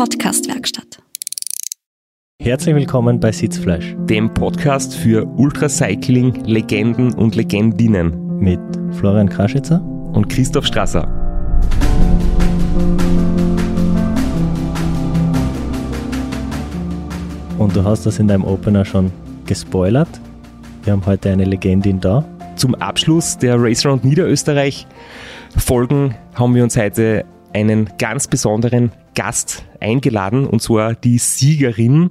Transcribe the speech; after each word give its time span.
Podcastwerkstatt. 0.00 1.02
Herzlich 2.40 2.74
willkommen 2.74 3.20
bei 3.20 3.32
Sitzfleisch, 3.32 3.94
dem 4.08 4.32
Podcast 4.32 4.96
für 4.96 5.26
Ultracycling, 5.26 6.46
Legenden 6.46 7.12
und 7.12 7.34
Legendinnen 7.34 8.38
mit 8.38 8.58
Florian 8.92 9.28
Kraschitzer 9.28 9.82
und 9.82 10.30
Christoph 10.30 10.64
Strasser. 10.64 11.06
Und 17.58 17.76
du 17.76 17.84
hast 17.84 18.06
das 18.06 18.18
in 18.18 18.26
deinem 18.26 18.44
Opener 18.44 18.86
schon 18.86 19.12
gespoilert. 19.44 20.08
Wir 20.84 20.94
haben 20.94 21.04
heute 21.04 21.28
eine 21.28 21.44
Legendin 21.44 22.00
da. 22.00 22.24
Zum 22.56 22.74
Abschluss 22.74 23.36
der 23.36 23.62
Race 23.62 23.84
Round 23.84 24.02
Niederösterreich 24.04 24.86
Folgen 25.58 26.14
haben 26.32 26.54
wir 26.54 26.62
uns 26.62 26.78
heute 26.78 27.26
einen 27.52 27.90
ganz 27.98 28.28
besonderen 28.28 28.92
Gast 29.14 29.64
eingeladen, 29.80 30.46
und 30.46 30.62
zwar 30.62 30.94
die 30.94 31.18
Siegerin 31.18 32.10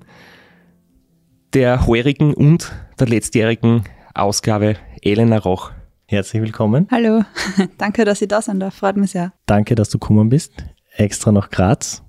der 1.53 1.87
heurigen 1.87 2.33
und 2.33 2.71
der 2.99 3.07
letztjährigen 3.07 3.83
Ausgabe, 4.13 4.75
Elena 5.01 5.37
Roch. 5.37 5.71
Herzlich 6.05 6.41
willkommen. 6.41 6.87
Hallo, 6.91 7.23
danke, 7.77 8.05
dass 8.05 8.21
ich 8.21 8.27
da 8.27 8.41
sein 8.41 8.59
darf, 8.59 8.75
freut 8.75 8.97
mich 8.97 9.11
sehr. 9.11 9.33
Danke, 9.45 9.75
dass 9.75 9.89
du 9.89 9.99
gekommen 9.99 10.29
bist. 10.29 10.53
Extra 10.95 11.31
nach 11.31 11.49
Graz. 11.49 12.03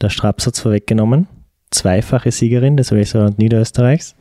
Der 0.00 0.10
Straps 0.10 0.46
hat 0.46 0.54
es 0.54 0.60
vorweggenommen. 0.60 1.28
Zweifache 1.70 2.32
Siegerin 2.32 2.76
des 2.76 2.92
Racer 2.92 3.30
Niederösterreichs. 3.36 4.16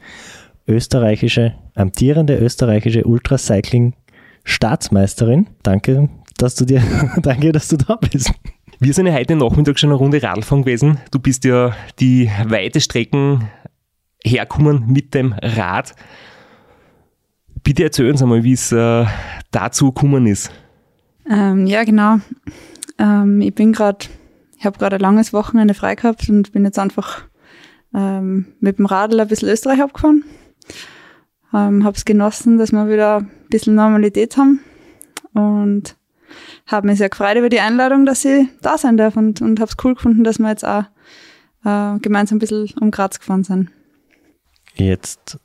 Österreichische, 0.68 1.56
amtierende 1.76 2.38
österreichische 2.38 3.04
Ultracycling 3.04 3.96
Staatsmeisterin. 4.44 5.48
Danke, 5.64 6.10
dass 6.38 6.56
du 6.56 6.66
dir, 6.66 6.82
danke, 7.22 7.52
dass 7.52 7.68
du 7.68 7.78
da 7.78 7.96
bist. 7.96 8.32
Wir 8.84 8.96
sind 8.96 9.06
ja 9.06 9.14
heute 9.14 9.36
Nachmittag 9.36 9.78
schon 9.78 9.92
eine 9.92 10.00
Runde 10.00 10.24
Radfahren 10.24 10.64
gewesen. 10.64 10.98
Du 11.12 11.20
bist 11.20 11.46
ja 11.46 11.76
die 12.00 12.32
weite 12.48 12.82
Strecken 12.82 13.48
herkommen 14.24 14.88
mit 14.88 15.14
dem 15.14 15.34
Rad. 15.34 15.94
Bitte 17.62 17.84
erzähl 17.84 18.10
uns 18.10 18.24
einmal, 18.24 18.44
wie 18.44 18.54
es 18.54 18.72
äh, 18.72 19.06
dazu 19.52 19.92
gekommen 19.92 20.26
ist. 20.26 20.52
Ähm, 21.30 21.68
ja, 21.68 21.84
genau. 21.84 22.22
Ähm, 22.98 23.42
ich 23.42 23.54
bin 23.54 23.72
gerade, 23.72 24.08
ich 24.58 24.66
habe 24.66 24.80
gerade 24.80 24.96
ein 24.96 25.02
langes 25.02 25.32
Wochenende 25.32 25.76
frei 25.76 25.94
gehabt 25.94 26.28
und 26.28 26.52
bin 26.52 26.66
jetzt 26.66 26.80
einfach 26.80 27.26
ähm, 27.94 28.48
mit 28.62 28.80
dem 28.80 28.88
Radl 28.88 29.20
ein 29.20 29.28
bisschen 29.28 29.50
Österreich 29.50 29.80
abgefahren. 29.80 30.24
Ähm, 31.54 31.84
habe 31.84 31.96
es 31.96 32.04
genossen, 32.04 32.58
dass 32.58 32.72
wir 32.72 32.90
wieder 32.90 33.18
ein 33.18 33.30
bisschen 33.52 33.76
Normalität 33.76 34.38
haben 34.38 34.60
und 35.34 35.96
habe 36.68 36.88
mich 36.88 36.98
sehr 36.98 37.10
gefreut 37.10 37.38
über 37.38 37.50
die 37.50 37.60
Einladung, 37.60 38.06
dass 38.06 38.26
ich 38.26 38.48
da 38.62 38.78
sein 38.78 38.98
darf 38.98 39.16
und, 39.18 39.42
und 39.42 39.60
habe 39.60 39.70
es 39.70 39.78
cool 39.84 39.96
gefunden, 39.96 40.24
dass 40.24 40.40
wir 40.40 40.50
jetzt 40.50 40.66
auch 40.66 40.84
äh, 41.66 42.00
gemeinsam 42.00 42.38
ein 42.38 42.40
bisschen 42.40 42.70
um 42.80 42.92
Graz 42.92 43.20
gefahren 43.20 43.44
sind. 43.44 43.70
Jetzt 44.76 45.40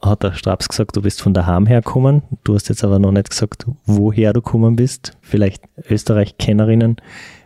hat 0.00 0.22
der 0.22 0.32
Straps 0.34 0.68
gesagt, 0.68 0.96
du 0.96 1.02
bist 1.02 1.20
von 1.20 1.34
daheim 1.34 1.66
hergekommen. 1.66 2.22
Du 2.44 2.54
hast 2.54 2.68
jetzt 2.68 2.84
aber 2.84 2.98
noch 2.98 3.12
nicht 3.12 3.30
gesagt, 3.30 3.66
woher 3.84 4.32
du 4.32 4.40
gekommen 4.40 4.76
bist. 4.76 5.16
Vielleicht 5.20 5.64
Österreich-Kennerinnen 5.88 6.96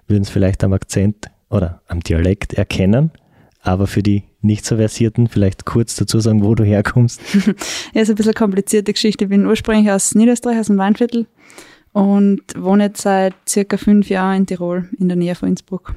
würden 0.06 0.22
es 0.22 0.30
vielleicht 0.30 0.62
am 0.64 0.72
Akzent 0.72 1.30
oder 1.48 1.80
am 1.86 2.00
Dialekt 2.00 2.52
erkennen. 2.54 3.10
Aber 3.62 3.86
für 3.86 4.02
die 4.02 4.24
nicht 4.40 4.66
so 4.66 4.76
versierten, 4.76 5.28
vielleicht 5.28 5.64
kurz 5.64 5.94
dazu 5.94 6.18
sagen, 6.18 6.42
wo 6.42 6.54
du 6.54 6.64
herkommst. 6.64 7.20
ja, 7.94 8.02
ist 8.02 8.10
ein 8.10 8.16
bisschen 8.16 8.34
komplizierte 8.34 8.92
Geschichte. 8.92 9.24
Ich 9.24 9.30
bin 9.30 9.46
ursprünglich 9.46 9.90
aus 9.90 10.14
Niederösterreich, 10.14 10.58
aus 10.58 10.66
dem 10.66 10.78
Weinviertel 10.78 11.26
und 11.92 12.40
wohne 12.56 12.84
jetzt 12.84 13.02
seit 13.02 13.34
circa 13.48 13.76
fünf 13.76 14.08
Jahren 14.08 14.38
in 14.38 14.46
Tirol, 14.46 14.88
in 14.98 15.08
der 15.08 15.16
Nähe 15.16 15.34
von 15.34 15.48
Innsbruck. 15.48 15.94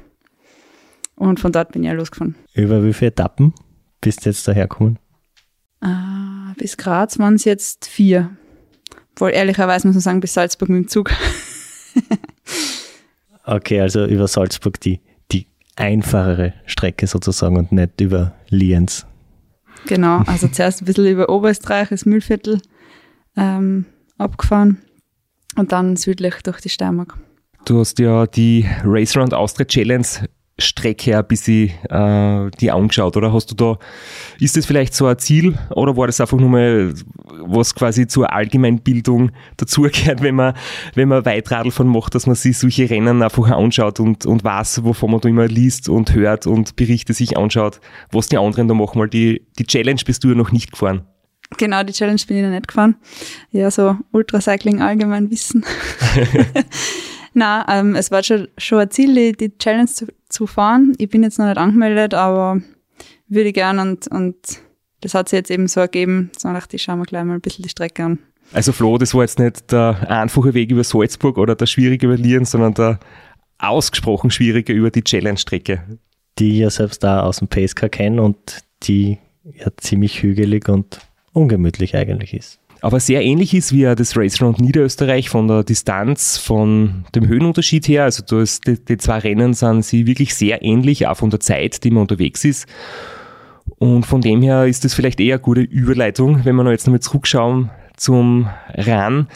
Und 1.14 1.40
von 1.40 1.52
dort 1.52 1.72
bin 1.72 1.82
ich 1.82 1.88
ja 1.88 1.94
losgefahren. 1.94 2.36
Über 2.52 2.84
wie 2.84 2.92
viele 2.92 3.10
Etappen 3.10 3.54
bist 4.02 4.24
du 4.24 4.30
jetzt 4.30 4.46
dahergekommen? 4.46 4.98
Uh, 5.82 6.52
bis 6.58 6.76
Graz 6.76 7.18
waren 7.18 7.34
es 7.34 7.44
jetzt 7.44 7.86
vier. 7.86 8.36
Wohl 9.16 9.30
ehrlicherweise 9.30 9.86
muss 9.86 9.94
man 9.94 10.02
sagen, 10.02 10.20
bis 10.20 10.34
Salzburg 10.34 10.68
mit 10.68 10.84
dem 10.84 10.88
Zug. 10.88 11.10
okay, 13.44 13.80
also 13.80 14.04
über 14.04 14.28
Salzburg 14.28 14.78
die, 14.80 15.00
die 15.32 15.46
einfachere 15.76 16.52
Strecke 16.66 17.06
sozusagen 17.06 17.56
und 17.56 17.72
nicht 17.72 17.98
über 18.00 18.34
Lienz. 18.50 19.06
Genau, 19.86 20.18
also 20.26 20.48
zuerst 20.48 20.82
ein 20.82 20.84
bisschen 20.84 21.06
über 21.06 21.30
Oberösterreich, 21.30 21.88
das 21.88 22.04
Mühlviertel 22.04 22.60
ähm, 23.36 23.86
abgefahren 24.18 24.82
und 25.56 25.72
dann 25.72 25.96
südlich 25.96 26.34
durch 26.42 26.60
die 26.60 26.68
Steiermark. 26.68 27.16
Du 27.64 27.80
hast 27.80 27.98
ja 27.98 28.26
die 28.26 28.66
Race 28.84 29.16
Round 29.16 29.34
Austria 29.34 29.66
Challenge 29.66 30.06
Strecke 30.58 31.18
ein 31.18 31.26
bisschen 31.26 31.70
äh, 31.90 32.50
die 32.60 32.70
angeschaut, 32.70 33.16
oder 33.16 33.32
hast 33.32 33.50
du 33.50 33.54
da, 33.54 33.78
ist 34.40 34.56
das 34.56 34.64
vielleicht 34.64 34.94
so 34.94 35.06
ein 35.06 35.18
Ziel 35.18 35.58
oder 35.74 35.96
war 35.96 36.06
das 36.06 36.20
einfach 36.20 36.38
nur 36.38 36.48
mal 36.48 36.94
was 37.44 37.74
quasi 37.74 38.06
zur 38.06 38.32
Allgemeinbildung 38.32 39.32
dazugehört, 39.58 40.22
wenn 40.22 40.34
man, 40.34 40.54
wenn 40.94 41.08
man 41.08 41.26
Weitradl 41.26 41.70
von 41.70 41.88
macht, 41.88 42.14
dass 42.14 42.26
man 42.26 42.36
sich 42.36 42.56
solche 42.56 42.88
Rennen 42.88 43.22
einfach 43.22 43.50
anschaut 43.50 44.00
und, 44.00 44.24
und 44.24 44.44
weiß, 44.44 44.84
wovon 44.84 45.10
man 45.10 45.20
da 45.20 45.28
immer 45.28 45.46
liest 45.46 45.90
und 45.90 46.14
hört 46.14 46.46
und 46.46 46.76
Berichte 46.76 47.12
sich 47.12 47.36
anschaut, 47.36 47.80
was 48.10 48.28
die 48.28 48.38
anderen 48.38 48.68
da 48.68 48.74
machen, 48.74 48.98
weil 48.98 49.08
die, 49.08 49.46
die 49.58 49.66
Challenge 49.66 50.00
bist 50.06 50.24
du 50.24 50.28
ja 50.28 50.34
noch 50.34 50.52
nicht 50.52 50.72
gefahren. 50.72 51.06
Genau, 51.58 51.82
die 51.82 51.92
Challenge 51.92 52.20
bin 52.26 52.38
ich 52.38 52.42
noch 52.42 52.50
nicht 52.50 52.68
gefahren. 52.68 52.96
Ja, 53.52 53.70
so 53.70 53.96
Ultracycling 54.12 54.82
allgemein 54.82 55.30
wissen. 55.30 55.64
Na, 57.34 57.66
ähm, 57.68 57.94
es 57.94 58.10
war 58.10 58.22
schon, 58.22 58.48
schon 58.56 58.78
ein 58.78 58.90
Ziel, 58.90 59.14
die, 59.14 59.32
die 59.32 59.58
Challenge 59.58 59.86
zu, 59.86 60.06
zu, 60.28 60.46
fahren. 60.46 60.94
Ich 60.98 61.10
bin 61.10 61.22
jetzt 61.22 61.38
noch 61.38 61.46
nicht 61.46 61.58
angemeldet, 61.58 62.14
aber 62.14 62.60
würde 63.28 63.48
ich 63.48 63.54
gern 63.54 63.78
und, 63.78 64.08
und 64.08 64.36
das 65.02 65.14
hat 65.14 65.28
sich 65.28 65.36
jetzt 65.36 65.50
eben 65.50 65.68
so 65.68 65.80
ergeben. 65.80 66.30
So 66.36 66.52
dachte 66.52 66.76
ich, 66.76 66.82
schauen 66.82 66.98
wir 66.98 67.04
gleich 67.04 67.24
mal 67.24 67.34
ein 67.34 67.40
bisschen 67.40 67.62
die 67.62 67.68
Strecke 67.68 68.04
an. 68.04 68.18
Also 68.52 68.72
Flo, 68.72 68.96
das 68.96 69.12
war 69.12 69.22
jetzt 69.22 69.38
nicht 69.38 69.70
der 69.70 70.10
einfache 70.10 70.54
Weg 70.54 70.70
über 70.70 70.82
Salzburg 70.82 71.36
oder 71.36 71.54
der 71.54 71.66
schwierige 71.66 72.06
über 72.06 72.16
Lieren, 72.16 72.44
sondern 72.44 72.74
der 72.74 73.00
ausgesprochen 73.58 74.30
schwierige 74.30 74.72
über 74.72 74.90
die 74.90 75.04
Challenge-Strecke. 75.04 75.98
Die 76.38 76.52
ich 76.52 76.58
ja 76.60 76.70
selbst 76.70 77.02
da 77.02 77.20
aus 77.20 77.38
dem 77.38 77.48
Pacecar 77.48 77.88
kenne 77.88 78.22
und 78.22 78.38
die 78.84 79.18
ja 79.44 79.68
ziemlich 79.76 80.22
hügelig 80.22 80.68
und 80.68 81.00
ungemütlich 81.36 81.94
eigentlich 81.94 82.34
ist. 82.34 82.58
Aber 82.80 83.00
sehr 83.00 83.22
ähnlich 83.22 83.54
ist 83.54 83.72
wie 83.72 83.82
das 83.82 84.16
Race 84.16 84.40
Round 84.40 84.60
Niederösterreich 84.60 85.28
von 85.28 85.48
der 85.48 85.64
Distanz, 85.64 86.38
von 86.38 87.04
dem 87.14 87.26
Höhenunterschied 87.26 87.88
her. 87.88 88.04
Also 88.04 88.22
das, 88.22 88.60
die, 88.60 88.82
die 88.82 88.98
zwei 88.98 89.18
Rennen 89.18 89.54
sind 89.54 89.84
sie 89.84 90.06
wirklich 90.06 90.34
sehr 90.34 90.62
ähnlich, 90.62 91.06
auch 91.06 91.16
von 91.16 91.30
der 91.30 91.40
Zeit, 91.40 91.84
die 91.84 91.90
man 91.90 92.02
unterwegs 92.02 92.44
ist. 92.44 92.66
Und 93.78 94.04
von 94.04 94.20
dem 94.20 94.42
her 94.42 94.66
ist 94.66 94.84
das 94.84 94.94
vielleicht 94.94 95.20
eher 95.20 95.36
eine 95.36 95.42
gute 95.42 95.62
Überleitung, 95.62 96.44
wenn 96.44 96.54
wir 96.54 96.64
noch 96.64 96.70
jetzt 96.70 96.86
nochmal 96.86 97.00
zurückschauen 97.00 97.70
zum 97.96 98.48
RAN. 98.74 99.28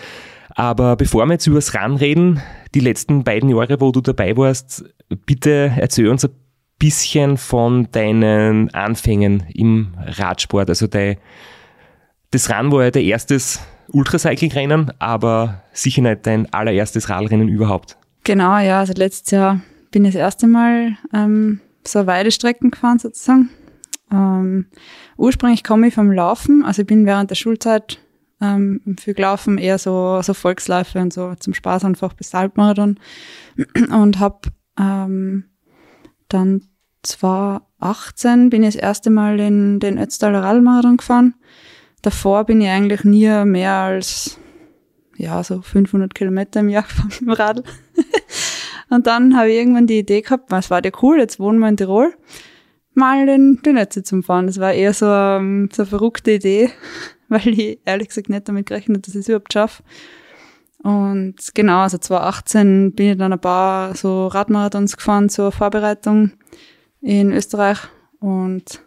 Aber 0.51 0.97
bevor 0.97 1.27
wir 1.27 1.33
jetzt 1.33 1.47
über 1.47 1.57
das 1.57 1.75
RAN 1.75 1.97
reden, 1.97 2.41
die 2.75 2.81
letzten 2.81 3.25
beiden 3.25 3.49
Jahre, 3.49 3.81
wo 3.81 3.91
du 3.91 4.01
dabei 4.01 4.37
warst, 4.37 4.85
bitte 5.27 5.73
erzähl 5.77 6.09
uns 6.09 6.25
ein 6.25 6.31
bisschen 6.79 7.37
von 7.37 7.89
deinen 7.91 8.73
Anfängen 8.75 9.45
im 9.55 9.95
Radsport, 9.99 10.69
also 10.69 10.87
dein 10.87 11.17
das 12.31 12.49
Rennen 12.51 12.71
war 12.73 12.85
ja 12.85 12.91
der 12.91 13.03
erstes 13.03 13.61
Ultracycling-Rennen, 13.93 14.93
aber 14.99 15.63
sicher 15.73 16.03
nicht 16.03 16.27
dein 16.27 16.53
allererstes 16.53 17.09
Radrennen 17.09 17.49
überhaupt. 17.49 17.97
Genau, 18.25 18.59
ja. 18.59 18.81
Also 18.81 18.93
letztes 18.95 19.31
Jahr 19.33 19.61
bin 19.91 20.05
ich 20.05 20.13
das 20.13 20.21
erste 20.21 20.47
Mal 20.47 20.97
ähm, 21.13 21.61
so 21.87 22.07
Weidestrecken 22.07 22.71
gefahren 22.71 22.99
sozusagen. 22.99 23.51
Ähm, 24.13 24.67
ursprünglich 25.17 25.65
komme 25.65 25.89
ich 25.89 25.95
vom 25.95 26.13
Laufen, 26.13 26.65
also 26.65 26.83
ich 26.83 26.89
bin 26.89 27.07
während 27.07 27.31
der 27.31 27.37
Schulzeit 27.37 27.99
ähm, 28.41 28.81
viel 28.99 29.15
gelaufen, 29.15 29.59
eher 29.59 29.79
so, 29.79 30.21
so 30.23 30.35
Volksläufe 30.35 30.99
und 30.99 31.13
so 31.13 31.35
zum 31.39 31.55
Spaß 31.55 31.85
einfach 31.85 32.15
bis 32.15 32.35
Halbmarathon 32.35 32.99
und 33.93 34.19
habe 34.19 34.41
ähm, 34.79 35.45
dann 36.29 36.63
2018 37.03 38.51
bin 38.51 38.63
ich 38.63 38.75
das 38.75 38.83
erste 38.83 39.11
Mal 39.11 39.39
in 39.41 39.81
den 39.81 39.99
Ötztaler 39.99 40.43
Radmarathon 40.43 40.97
gefahren 40.97 41.35
davor 42.03 42.45
bin 42.45 42.61
ich 42.61 42.69
eigentlich 42.69 43.05
nie 43.05 43.29
mehr 43.45 43.73
als, 43.73 44.39
ja, 45.17 45.43
so 45.43 45.63
500 45.63 46.15
Kilometer 46.15 46.61
im 46.61 46.69
Jahr 46.69 46.83
gefahren 46.83 47.09
mit 47.09 47.21
dem 47.21 47.31
Radl. 47.31 47.65
und 48.91 49.07
dann 49.07 49.37
habe 49.37 49.51
ich 49.51 49.59
irgendwann 49.59 49.87
die 49.87 49.99
Idee 49.99 50.23
gehabt, 50.23 50.51
was 50.51 50.71
war 50.71 50.83
der 50.83 50.93
cool, 51.03 51.19
jetzt 51.19 51.41
wohnen 51.41 51.59
wir 51.59 51.69
in 51.69 51.77
Tirol, 51.77 52.15
mal 52.95 53.27
den, 53.27 53.61
den 53.65 53.75
Netze 53.75 54.03
zum 54.03 54.23
Fahren. 54.23 54.47
Das 54.47 54.59
war 54.61 54.73
eher 54.73 54.95
so, 54.95 55.07
um, 55.07 55.69
so 55.73 55.83
eine 55.83 55.87
verrückte 55.89 56.33
Idee, 56.33 56.71
weil 57.29 57.49
ich 57.49 57.79
ehrlich 57.85 58.09
gesagt 58.09 58.29
nicht 58.29 58.49
damit 58.49 58.67
gerechnet 58.67 59.07
dass 59.07 59.15
ich 59.15 59.21
es 59.21 59.29
überhaupt 59.29 59.53
schaffe. 59.53 59.83
Und 60.83 61.37
genau, 61.55 61.81
also 61.81 61.99
2018 61.99 62.95
bin 62.95 63.11
ich 63.11 63.19
dann 63.19 63.35
ein 63.35 63.41
paar 63.41 63.95
so 63.95 64.29
Radmarathons 64.29 64.97
gefahren 64.97 65.29
zur 65.29 65.53
Vorbereitung 65.53 66.33
in 67.03 67.33
Österreich 67.33 67.79
und 68.19 68.83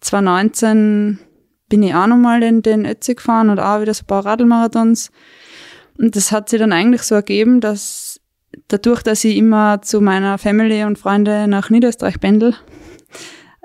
2019 0.00 1.20
bin 1.68 1.82
ich 1.82 1.94
auch 1.94 2.06
nochmal 2.06 2.42
in 2.42 2.62
den 2.62 2.86
Ötzi 2.86 3.14
gefahren 3.14 3.50
und 3.50 3.60
auch 3.60 3.80
wieder 3.80 3.94
so 3.94 4.02
ein 4.02 4.06
paar 4.06 4.24
Radlmarathons. 4.24 5.10
Und 5.98 6.16
das 6.16 6.32
hat 6.32 6.48
sich 6.48 6.58
dann 6.58 6.72
eigentlich 6.72 7.02
so 7.02 7.14
ergeben, 7.14 7.60
dass 7.60 8.20
dadurch, 8.68 9.02
dass 9.02 9.24
ich 9.24 9.36
immer 9.36 9.82
zu 9.82 10.00
meiner 10.00 10.38
Family 10.38 10.84
und 10.84 10.98
Freunde 10.98 11.48
nach 11.48 11.70
Niederösterreich 11.70 12.20
pendel 12.20 12.54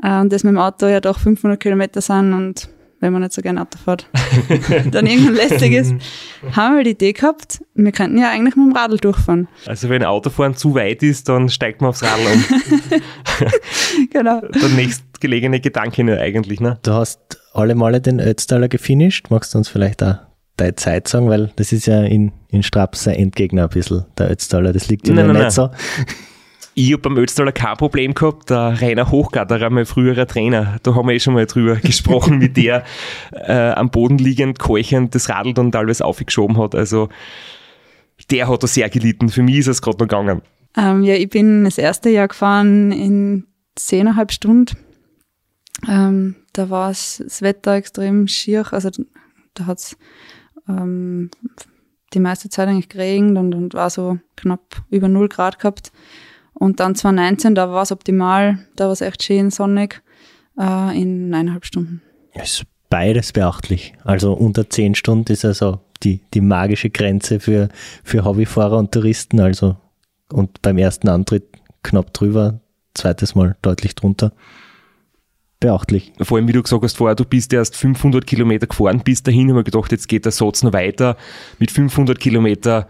äh, 0.01 0.19
und 0.19 0.31
das 0.33 0.43
mit 0.43 0.51
dem 0.51 0.57
Auto 0.57 0.87
ja 0.87 0.99
doch 0.99 1.19
500 1.19 1.59
Kilometer 1.59 2.01
sind 2.01 2.33
und 2.33 2.69
wenn 3.03 3.11
man 3.11 3.21
nicht 3.21 3.33
so 3.33 3.41
gerne 3.41 3.61
Auto 3.61 3.77
fährt, 3.77 4.07
dann 4.91 5.05
irgendwann 5.05 5.35
lästig 5.35 5.73
ist, 5.73 5.93
haben 6.53 6.77
wir 6.77 6.83
die 6.85 6.91
Idee 6.91 7.11
gehabt, 7.11 7.61
wir 7.75 7.91
könnten 7.91 8.17
ja 8.17 8.29
eigentlich 8.29 8.55
mit 8.55 8.65
dem 8.65 8.75
Radl 8.75 8.97
durchfahren. 8.97 9.49
Also 9.65 9.89
wenn 9.89 10.05
Autofahren 10.05 10.55
zu 10.55 10.73
weit 10.73 11.03
ist, 11.03 11.27
dann 11.27 11.49
steigt 11.49 11.81
man 11.81 11.89
aufs 11.89 12.01
Radl 12.01 12.21
um. 12.33 12.45
genau. 14.09 14.39
Der 14.39 14.69
nächstgelegene 14.69 15.59
Gedanke 15.59 16.05
ne, 16.05 16.17
eigentlich, 16.17 16.61
ne? 16.61 16.79
Du 16.81 16.93
hast 16.93 17.19
alle 17.53 17.75
Male 17.75 17.99
den 17.99 18.21
Ötztaler 18.21 18.69
gefinisht. 18.69 19.29
Magst 19.29 19.53
du 19.53 19.57
uns 19.57 19.67
vielleicht 19.67 20.01
auch 20.01 20.15
deine 20.55 20.75
Zeit 20.75 21.09
sagen? 21.09 21.27
Weil 21.27 21.51
das 21.57 21.73
ist 21.73 21.85
ja 21.87 22.03
in, 22.03 22.31
in 22.47 22.63
Straps 22.63 23.05
ein 23.09 23.15
Endgegner 23.15 23.63
ein 23.63 23.69
bisschen, 23.69 24.05
der 24.17 24.31
Ötztaler. 24.31 24.71
Das 24.71 24.87
liegt 24.87 25.09
ja 25.09 25.13
nicht 25.13 25.27
nein, 25.27 25.51
so. 25.51 25.71
Ich 26.75 26.91
habe 26.91 27.03
beim 27.03 27.17
Ötztaler 27.17 27.51
kein 27.51 27.77
Problem 27.77 28.13
gehabt. 28.15 28.49
Der 28.49 28.81
Rainer 28.81 29.11
Hochgatterer, 29.11 29.69
mein 29.69 29.85
früherer 29.85 30.25
Trainer, 30.25 30.77
da 30.81 30.95
haben 30.95 31.07
wir 31.07 31.13
eh 31.13 31.19
schon 31.19 31.35
mal 31.35 31.45
drüber 31.45 31.75
gesprochen, 31.81 32.41
wie 32.41 32.49
der 32.49 32.83
äh, 33.31 33.71
am 33.71 33.91
Boden 33.91 34.17
liegend, 34.17 34.57
keuchend 34.59 35.13
das 35.13 35.29
Radl 35.29 35.53
dann 35.53 35.71
teilweise 35.71 36.03
aufgeschoben 36.03 36.57
hat. 36.57 36.73
Also 36.73 37.09
der 38.31 38.47
hat 38.47 38.63
da 38.63 38.67
sehr 38.67 38.89
gelitten. 38.89 39.29
Für 39.29 39.43
mich 39.43 39.57
ist 39.57 39.67
es 39.67 39.81
gerade 39.81 39.97
noch 39.97 40.07
gegangen. 40.07 40.41
Ähm, 40.75 41.03
ja, 41.03 41.13
ich 41.13 41.29
bin 41.29 41.65
das 41.65 41.77
erste 41.77 42.09
Jahr 42.09 42.27
gefahren 42.27 42.91
in 42.91 43.45
zehneinhalb 43.75 44.31
Stunden. 44.31 44.75
Ähm, 45.87 46.35
da 46.53 46.69
war 46.69 46.89
das 46.89 47.41
Wetter 47.41 47.73
extrem 47.75 48.27
schier, 48.27 48.65
also 48.71 48.89
da 49.53 49.65
hat 49.65 49.79
es 49.79 49.97
ähm, 50.67 51.29
die 52.13 52.19
meiste 52.19 52.49
Zeit 52.49 52.67
eigentlich 52.67 52.89
geregnet 52.89 53.37
und, 53.37 53.53
und 53.53 53.73
war 53.73 53.89
so 53.89 54.19
knapp 54.35 54.83
über 54.89 55.07
null 55.07 55.29
Grad 55.29 55.59
gehabt. 55.59 55.91
Und 56.53 56.79
dann 56.79 56.95
2019, 56.95 57.55
da 57.55 57.69
war 57.71 57.83
es 57.83 57.91
optimal, 57.91 58.59
da 58.75 58.85
war 58.85 58.91
es 58.91 59.01
echt 59.01 59.23
schön 59.23 59.49
sonnig 59.49 60.01
äh, 60.57 60.99
in 60.99 61.33
eineinhalb 61.33 61.65
Stunden. 61.65 62.01
Ja, 62.35 62.43
ist 62.43 62.63
beides 62.89 63.33
beachtlich. 63.33 63.93
Also 64.03 64.33
unter 64.33 64.69
zehn 64.69 64.95
Stunden 64.95 65.31
ist 65.31 65.45
also 65.45 65.79
die, 66.03 66.21
die 66.33 66.41
magische 66.41 66.89
Grenze 66.89 67.39
für, 67.39 67.69
für 68.03 68.23
Hobbyfahrer 68.23 68.77
und 68.77 68.91
Touristen. 68.91 69.39
Also 69.39 69.77
und 70.31 70.61
beim 70.61 70.77
ersten 70.77 71.09
Antritt 71.09 71.45
knapp 71.83 72.13
drüber, 72.13 72.59
zweites 72.93 73.35
Mal 73.35 73.55
deutlich 73.61 73.95
drunter. 73.95 74.33
Beachtlich. 75.59 76.11
Vor 76.21 76.37
allem, 76.37 76.47
wie 76.47 76.53
du 76.53 76.61
gesagt 76.61 76.83
hast 76.83 76.97
vorher, 76.97 77.15
du 77.15 77.23
bist 77.23 77.53
erst 77.53 77.77
500 77.77 78.27
Kilometer 78.27 78.67
gefahren 78.67 79.01
bis 79.03 79.23
dahin, 79.23 79.49
haben 79.49 79.55
wir 79.55 79.63
gedacht, 79.63 79.91
jetzt 79.91 80.09
geht 80.09 80.25
der 80.25 80.33
Satz 80.33 80.61
noch 80.61 80.73
weiter 80.73 81.15
mit 81.57 81.71
500 81.71 82.19
Kilometer 82.19 82.87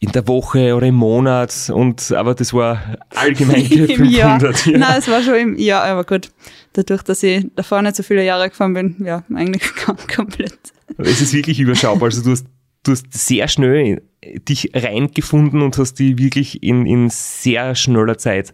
in 0.00 0.12
der 0.12 0.28
Woche 0.28 0.74
oder 0.74 0.86
im 0.86 0.94
Monat 0.94 1.70
und 1.72 2.12
aber 2.12 2.34
das 2.34 2.52
war 2.52 2.98
allgemein 3.14 3.64
Im 3.70 4.04
Jahr. 4.04 4.38
500. 4.38 4.66
Ja. 4.66 4.78
Nein, 4.78 4.98
es 4.98 5.08
war 5.08 5.22
schon 5.22 5.34
im 5.34 5.58
Jahr, 5.58 5.84
aber 5.84 6.04
gut. 6.04 6.30
Dadurch, 6.74 7.02
dass 7.02 7.22
ich 7.22 7.46
davor 7.54 7.80
nicht 7.80 7.96
so 7.96 8.02
viele 8.02 8.22
Jahre 8.22 8.50
gefahren 8.50 8.74
bin, 8.74 8.96
ja, 9.02 9.24
eigentlich 9.34 9.62
komplett. 10.14 10.58
Es 10.98 11.22
ist 11.22 11.32
wirklich 11.32 11.58
überschaubar. 11.58 12.04
Also 12.04 12.22
du 12.22 12.32
hast, 12.32 12.46
du 12.82 12.92
hast 12.92 13.06
sehr 13.12 13.48
schnell 13.48 14.02
dich 14.22 14.72
reingefunden 14.74 15.62
und 15.62 15.78
hast 15.78 15.94
die 15.94 16.18
wirklich 16.18 16.62
in, 16.62 16.84
in 16.84 17.08
sehr 17.08 17.74
schneller 17.74 18.18
Zeit 18.18 18.52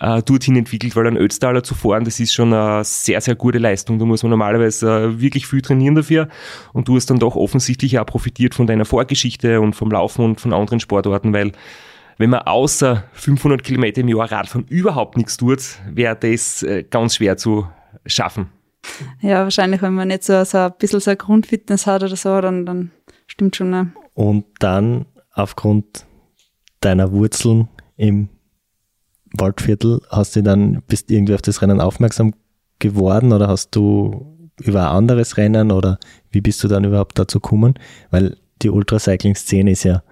äh, 0.00 0.22
dorthin 0.22 0.56
entwickelt, 0.56 0.96
weil 0.96 1.06
ein 1.06 1.16
Ötztaler 1.16 1.62
zu 1.62 1.74
fahren, 1.74 2.04
das 2.04 2.18
ist 2.20 2.32
schon 2.32 2.52
eine 2.52 2.82
sehr, 2.84 3.20
sehr 3.20 3.34
gute 3.34 3.58
Leistung. 3.58 3.98
Da 3.98 4.04
muss 4.04 4.22
man 4.22 4.30
normalerweise 4.30 4.88
äh, 4.90 5.20
wirklich 5.20 5.46
viel 5.46 5.62
trainieren 5.62 5.94
dafür 5.94 6.28
und 6.72 6.88
du 6.88 6.96
hast 6.96 7.10
dann 7.10 7.18
doch 7.18 7.36
offensichtlich 7.36 7.98
auch 7.98 8.06
profitiert 8.06 8.54
von 8.54 8.66
deiner 8.66 8.84
Vorgeschichte 8.84 9.60
und 9.60 9.74
vom 9.74 9.90
Laufen 9.90 10.24
und 10.24 10.40
von 10.40 10.52
anderen 10.52 10.80
Sportarten, 10.80 11.32
weil 11.32 11.52
wenn 12.18 12.30
man 12.30 12.40
außer 12.40 13.04
500 13.12 13.62
Kilometer 13.62 14.02
im 14.02 14.08
Jahr 14.08 14.30
Radfahren 14.30 14.66
überhaupt 14.68 15.16
nichts 15.16 15.36
tut, 15.38 15.60
wäre 15.90 16.16
das 16.16 16.62
äh, 16.62 16.82
ganz 16.82 17.16
schwer 17.16 17.36
zu 17.36 17.66
schaffen. 18.04 18.48
Ja, 19.20 19.42
wahrscheinlich, 19.42 19.82
wenn 19.82 19.94
man 19.94 20.08
nicht 20.08 20.24
so, 20.24 20.44
so 20.44 20.58
ein 20.58 20.72
bisschen 20.78 21.00
so 21.00 21.10
eine 21.10 21.16
Grundfitness 21.16 21.86
hat 21.86 22.02
oder 22.02 22.16
so, 22.16 22.40
dann, 22.40 22.66
dann 22.66 22.90
stimmt 23.26 23.56
schon. 23.56 23.70
Ne? 23.70 23.92
Und 24.14 24.44
dann 24.58 25.06
aufgrund 25.32 26.06
deiner 26.80 27.12
Wurzeln 27.12 27.68
im 27.96 28.28
Waldviertel 29.32 30.00
hast 30.10 30.36
du 30.36 30.42
dann, 30.42 30.82
bist 30.86 31.10
irgendwie 31.10 31.34
auf 31.34 31.42
das 31.42 31.62
Rennen 31.62 31.80
aufmerksam 31.80 32.34
geworden 32.78 33.32
oder 33.32 33.48
hast 33.48 33.70
du 33.76 34.38
über 34.60 34.90
ein 34.90 34.96
anderes 34.96 35.36
Rennen 35.36 35.70
oder 35.70 35.98
wie 36.30 36.40
bist 36.40 36.62
du 36.62 36.68
dann 36.68 36.84
überhaupt 36.84 37.18
dazu 37.18 37.40
gekommen? 37.40 37.74
Weil 38.10 38.36
die 38.62 38.70
Ultracycling-Szene 38.70 39.70
ist 39.70 39.84
ja 39.84 40.02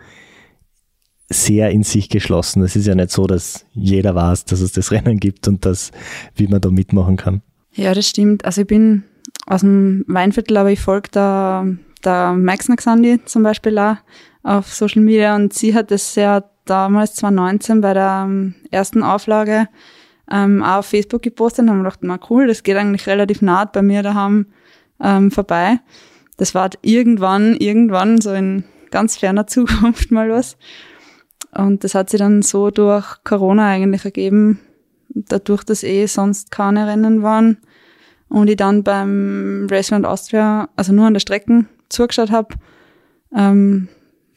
sehr 1.29 1.71
in 1.71 1.83
sich 1.83 2.09
geschlossen. 2.09 2.63
Es 2.63 2.75
ist 2.75 2.87
ja 2.87 2.95
nicht 2.95 3.11
so, 3.11 3.27
dass 3.27 3.67
jeder 3.73 4.15
weiß, 4.15 4.47
dass 4.47 4.61
es 4.61 4.73
das 4.73 4.91
Rennen 4.93 5.21
gibt 5.21 5.49
und 5.49 5.65
das, 5.65 5.91
wie 6.35 6.47
man 6.47 6.61
da 6.61 6.71
mitmachen 6.71 7.17
kann. 7.17 7.43
Ja, 7.75 7.95
das 7.95 8.09
stimmt. 8.09 8.45
Also 8.45 8.63
ich 8.63 8.67
bin 8.67 9.05
aus 9.47 9.61
dem 9.61 10.05
Weinviertel, 10.09 10.57
aber 10.57 10.71
ich 10.71 10.81
folge 10.81 11.09
da 11.13 11.67
der 12.05 12.33
Maxner 12.33 12.77
Xandi 12.77 13.25
zum 13.25 13.43
Beispiel 13.43 13.79
auch 13.79 13.97
auf 14.43 14.73
Social 14.73 15.03
Media 15.03 15.35
und 15.37 15.53
sie 15.53 15.75
hat 15.75 15.91
das 15.91 16.15
ja 16.15 16.45
damals 16.71 17.15
2019 17.17 17.81
bei 17.81 17.95
der 17.95 18.25
ähm, 18.27 18.55
ersten 18.71 19.03
Auflage 19.03 19.69
ähm, 20.31 20.63
auch 20.63 20.79
auf 20.79 20.87
Facebook 20.87 21.23
gepostet 21.23 21.65
und 21.65 21.71
haben 21.71 21.79
gedacht, 21.79 22.01
na 22.03 22.19
cool, 22.31 22.47
das 22.47 22.63
geht 22.63 22.77
eigentlich 22.77 23.07
relativ 23.07 23.43
naht 23.43 23.73
bei 23.73 23.83
mir 23.83 24.03
daheim 24.03 24.47
ähm, 25.01 25.31
vorbei. 25.31 25.81
Das 26.37 26.55
war 26.55 26.71
irgendwann, 26.83 27.55
irgendwann 27.57 28.21
so 28.21 28.33
in 28.33 28.65
ganz 28.91 29.17
ferner 29.17 29.47
Zukunft 29.49 30.11
mal 30.11 30.29
was. 30.31 30.57
Und 31.53 31.83
das 31.85 31.95
hat 31.95 32.11
sich 32.11 32.19
dann 32.19 32.43
so 32.43 32.71
durch 32.71 33.25
Corona 33.25 33.69
eigentlich 33.69 34.05
ergeben, 34.05 34.61
dadurch, 35.09 35.65
dass 35.65 35.83
eh 35.83 36.07
sonst 36.07 36.51
keine 36.51 36.87
Rennen 36.87 37.23
waren 37.23 37.59
und 38.29 38.49
ich 38.49 38.57
dann 38.57 38.85
beim 38.85 39.67
Raceland 39.71 40.05
Austria, 40.05 40.69
also 40.77 40.93
nur 40.93 41.07
an 41.07 41.15
der 41.15 41.21
Strecke 41.21 41.65
zugeschaut 41.89 42.31
habe, 42.31 42.55
ähm, 43.35 43.89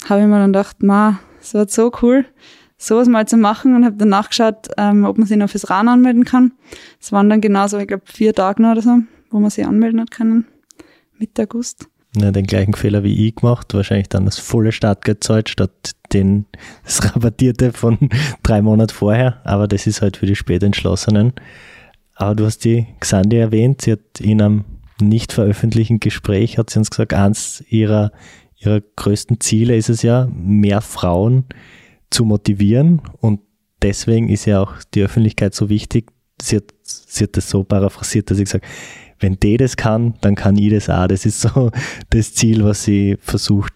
habe 0.10 0.22
ich 0.22 0.28
mir 0.28 0.40
dann 0.40 0.54
gedacht, 0.54 0.82
ma, 0.82 1.20
es 1.42 1.54
war 1.54 1.68
so 1.68 1.92
cool, 2.02 2.26
sowas 2.78 3.08
mal 3.08 3.28
zu 3.28 3.38
machen 3.38 3.76
und 3.76 3.86
habe 3.86 3.96
dann 3.98 4.10
nachgeschaut, 4.10 4.70
ähm, 4.78 5.06
ob 5.06 5.18
man 5.18 5.28
sich 5.28 5.38
noch 5.38 5.50
fürs 5.50 5.70
RAN 5.70 5.88
anmelden 5.88 6.26
kann. 6.26 6.54
Es 7.00 7.12
waren 7.12 7.30
dann 7.30 7.42
genauso, 7.42 7.78
ich 7.78 7.88
glaube, 7.88 8.04
vier 8.06 8.34
Tage 8.34 8.62
noch 8.62 8.72
oder 8.72 8.82
so, 8.82 8.98
wo 9.30 9.40
man 9.40 9.50
sich 9.50 9.66
anmelden 9.66 10.02
hat 10.02 10.12
können, 10.12 10.46
Mitte 11.18 11.44
August. 11.44 11.88
Ja, 12.16 12.32
den 12.32 12.46
gleichen 12.46 12.74
Fehler 12.74 13.04
wie 13.04 13.28
ich 13.28 13.36
gemacht, 13.36 13.74
wahrscheinlich 13.74 14.10
dann 14.10 14.26
das 14.26 14.38
volle 14.38 14.74
Startgeld 14.74 15.24
zahlt, 15.24 15.48
statt 15.48 15.92
den, 16.12 16.46
das 16.84 17.06
rabattierte 17.06 17.72
von 17.72 17.98
drei 18.44 18.62
Monaten 18.62 18.94
vorher, 18.94 19.40
aber 19.46 19.68
das 19.68 19.88
ist 19.88 20.02
halt 20.02 20.18
für 20.18 20.26
die 20.26 20.36
Spätentschlossenen. 20.36 21.34
Aber 22.16 22.36
du 22.36 22.46
hast 22.46 22.66
die 22.66 22.88
Xandi 23.00 23.38
erwähnt, 23.38 23.82
sie 23.82 23.94
hat 23.94 24.20
in 24.20 24.42
einem 24.42 24.66
nicht 25.00 25.34
veröffentlichten 25.34 26.00
Gespräch, 26.00 26.58
hat 26.58 26.70
sie 26.70 26.80
uns 26.80 26.92
gesagt, 26.92 27.14
eins 27.14 27.64
ihrer, 27.70 28.12
ihrer 28.64 28.82
größten 28.96 29.40
Ziele 29.40 29.76
ist 29.76 29.90
es 29.90 30.02
ja, 30.02 30.28
mehr 30.34 30.82
Frauen 30.82 31.46
zu 32.10 32.26
motivieren 32.26 33.02
und 33.20 33.42
deswegen 33.82 34.30
ist 34.30 34.46
ja 34.46 34.62
auch 34.62 34.74
die 34.94 35.02
Öffentlichkeit 35.02 35.54
so 35.54 35.70
wichtig. 35.70 36.12
Sie 36.42 36.58
hat, 36.58 36.66
sie 36.84 37.26
hat 37.26 37.38
das 37.38 37.50
so 37.50 37.64
paraphrasiert, 37.64 38.30
dass 38.30 38.38
sie 38.38 38.44
gesagt 38.44 38.66
wenn 39.22 39.40
die 39.40 39.58
das 39.58 39.78
kann, 39.78 40.16
dann 40.22 40.36
kann 40.36 40.58
ich 40.58 40.72
das 40.72 40.90
auch. 40.90 41.08
Das 41.08 41.26
ist 41.26 41.42
so 41.42 41.72
das 42.10 42.34
Ziel, 42.34 42.64
was 42.64 42.84
sie 42.84 43.18
versucht 43.22 43.74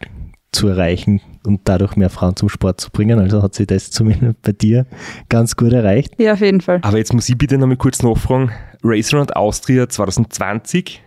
zu 0.51 0.67
erreichen 0.67 1.21
und 1.45 1.61
dadurch 1.65 1.95
mehr 1.95 2.09
Frauen 2.09 2.35
zum 2.35 2.49
Sport 2.49 2.81
zu 2.81 2.89
bringen. 2.89 3.19
Also 3.19 3.41
hat 3.43 3.55
sie 3.55 3.67
das 3.67 3.91
zumindest 3.91 4.41
bei 4.41 4.53
dir 4.53 4.85
ganz 5.29 5.55
gut 5.55 5.73
erreicht. 5.73 6.13
Ja, 6.17 6.33
auf 6.33 6.41
jeden 6.41 6.61
Fall. 6.61 6.79
Aber 6.81 6.97
jetzt 6.97 7.13
muss 7.13 7.29
ich 7.29 7.37
bitte 7.37 7.57
nochmal 7.57 7.77
kurz 7.77 8.01
nachfragen. 8.01 8.51
Race 8.83 9.13
Around 9.13 9.35
Austria 9.35 9.89
2020, 9.89 11.01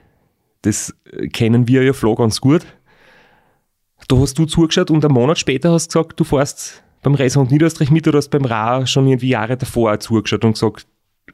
das 0.63 0.95
kennen 1.33 1.69
wir 1.69 1.83
ja 1.83 1.93
Flo 1.93 2.15
ganz 2.15 2.41
gut. 2.41 2.63
Da 4.09 4.17
hast 4.17 4.39
du 4.39 4.47
zugeschaut 4.47 4.91
und 4.91 5.05
einen 5.05 5.15
Monat 5.15 5.39
später 5.39 5.71
hast 5.71 5.95
du 5.95 6.01
gesagt, 6.01 6.19
du 6.19 6.25
fährst 6.25 6.83
beim 7.03 7.15
Around 7.15 7.51
Niederösterreich 7.51 7.91
mit 7.91 8.09
oder 8.09 8.19
hast 8.19 8.31
beim 8.31 8.45
Ra 8.45 8.87
schon 8.87 9.07
irgendwie 9.07 9.29
Jahre 9.29 9.57
davor 9.57 9.93
auch 9.93 9.99
zugeschaut 9.99 10.45
und 10.45 10.55
gesagt, 10.55 10.87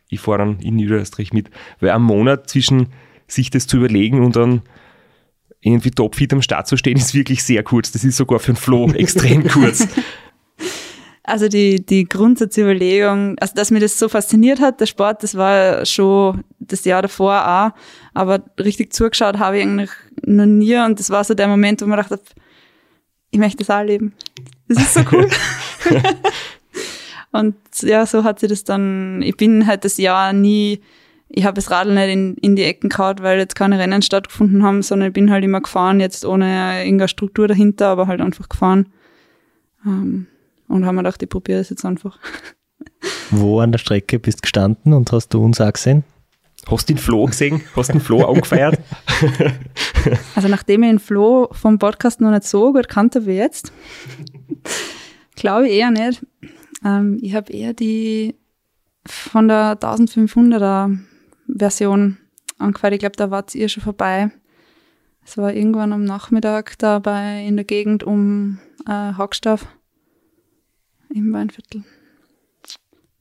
ich 0.09 0.21
fahre 0.21 0.39
dann 0.39 0.61
in 0.61 0.77
Niederösterreich 0.77 1.33
mit. 1.33 1.51
Weil 1.81 1.91
ein 1.91 2.03
Monat 2.03 2.51
zwischen 2.51 2.89
sich 3.27 3.51
das 3.51 3.67
zu 3.67 3.79
überlegen 3.79 4.25
und 4.25 4.37
dann 4.37 4.63
irgendwie 5.61 5.91
topfit 5.91 6.33
am 6.33 6.43
Start 6.43 6.67
zu 6.67 6.77
stehen, 6.77 6.99
ist 6.99 7.15
wirklich 7.15 7.43
sehr 7.43 7.63
kurz. 7.63 7.93
Das 7.93 8.05
ist 8.05 8.17
sogar 8.17 8.39
für 8.39 8.49
einen 8.49 8.57
Flow 8.57 8.91
extrem 8.95 9.47
kurz. 9.49 9.89
Also 11.23 11.49
die, 11.49 11.85
die 11.85 12.05
Grundsatzüberlegung, 12.05 13.39
also 13.39 13.55
dass 13.55 13.71
mir 13.71 13.81
das 13.81 13.99
so 13.99 14.11
fasziniert 14.11 14.61
hat, 14.61 14.81
der 14.81 14.87
Sport, 14.87 15.23
das 15.23 15.37
war 15.37 15.87
schon 15.87 16.45
das 16.59 16.85
Jahr 16.85 17.01
davor 17.01 17.49
auch, 17.49 17.71
aber 18.13 18.45
richtig 18.61 18.93
zugeschaut 18.93 19.39
habe 19.39 19.57
ich 19.57 19.63
eigentlich 19.63 19.91
noch 20.27 20.45
nie 20.45 20.77
und 20.77 21.01
das 21.01 21.09
war 21.09 21.25
so 21.25 21.33
der 21.33 21.49
Moment, 21.49 21.81
wo 21.81 21.87
man 21.87 21.97
dachte, 21.97 22.21
ich 23.35 23.41
möchte 23.41 23.59
das 23.59 23.71
auch 23.71 23.79
erleben. 23.79 24.13
Das 24.69 24.79
ist 24.79 24.95
so 24.95 25.01
cool. 25.11 25.29
und 27.33 27.57
ja, 27.83 28.07
so 28.07 28.23
hat 28.23 28.39
sie 28.39 28.47
das 28.47 28.63
dann, 28.63 29.23
ich 29.23 29.37
bin 29.37 29.67
halt 29.67 29.85
das 29.85 29.97
Jahr 29.97 30.33
nie, 30.33 30.81
ich 31.29 31.45
habe 31.45 31.57
das 31.57 31.69
Radl 31.69 31.95
nicht 31.95 32.13
in, 32.13 32.37
in 32.37 32.55
die 32.55 32.63
Ecken 32.63 32.91
gehauen, 32.91 33.17
weil 33.23 33.39
jetzt 33.39 33.57
keine 33.57 33.81
Rennen 33.81 34.03
stattgefunden 34.03 34.63
haben, 34.63 34.83
sondern 34.83 35.09
ich 35.09 35.15
bin 35.15 35.33
halt 35.33 35.43
immer 35.43 35.61
gefahren, 35.61 35.99
jetzt 35.99 36.25
ohne 36.25 36.85
irgendeine 36.85 37.09
Struktur 37.09 37.49
dahinter, 37.49 37.89
aber 37.89 38.07
halt 38.07 38.21
einfach 38.21 38.49
gefahren. 38.49 38.93
Ähm, 39.85 40.29
und 40.69 40.87
haben 40.87 40.95
mir 40.95 41.03
gedacht, 41.03 41.21
ich 41.21 41.29
probiere 41.29 41.59
das 41.59 41.71
jetzt 41.71 41.85
einfach. 41.85 42.21
Wo 43.31 43.59
an 43.59 43.73
der 43.73 43.81
Strecke 43.81 44.21
bist 44.21 44.43
gestanden 44.43 44.93
und 44.93 45.11
hast 45.11 45.35
du 45.35 45.45
uns 45.45 45.61
auch 45.61 45.73
gesehen? 45.73 46.05
Hast 46.71 46.89
du 46.89 46.95
den 46.95 46.99
Flo 46.99 47.27
gesehen? 47.27 47.63
Hast 47.77 47.91
du 47.91 47.95
den 47.95 48.01
Flo 48.01 48.25
angefeiert? 48.25 48.79
Also 50.35 50.49
nachdem 50.49 50.83
ich 50.83 50.91
den 50.91 50.99
Flo 50.99 51.49
vom 51.53 51.79
Podcast 51.79 52.21
noch 52.21 52.31
nicht 52.31 52.45
so 52.45 52.75
gut 52.75 52.89
kannte 52.89 53.25
wie 53.25 53.37
jetzt, 53.37 53.73
glaube 55.35 55.67
ich 55.67 55.75
eher 55.75 55.91
nicht. 55.91 56.27
Ähm, 56.85 57.19
ich 57.23 57.35
habe 57.35 57.51
eher 57.51 57.73
die 57.73 58.35
von 59.07 59.49
der 59.49 59.79
1500er 59.81 60.99
Version 61.49 62.19
angefeiert. 62.59 62.95
Ich 62.95 63.01
glaube, 63.01 63.17
da 63.17 63.31
war 63.31 63.45
es 63.47 63.55
ihr 63.55 63.71
schon 63.71 63.83
vorbei. 63.83 64.31
Es 65.25 65.39
war 65.39 65.55
irgendwann 65.55 65.93
am 65.93 66.05
Nachmittag 66.05 66.79
dabei 66.79 67.45
in 67.47 67.57
der 67.57 67.65
Gegend 67.65 68.05
um 68.05 68.59
äh, 68.87 68.91
Hackstaff 68.91 69.67
im 71.15 71.33
Weinviertel. 71.33 71.85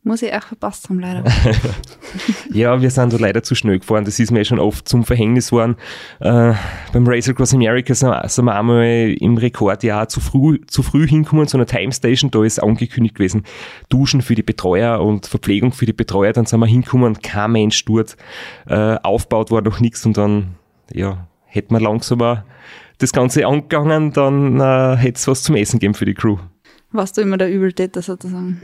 Muss 0.06 0.22
ich 0.22 0.34
auch 0.34 0.44
verpasst 0.44 0.90
haben, 0.90 1.00
leider. 1.00 1.24
ja, 2.54 2.82
wir 2.82 2.90
sind 2.90 3.14
da 3.14 3.18
leider 3.18 3.42
zu 3.42 3.56
schnell 3.56 3.80
gefahren. 3.80 4.04
Das 4.04 4.20
ist 4.20 4.32
mir 4.32 4.44
schon 4.44 4.60
oft 4.60 4.86
zum 4.86 5.06
Verhängnis 5.06 5.52
geworden. 5.52 5.78
Äh, 6.20 6.54
beim 6.92 7.08
Race 7.08 7.30
Across 7.30 7.54
America 7.54 7.96
sind, 7.96 8.10
wir 8.10 8.56
einmal 8.56 9.16
im 9.18 9.38
Rekordjahr 9.38 10.10
zu 10.10 10.20
früh, 10.20 10.60
zu 10.68 10.84
früh 10.84 11.08
hingekommen 11.08 11.48
zu 11.48 11.56
einer 11.56 11.66
Time 11.66 11.94
Station. 11.94 12.32
Da 12.32 12.44
ist 12.44 12.62
angekündigt 12.62 13.16
gewesen, 13.16 13.44
Duschen 13.88 14.22
für 14.22 14.36
die 14.36 14.44
Betreuer 14.44 15.00
und 15.00 15.26
Verpflegung 15.26 15.72
für 15.72 15.86
die 15.86 15.94
Betreuer. 15.94 16.34
Dann 16.34 16.46
sind 16.46 16.60
wir 16.60 16.68
hingekommen, 16.68 17.22
kein 17.22 17.54
Mensch 17.54 17.86
dort. 17.86 18.18
Äh, 18.68 18.98
aufgebaut 19.04 19.52
war 19.52 19.62
noch 19.62 19.80
nichts 19.80 20.06
und 20.06 20.18
dann, 20.18 20.56
ja, 20.92 21.28
hätten 21.46 21.74
wir 21.74 21.80
langsamer 21.80 22.44
das 22.98 23.14
Ganze 23.14 23.48
angegangen, 23.48 24.12
dann 24.12 24.60
äh, 24.60 24.98
hätte 24.98 25.18
es 25.18 25.28
was 25.28 25.44
zum 25.44 25.56
Essen 25.56 25.80
geben 25.80 25.94
für 25.94 26.06
die 26.06 26.14
Crew. 26.14 26.38
Warst 26.94 27.18
du 27.18 27.22
immer 27.22 27.38
der 27.38 27.52
Übeltäter 27.52 28.04
sozusagen? 28.04 28.62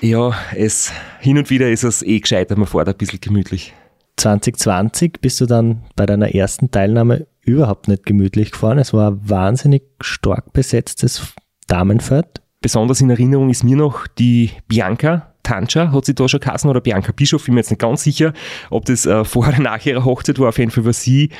Ja, 0.00 0.32
es, 0.56 0.92
hin 1.18 1.38
und 1.38 1.50
wieder 1.50 1.68
ist 1.70 1.82
es 1.82 2.02
eh 2.02 2.20
gescheiter, 2.20 2.56
man 2.56 2.68
fährt 2.68 2.88
ein 2.88 2.96
bisschen 2.96 3.20
gemütlich. 3.20 3.74
2020 4.16 5.20
bist 5.20 5.40
du 5.40 5.46
dann 5.46 5.82
bei 5.96 6.06
deiner 6.06 6.32
ersten 6.34 6.70
Teilnahme 6.70 7.26
überhaupt 7.42 7.88
nicht 7.88 8.06
gemütlich 8.06 8.52
gefahren. 8.52 8.78
Es 8.78 8.92
war 8.92 9.10
ein 9.10 9.28
wahnsinnig 9.28 9.82
stark 10.00 10.52
besetztes 10.52 11.34
Damenfeld. 11.66 12.42
Besonders 12.60 13.00
in 13.00 13.10
Erinnerung 13.10 13.50
ist 13.50 13.64
mir 13.64 13.76
noch 13.76 14.06
die 14.06 14.50
Bianca 14.68 15.34
Tancha, 15.42 15.92
hat 15.92 16.04
sie 16.04 16.14
da 16.14 16.28
schon 16.28 16.40
geheißen, 16.40 16.70
oder 16.70 16.80
Bianca 16.80 17.12
Bischof, 17.12 17.42
ich 17.42 17.46
bin 17.46 17.54
mir 17.54 17.60
jetzt 17.60 17.70
nicht 17.70 17.80
ganz 17.80 18.04
sicher, 18.04 18.32
ob 18.70 18.84
das 18.86 19.04
äh, 19.04 19.24
vor 19.24 19.48
oder 19.48 19.58
nach 19.60 19.84
ihrer 19.84 20.04
Hochzeit 20.04 20.38
war. 20.38 20.48
Auf 20.48 20.58
jeden 20.58 20.70
Fall 20.70 20.84
war 20.84 20.92
sie 20.92 21.30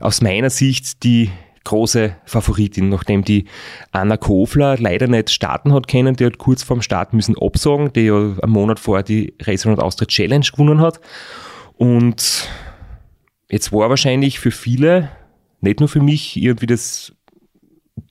aus 0.00 0.22
meiner 0.22 0.50
Sicht 0.50 1.04
die 1.04 1.30
große 1.64 2.16
Favoritin, 2.24 2.90
nachdem 2.90 3.24
die 3.24 3.46
Anna 3.90 4.16
Kofler 4.16 4.76
leider 4.78 5.06
nicht 5.06 5.30
starten 5.30 5.72
hat 5.72 5.88
können, 5.88 6.16
die 6.16 6.26
hat 6.26 6.38
kurz 6.38 6.62
vorm 6.62 6.82
Start 6.82 7.12
müssen 7.12 7.36
absagen, 7.38 7.92
die 7.92 8.02
ja 8.02 8.14
einen 8.14 8.52
Monat 8.52 8.78
vorher 8.78 9.02
die 9.02 9.34
Race 9.42 9.66
Around 9.66 9.80
Austria 9.80 10.06
Challenge 10.06 10.46
gewonnen 10.52 10.80
hat. 10.80 11.00
Und 11.76 12.48
jetzt 13.50 13.72
war 13.72 13.90
wahrscheinlich 13.90 14.38
für 14.38 14.50
viele, 14.50 15.10
nicht 15.60 15.80
nur 15.80 15.88
für 15.88 16.00
mich, 16.00 16.36
irgendwie 16.36 16.66
das 16.66 17.12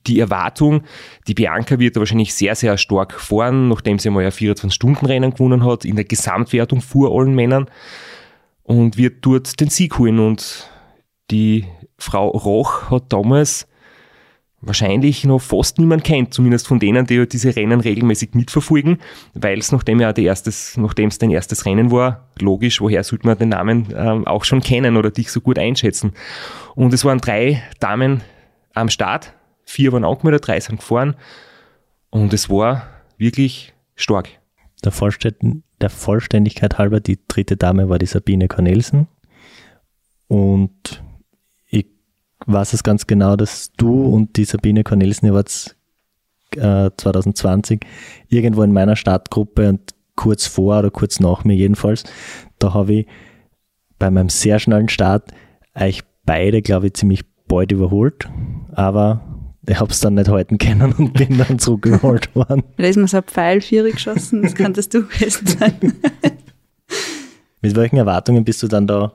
die 0.06 0.20
Erwartung, 0.20 0.82
die 1.28 1.34
Bianca 1.34 1.78
wird 1.78 1.96
da 1.96 2.00
wahrscheinlich 2.00 2.34
sehr, 2.34 2.54
sehr 2.54 2.76
stark 2.76 3.18
fahren, 3.20 3.68
nachdem 3.68 3.98
sie 3.98 4.10
mal 4.10 4.24
ein 4.24 4.32
24-Stunden-Rennen 4.32 5.32
gewonnen 5.32 5.64
hat, 5.64 5.84
in 5.84 5.96
der 5.96 6.04
Gesamtwertung 6.04 6.80
vor 6.80 7.18
allen 7.18 7.34
Männern 7.34 7.66
und 8.62 8.96
wird 8.96 9.24
dort 9.24 9.60
den 9.60 9.70
Sieg 9.70 9.98
holen. 9.98 10.18
Und 10.18 10.70
die 11.30 11.64
Frau 12.04 12.28
Roch 12.28 12.90
hat 12.90 13.12
damals 13.12 13.66
wahrscheinlich 14.60 15.24
noch 15.24 15.40
fast 15.40 15.78
niemand 15.78 16.04
kennt, 16.04 16.34
zumindest 16.34 16.66
von 16.66 16.78
denen, 16.78 17.06
die 17.06 17.26
diese 17.26 17.56
Rennen 17.56 17.80
regelmäßig 17.80 18.34
mitverfolgen, 18.34 18.98
weil 19.32 19.58
es 19.58 19.72
nachdem 19.72 20.00
ja 20.00 20.12
der 20.12 20.24
erstes, 20.24 20.76
nachdem 20.76 21.08
es 21.08 21.18
dein 21.18 21.30
erstes 21.30 21.64
Rennen 21.64 21.90
war, 21.90 22.28
logisch, 22.38 22.80
woher 22.80 23.04
sollte 23.04 23.26
man 23.26 23.38
den 23.38 23.50
Namen 23.50 23.88
ähm, 23.96 24.26
auch 24.26 24.44
schon 24.44 24.60
kennen 24.60 24.98
oder 24.98 25.10
dich 25.10 25.30
so 25.30 25.40
gut 25.40 25.58
einschätzen. 25.58 26.12
Und 26.74 26.92
es 26.92 27.06
waren 27.06 27.18
drei 27.18 27.62
Damen 27.80 28.22
am 28.74 28.90
Start, 28.90 29.32
vier 29.64 29.92
waren 29.92 30.04
angemeldet, 30.04 30.46
drei 30.46 30.60
sind 30.60 30.80
gefahren 30.80 31.16
und 32.10 32.34
es 32.34 32.50
war 32.50 32.88
wirklich 33.16 33.72
stark. 33.94 34.28
Der, 34.84 34.92
der 35.80 35.90
Vollständigkeit 35.90 36.76
halber, 36.76 37.00
die 37.00 37.18
dritte 37.28 37.56
Dame 37.56 37.88
war 37.88 37.98
die 37.98 38.06
Sabine 38.06 38.48
Cornelsen 38.48 39.08
und 40.28 41.03
weiß 42.46 42.72
es 42.72 42.82
ganz 42.82 43.06
genau, 43.06 43.36
dass 43.36 43.72
du 43.72 44.06
und 44.06 44.36
die 44.36 44.44
Sabine 44.44 44.84
Cornelsen 44.84 45.26
jeweils 45.26 45.76
äh, 46.56 46.90
2020 46.96 47.80
irgendwo 48.28 48.62
in 48.62 48.72
meiner 48.72 48.96
Startgruppe 48.96 49.68
und 49.68 49.94
kurz 50.16 50.46
vor 50.46 50.78
oder 50.78 50.90
kurz 50.90 51.20
nach 51.20 51.44
mir 51.44 51.54
jedenfalls, 51.54 52.04
da 52.58 52.74
habe 52.74 52.94
ich 52.94 53.06
bei 53.98 54.10
meinem 54.10 54.28
sehr 54.28 54.58
schnellen 54.58 54.88
Start 54.88 55.32
euch 55.74 56.02
beide, 56.24 56.62
glaube 56.62 56.86
ich, 56.86 56.94
ziemlich 56.94 57.24
bald 57.48 57.72
überholt, 57.72 58.28
aber 58.72 59.22
ich 59.66 59.80
habe 59.80 59.90
es 59.90 60.00
dann 60.00 60.14
nicht 60.14 60.28
halten 60.28 60.58
können 60.58 60.92
und 60.92 61.14
bin 61.14 61.38
dann 61.38 61.58
zurückgeholt 61.58 62.34
worden. 62.34 62.62
Da 62.76 62.84
ist 62.84 62.96
mir 62.96 63.08
so 63.08 63.18
ein 63.18 63.22
Pfeil 63.24 63.60
geschossen, 63.60 64.42
das 64.42 64.54
könntest 64.54 64.94
du 64.94 65.02
gewesen 65.06 65.46
sein. 65.46 65.94
Mit 67.60 67.76
welchen 67.76 67.96
Erwartungen 67.96 68.44
bist 68.44 68.62
du 68.62 68.68
dann 68.68 68.86
da 68.86 69.12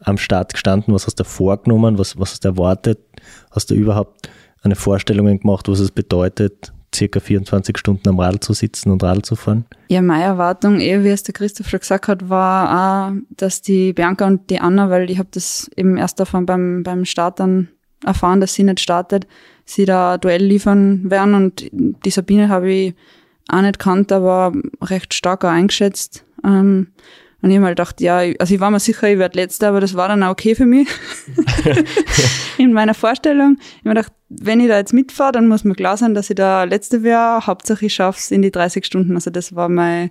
am 0.00 0.18
Start 0.18 0.52
gestanden? 0.52 0.94
Was 0.94 1.06
hast 1.06 1.20
du 1.20 1.24
vorgenommen? 1.24 1.98
Was, 1.98 2.18
was 2.18 2.32
hast 2.32 2.44
du 2.44 2.48
erwartet? 2.48 2.98
Hast 3.50 3.70
du 3.70 3.74
überhaupt 3.74 4.30
eine 4.62 4.76
Vorstellung 4.76 5.38
gemacht, 5.38 5.68
was 5.68 5.80
es 5.80 5.90
bedeutet, 5.90 6.72
circa 6.94 7.20
24 7.20 7.76
Stunden 7.78 8.08
am 8.08 8.18
Radl 8.18 8.40
zu 8.40 8.52
sitzen 8.52 8.90
und 8.90 9.02
Radl 9.02 9.22
zu 9.22 9.36
fahren? 9.36 9.64
Ja, 9.88 10.02
meine 10.02 10.24
Erwartung, 10.24 10.80
eher 10.80 11.04
wie 11.04 11.08
es 11.08 11.22
der 11.22 11.34
Christoph 11.34 11.68
schon 11.68 11.80
gesagt 11.80 12.08
hat, 12.08 12.28
war 12.28 13.10
auch, 13.10 13.12
dass 13.30 13.62
die 13.62 13.92
Bianca 13.92 14.26
und 14.26 14.50
die 14.50 14.60
Anna, 14.60 14.90
weil 14.90 15.10
ich 15.10 15.18
habe 15.18 15.28
das 15.32 15.70
eben 15.76 15.96
erst 15.96 16.20
davon 16.20 16.46
beim, 16.46 16.82
beim 16.82 17.04
Start 17.04 17.40
dann 17.40 17.68
erfahren, 18.04 18.40
dass 18.40 18.54
sie 18.54 18.64
nicht 18.64 18.80
startet, 18.80 19.26
sie 19.64 19.84
da 19.84 20.18
Duell 20.18 20.44
liefern 20.44 21.10
werden 21.10 21.34
und 21.34 21.68
die 21.72 22.10
Sabine 22.10 22.48
habe 22.48 22.70
ich 22.70 22.94
auch 23.48 23.62
nicht 23.62 23.78
kannt, 23.78 24.12
aber 24.12 24.52
recht 24.82 25.14
stark 25.14 25.44
auch 25.44 25.50
eingeschätzt. 25.50 26.24
Ähm, 26.44 26.88
und 27.40 27.50
ich 27.50 27.56
habe 27.56 27.66
halt 27.66 27.76
gedacht, 27.76 28.00
ja, 28.00 28.18
also 28.38 28.54
ich 28.54 28.60
war 28.60 28.70
mir 28.70 28.80
sicher, 28.80 29.08
ich 29.08 29.18
werde 29.18 29.38
Letzte, 29.38 29.68
aber 29.68 29.80
das 29.80 29.94
war 29.94 30.08
dann 30.08 30.24
auch 30.24 30.30
okay 30.30 30.56
für 30.56 30.66
mich. 30.66 30.88
in 32.58 32.72
meiner 32.72 32.94
Vorstellung. 32.94 33.58
Ich 33.60 33.78
habe 33.78 33.90
mir 33.90 33.94
gedacht, 33.94 34.12
wenn 34.28 34.58
ich 34.58 34.66
da 34.66 34.78
jetzt 34.78 34.92
mitfahre, 34.92 35.32
dann 35.32 35.46
muss 35.46 35.62
mir 35.62 35.76
klar 35.76 35.96
sein, 35.96 36.14
dass 36.14 36.30
ich 36.30 36.36
da 36.36 36.64
Letzte 36.64 37.04
wäre. 37.04 37.46
Hauptsache 37.46 37.86
ich 37.86 37.94
schaffe 37.94 38.18
es 38.18 38.32
in 38.32 38.42
die 38.42 38.50
30 38.50 38.84
Stunden. 38.84 39.14
Also 39.14 39.30
das 39.30 39.54
war 39.54 39.68
mein, 39.68 40.10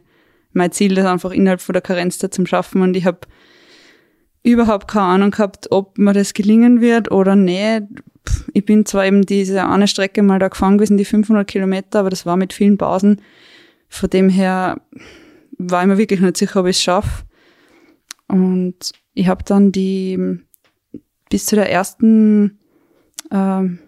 mein 0.54 0.72
Ziel, 0.72 0.96
das 0.96 1.06
einfach 1.06 1.32
innerhalb 1.32 1.60
von 1.60 1.74
der 1.74 1.82
Karenzzeit 1.82 2.34
zum 2.34 2.46
Schaffen. 2.46 2.82
Und 2.82 2.96
ich 2.96 3.06
habe 3.06 3.20
überhaupt 4.44 4.88
keine 4.88 5.08
Ahnung 5.08 5.32
gehabt, 5.32 5.68
ob 5.70 5.98
mir 5.98 6.14
das 6.14 6.34
gelingen 6.34 6.80
wird 6.80 7.12
oder 7.12 7.36
nicht. 7.36 7.84
Ich 8.54 8.64
bin 8.64 8.86
zwar 8.86 9.06
eben 9.06 9.24
diese 9.24 9.66
eine 9.68 9.90
Strecke 9.90 10.24
mal 10.24 10.40
da 10.40 10.48
gefahren 10.48 10.78
gewesen, 10.78 10.98
die 10.98 11.06
500 11.06 11.46
Kilometer, 11.46 12.00
aber 12.00 12.10
das 12.10 12.26
war 12.26 12.38
mit 12.38 12.54
vielen 12.54 12.78
Pausen. 12.78 13.22
Von 13.90 14.10
dem 14.10 14.30
her 14.30 14.82
war 15.58 15.82
ich 15.82 15.88
mir 15.88 15.98
wirklich 15.98 16.20
nicht 16.20 16.38
sicher, 16.38 16.60
ob 16.60 16.68
ich 16.68 16.78
es 16.78 16.82
schaffe. 16.82 17.26
Und 18.28 18.92
ich 19.14 19.28
habe 19.28 19.44
dann 19.44 19.72
die 19.72 20.40
bis 21.30 21.46
zu 21.46 21.56
der 21.56 21.72
ersten 21.72 22.60
ähm, 23.32 23.80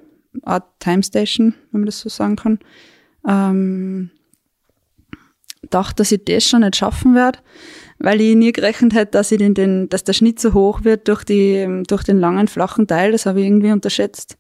Art 0.44 0.68
Time 0.80 1.04
Station, 1.04 1.54
wenn 1.72 1.82
man 1.82 1.86
das 1.86 2.00
so 2.00 2.10
sagen 2.10 2.36
kann, 2.36 2.60
ähm, 3.28 4.10
dachte, 5.70 5.96
dass 5.96 6.12
ich 6.12 6.24
das 6.26 6.46
schon 6.46 6.62
nicht 6.62 6.76
schaffen 6.76 7.16
werde, 7.16 7.40
weil 8.00 8.22
ich 8.22 8.36
nie 8.36 8.52
gerechnet 8.52 8.94
hätte, 8.94 9.12
dass, 9.12 9.32
ich 9.32 9.40
den, 9.40 9.54
den, 9.54 9.90
dass 9.90 10.04
der 10.04 10.14
Schnitt 10.14 10.40
so 10.40 10.54
hoch 10.54 10.84
wird 10.84 11.08
durch, 11.08 11.24
die, 11.24 11.84
durch 11.88 12.04
den 12.04 12.20
langen, 12.20 12.48
flachen 12.48 12.88
Teil. 12.88 13.12
Das 13.12 13.26
habe 13.26 13.42
ich 13.42 13.48
irgendwie 13.48 13.72
unterschätzt. 13.72 14.38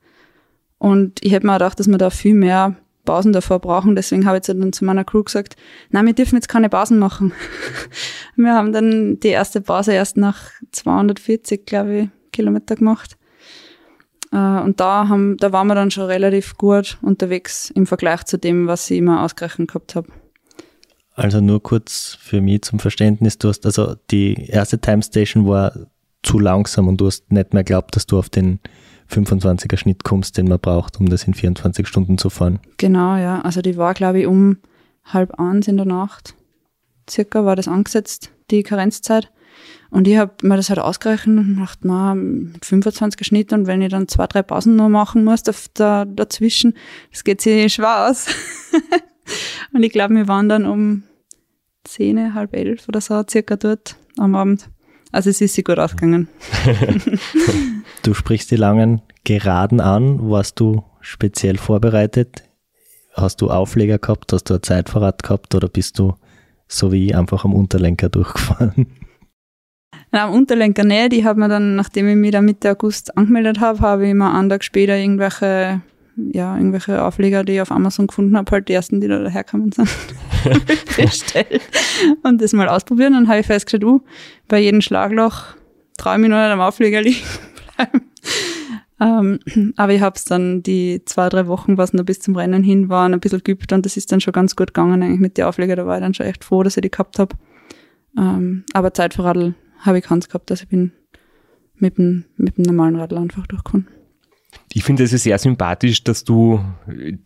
Und 0.77 1.23
ich 1.23 1.33
hätte 1.33 1.45
mir 1.45 1.53
auch 1.53 1.57
gedacht, 1.57 1.79
dass 1.79 1.87
man 1.87 1.99
da 1.99 2.09
viel 2.09 2.33
mehr 2.33 2.77
Pausen 3.09 3.33
davor 3.33 3.57
brauchen. 3.57 3.95
Deswegen 3.95 4.27
habe 4.27 4.37
ich 4.37 4.43
dann 4.43 4.71
zu 4.71 4.85
meiner 4.85 5.03
Crew 5.03 5.23
gesagt, 5.23 5.55
nein, 5.89 6.05
wir 6.05 6.13
dürfen 6.13 6.35
jetzt 6.35 6.47
keine 6.47 6.69
Pausen 6.69 6.99
machen. 6.99 7.33
wir 8.35 8.53
haben 8.53 8.71
dann 8.71 9.19
die 9.19 9.29
erste 9.29 9.61
Pause 9.61 9.93
erst 9.93 10.15
nach 10.15 10.51
240, 10.71 11.65
glaube 11.65 11.95
ich, 11.95 12.09
Kilometer 12.31 12.75
gemacht. 12.75 13.17
Äh, 14.31 14.37
und 14.37 14.79
da, 14.79 15.07
haben, 15.07 15.37
da 15.37 15.51
waren 15.51 15.65
wir 15.65 15.73
dann 15.73 15.89
schon 15.89 16.05
relativ 16.05 16.55
gut 16.55 16.99
unterwegs 17.01 17.71
im 17.71 17.87
Vergleich 17.87 18.25
zu 18.25 18.37
dem, 18.37 18.67
was 18.67 18.91
ich 18.91 18.99
immer 18.99 19.23
ausgerechnet 19.23 19.69
gehabt 19.69 19.95
habe. 19.95 20.09
Also 21.15 21.41
nur 21.41 21.63
kurz 21.63 22.15
für 22.21 22.41
mich 22.41 22.61
zum 22.61 22.77
Verständnis, 22.77 23.39
du 23.39 23.49
hast 23.49 23.65
also 23.65 23.95
die 24.11 24.45
erste 24.49 24.79
Time 24.79 25.01
Station 25.01 25.47
war 25.47 25.73
zu 26.21 26.37
langsam 26.37 26.87
und 26.87 27.01
du 27.01 27.07
hast 27.07 27.31
nicht 27.31 27.55
mehr 27.55 27.63
geglaubt, 27.63 27.95
dass 27.95 28.05
du 28.05 28.19
auf 28.19 28.29
den 28.29 28.59
25er 29.09 29.77
Schnitt 29.77 30.03
kommst, 30.03 30.37
den 30.37 30.47
man 30.47 30.59
braucht, 30.59 30.99
um 30.99 31.09
das 31.09 31.23
in 31.23 31.33
24 31.33 31.87
Stunden 31.87 32.17
zu 32.17 32.29
fahren. 32.29 32.59
Genau, 32.77 33.15
ja. 33.17 33.41
Also 33.41 33.61
die 33.61 33.77
war, 33.77 33.93
glaube 33.93 34.21
ich, 34.21 34.27
um 34.27 34.57
halb 35.05 35.39
eins 35.39 35.67
in 35.67 35.77
der 35.77 35.85
Nacht. 35.85 36.35
Circa 37.09 37.45
war 37.45 37.55
das 37.55 37.67
angesetzt, 37.67 38.31
die 38.51 38.63
Karenzzeit. 38.63 39.31
Und 39.89 40.07
ich 40.07 40.17
habe 40.17 40.33
mir 40.43 40.55
das 40.55 40.69
halt 40.69 40.79
ausgerechnet 40.79 41.39
und 41.39 41.59
dachte, 41.59 41.87
man, 41.87 42.53
25er 42.63 43.23
Schnitt 43.23 43.51
und 43.51 43.65
wenn 43.65 43.81
ich 43.81 43.89
dann 43.89 44.07
zwei, 44.07 44.27
drei 44.27 44.43
Pausen 44.43 44.75
nur 44.75 44.89
machen 44.89 45.23
muss 45.23 45.41
da, 45.41 45.53
da, 45.73 46.05
dazwischen, 46.05 46.75
das 47.11 47.23
geht 47.23 47.41
sich 47.41 47.73
schwer 47.73 48.07
aus. 48.07 48.27
und 49.73 49.83
ich 49.83 49.91
glaube, 49.91 50.13
wir 50.13 50.27
waren 50.27 50.47
dann 50.47 50.65
um 50.65 51.03
zehn, 51.83 52.35
halb 52.35 52.55
elf 52.55 52.87
oder 52.87 53.01
so 53.01 53.23
circa 53.27 53.55
dort 53.55 53.95
am 54.17 54.35
Abend. 54.35 54.69
Also 55.11 55.31
es 55.31 55.41
ist 55.41 55.55
sich 55.55 55.65
gut 55.65 55.79
ausgegangen. 55.79 56.27
du 58.03 58.13
sprichst 58.13 58.51
die 58.51 58.55
langen 58.55 59.01
Geraden 59.23 59.79
an. 59.79 60.29
Warst 60.29 60.59
du 60.59 60.83
speziell 61.01 61.57
vorbereitet? 61.57 62.43
Hast 63.13 63.41
du 63.41 63.49
Aufleger 63.49 63.97
gehabt? 63.97 64.31
Hast 64.33 64.49
du 64.49 64.55
ein 64.55 64.63
Zeitverrat 64.63 65.23
gehabt? 65.23 65.53
Oder 65.55 65.67
bist 65.67 65.99
du 65.99 66.15
so 66.67 66.91
wie 66.91 67.07
ich 67.07 67.15
einfach 67.15 67.45
am 67.45 67.53
Unterlenker 67.53 68.09
durchgefahren? 68.09 68.87
Nein, 70.11 70.21
am 70.21 70.33
Unterlenker 70.33 70.83
nicht. 70.83 71.13
Ich 71.13 71.25
habe 71.25 71.39
mir 71.39 71.49
dann, 71.49 71.75
nachdem 71.75 72.07
ich 72.07 72.15
mich 72.15 72.31
da 72.31 72.41
Mitte 72.41 72.71
August 72.71 73.15
angemeldet 73.17 73.59
habe, 73.59 73.79
habe 73.81 74.07
ich 74.07 74.13
mir 74.13 74.33
einen 74.33 74.49
Tag 74.49 74.63
später 74.63 74.97
irgendwelche, 74.97 75.81
ja, 76.15 76.55
irgendwelche 76.55 77.03
Aufleger, 77.03 77.43
die 77.43 77.53
ich 77.53 77.61
auf 77.61 77.71
Amazon 77.71 78.07
gefunden 78.07 78.37
habe, 78.37 78.51
halt 78.51 78.69
die 78.69 78.73
ersten, 78.73 79.01
die 79.01 79.07
da 79.07 79.19
daherkommen 79.19 79.71
sind, 79.71 79.89
bestellt 80.95 81.61
und 82.23 82.41
das 82.41 82.53
mal 82.53 82.69
ausprobieren. 82.69 83.13
Dann 83.13 83.27
habe 83.27 83.39
ich 83.39 83.45
festgestellt, 83.45 83.83
uh, 83.83 84.01
bei 84.47 84.59
jedem 84.59 84.81
Schlagloch 84.81 85.43
traue 85.97 86.15
ich 86.15 86.21
mich 86.21 86.29
noch 86.29 86.37
nicht 86.37 86.51
am 86.51 86.61
Aufleger 86.61 87.01
liegen 87.01 87.19
bleiben. 87.79 88.01
Ähm, 89.01 89.39
aber 89.77 89.93
ich 89.93 90.01
habe 90.01 90.17
es 90.17 90.25
dann 90.25 90.61
die 90.61 91.03
zwei, 91.05 91.29
drei 91.29 91.47
Wochen, 91.47 91.77
was 91.77 91.93
noch 91.93 92.03
bis 92.03 92.19
zum 92.19 92.35
Rennen 92.35 92.63
hin 92.63 92.89
waren, 92.89 93.13
ein 93.13 93.21
bisschen 93.21 93.41
geübt 93.41 93.71
und 93.71 93.85
das 93.85 93.95
ist 93.95 94.11
dann 94.11 94.19
schon 94.19 94.33
ganz 94.33 94.57
gut 94.57 94.73
gegangen 94.73 95.01
eigentlich 95.01 95.21
mit 95.21 95.37
den 95.37 95.45
Aufleger. 95.45 95.77
Da 95.77 95.85
war 95.85 95.95
ich 95.95 96.01
dann 96.01 96.13
schon 96.13 96.25
echt 96.25 96.43
froh, 96.43 96.63
dass 96.63 96.75
ich 96.75 96.81
die 96.81 96.91
gehabt 96.91 97.17
habe. 97.17 97.33
Ähm, 98.17 98.65
aber 98.73 98.93
Zeit 98.93 99.13
für 99.13 99.23
Radl 99.23 99.55
habe 99.77 99.99
ich 99.99 100.03
keins 100.03 100.27
gehabt. 100.27 100.51
Also 100.51 100.63
ich 100.63 100.67
bin 100.67 100.91
mit 101.75 101.97
dem, 101.97 102.25
mit 102.35 102.57
dem 102.57 102.63
normalen 102.63 102.97
Radl 102.97 103.17
einfach 103.17 103.47
durchgekommen. 103.47 103.87
Ich 104.71 104.83
finde 104.83 105.03
es 105.03 105.11
sehr 105.11 105.37
sympathisch, 105.39 106.03
dass 106.03 106.23
du 106.23 106.63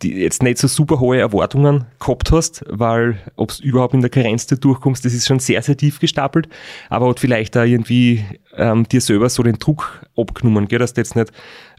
jetzt 0.02 0.42
nicht 0.42 0.56
so 0.56 0.66
super 0.66 0.98
hohe 0.98 1.18
Erwartungen 1.18 1.84
gehabt 2.00 2.32
hast, 2.32 2.64
weil 2.68 3.18
ob 3.36 3.50
es 3.50 3.60
überhaupt 3.60 3.92
in 3.92 4.00
der 4.00 4.08
Karenz 4.08 4.46
durchkommst, 4.46 5.04
das 5.04 5.12
ist 5.12 5.26
schon 5.26 5.40
sehr, 5.40 5.60
sehr 5.60 5.76
tief 5.76 6.00
gestapelt, 6.00 6.48
aber 6.88 7.08
hat 7.08 7.20
vielleicht 7.20 7.54
da 7.54 7.64
irgendwie 7.64 8.24
ähm, 8.56 8.88
dir 8.88 9.02
selber 9.02 9.28
so 9.28 9.42
den 9.42 9.58
Druck 9.58 10.06
abgenommen, 10.16 10.68
gell, 10.68 10.78
dass 10.78 10.94
du 10.94 11.02
jetzt 11.02 11.16
nicht, 11.16 11.32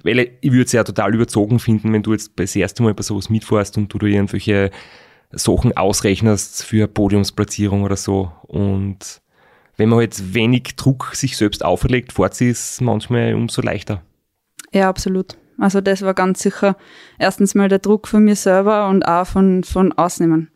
weil 0.04 0.38
ich 0.40 0.52
würde 0.52 0.66
es 0.66 0.72
ja 0.72 0.84
total 0.84 1.16
überzogen 1.16 1.58
finden, 1.58 1.92
wenn 1.94 2.04
du 2.04 2.12
jetzt 2.14 2.34
das 2.36 2.56
erste 2.56 2.84
Mal 2.84 2.94
bei 2.94 3.02
sowas 3.02 3.32
mitfährst 3.32 3.76
und 3.78 3.92
du 3.92 3.98
da 3.98 4.06
irgendwelche 4.06 4.70
Sachen 5.32 5.76
ausrechnest 5.76 6.64
für 6.64 6.88
Podiumsplatzierung 6.88 7.82
oder 7.82 7.98
so 7.98 8.32
und 8.44 9.20
wenn 9.78 9.90
man 9.90 10.02
jetzt 10.02 10.36
wenig 10.36 10.76
Druck 10.76 11.12
sich 11.16 11.38
selbst 11.38 11.66
auferlegt, 11.66 12.14
fährt 12.14 12.36
sie 12.36 12.50
es 12.50 12.80
manchmal 12.82 13.34
umso 13.34 13.62
leichter. 13.62 14.04
Ja, 14.76 14.90
absolut. 14.90 15.38
Also 15.58 15.80
das 15.80 16.02
war 16.02 16.14
ganz 16.14 16.42
sicher 16.42 16.76
erstens 17.18 17.56
mal 17.56 17.70
der 17.70 17.80
Druck 17.80 18.10
von 18.10 18.26
mir 18.26 18.36
selber 18.36 18.90
und 18.90 19.04
auch 19.04 19.26
von, 19.26 19.64
von 19.64 19.94
außen. 19.94 20.50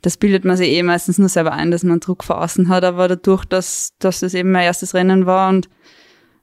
Das 0.00 0.16
bildet 0.16 0.44
man 0.44 0.56
sich 0.56 0.70
eh 0.70 0.82
meistens 0.82 1.18
nur 1.18 1.28
selber 1.28 1.52
ein, 1.52 1.70
dass 1.70 1.84
man 1.84 2.00
Druck 2.00 2.24
von 2.24 2.38
außen 2.38 2.68
hat, 2.68 2.82
aber 2.82 3.06
dadurch, 3.06 3.44
dass, 3.44 3.92
dass 4.00 4.18
das 4.18 4.34
eben 4.34 4.50
mein 4.50 4.64
erstes 4.64 4.94
Rennen 4.94 5.26
war 5.26 5.48
und 5.48 5.68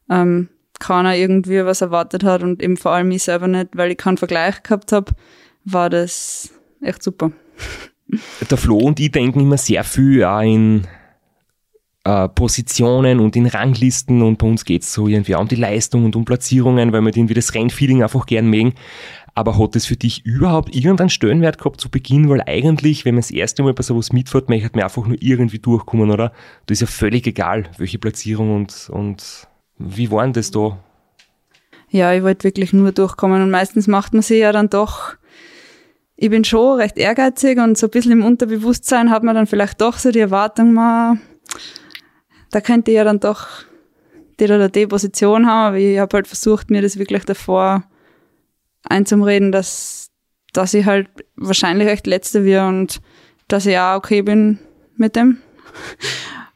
ähm, 0.09 0.47
keiner 0.79 1.17
irgendwie 1.17 1.65
was 1.65 1.81
erwartet 1.81 2.23
hat 2.23 2.41
und 2.41 2.63
eben 2.63 2.77
vor 2.77 2.93
allem 2.93 3.11
ich 3.11 3.23
selber 3.23 3.49
nicht, 3.49 3.71
weil 3.73 3.91
ich 3.91 3.97
keinen 3.97 4.15
Vergleich 4.15 4.63
gehabt 4.63 4.93
habe, 4.93 5.11
war 5.65 5.89
das 5.89 6.51
echt 6.81 7.03
super. 7.03 7.33
Der 8.49 8.57
Flo 8.57 8.77
und 8.77 8.97
ich 9.01 9.11
denken 9.11 9.41
immer 9.41 9.57
sehr 9.57 9.83
viel 9.83 10.23
auch 10.23 10.39
in 10.39 10.87
äh, 12.03 12.29
Positionen 12.29 13.19
und 13.19 13.35
in 13.35 13.45
Ranglisten 13.45 14.21
und 14.21 14.37
bei 14.37 14.47
uns 14.47 14.65
geht 14.65 14.83
es 14.83 14.93
so 14.93 15.07
irgendwie 15.07 15.35
auch 15.35 15.41
um 15.41 15.47
die 15.47 15.55
Leistung 15.55 16.05
und 16.05 16.15
um 16.15 16.25
Platzierungen, 16.25 16.93
weil 16.93 17.01
wir 17.01 17.15
irgendwie 17.15 17.33
das 17.33 17.53
Rennfeeling 17.53 18.03
einfach 18.03 18.25
gern 18.25 18.47
mögen. 18.47 18.73
Aber 19.35 19.57
hat 19.57 19.75
es 19.75 19.85
für 19.85 19.95
dich 19.95 20.25
überhaupt 20.25 20.75
irgendeinen 20.75 21.09
Stellenwert 21.09 21.59
gehabt 21.59 21.79
zu 21.79 21.89
Beginn? 21.89 22.29
Weil 22.29 22.41
eigentlich, 22.41 23.05
wenn 23.05 23.15
man 23.15 23.21
das 23.21 23.31
erste 23.31 23.63
Mal 23.63 23.73
bei 23.73 23.83
sowas 23.83 24.11
mitfährt, 24.11 24.49
möchte 24.49 24.71
man 24.73 24.83
einfach 24.83 25.05
nur 25.05 25.17
irgendwie 25.21 25.59
durchkommen, 25.59 26.11
oder? 26.11 26.33
Das 26.65 26.77
ist 26.77 26.81
ja 26.81 26.87
völlig 26.87 27.25
egal, 27.27 27.69
welche 27.77 27.99
Platzierung 27.99 28.55
und, 28.55 28.89
und 28.91 29.47
wie 29.77 30.11
war 30.11 30.23
denn 30.23 30.33
das 30.33 30.51
da? 30.51 30.77
Ja, 31.89 32.13
ich 32.13 32.23
wollte 32.23 32.43
wirklich 32.43 32.73
nur 32.73 32.91
durchkommen 32.91 33.41
und 33.41 33.49
meistens 33.49 33.87
macht 33.87 34.13
man 34.13 34.21
sich 34.21 34.39
ja 34.39 34.51
dann 34.51 34.69
doch 34.69 35.15
ich 36.21 36.29
bin 36.29 36.43
schon 36.43 36.79
recht 36.79 36.97
ehrgeizig 36.97 37.57
und 37.59 37.77
so 37.77 37.87
ein 37.87 37.91
bisschen 37.91 38.11
im 38.11 38.25
Unterbewusstsein 38.25 39.09
hat 39.09 39.23
man 39.23 39.35
dann 39.35 39.47
vielleicht 39.47 39.79
doch 39.79 39.97
so 39.97 40.11
die 40.11 40.19
Erwartung, 40.19 40.73
man, 40.73 41.21
da 42.51 42.61
könnte 42.61 42.91
ich 42.91 42.95
ja 42.97 43.03
dann 43.03 43.19
doch 43.19 43.47
die 44.39 44.45
oder 44.45 44.69
die 44.69 44.87
Position 44.87 45.45
haben, 45.45 45.67
aber 45.67 45.77
ich 45.77 45.99
habe 45.99 46.15
halt 46.15 46.27
versucht, 46.27 46.69
mir 46.69 46.81
das 46.81 46.97
wirklich 46.97 47.25
davor 47.25 47.83
einzumreden, 48.83 49.51
dass, 49.51 50.11
dass 50.53 50.73
ich 50.73 50.85
halt 50.85 51.09
wahrscheinlich 51.35 51.87
echt 51.87 52.07
Letzte 52.07 52.45
wäre 52.45 52.67
und 52.67 53.01
dass 53.47 53.65
ich 53.65 53.77
auch 53.77 53.97
okay 53.97 54.21
bin 54.21 54.59
mit 54.95 55.15
dem. 55.15 55.37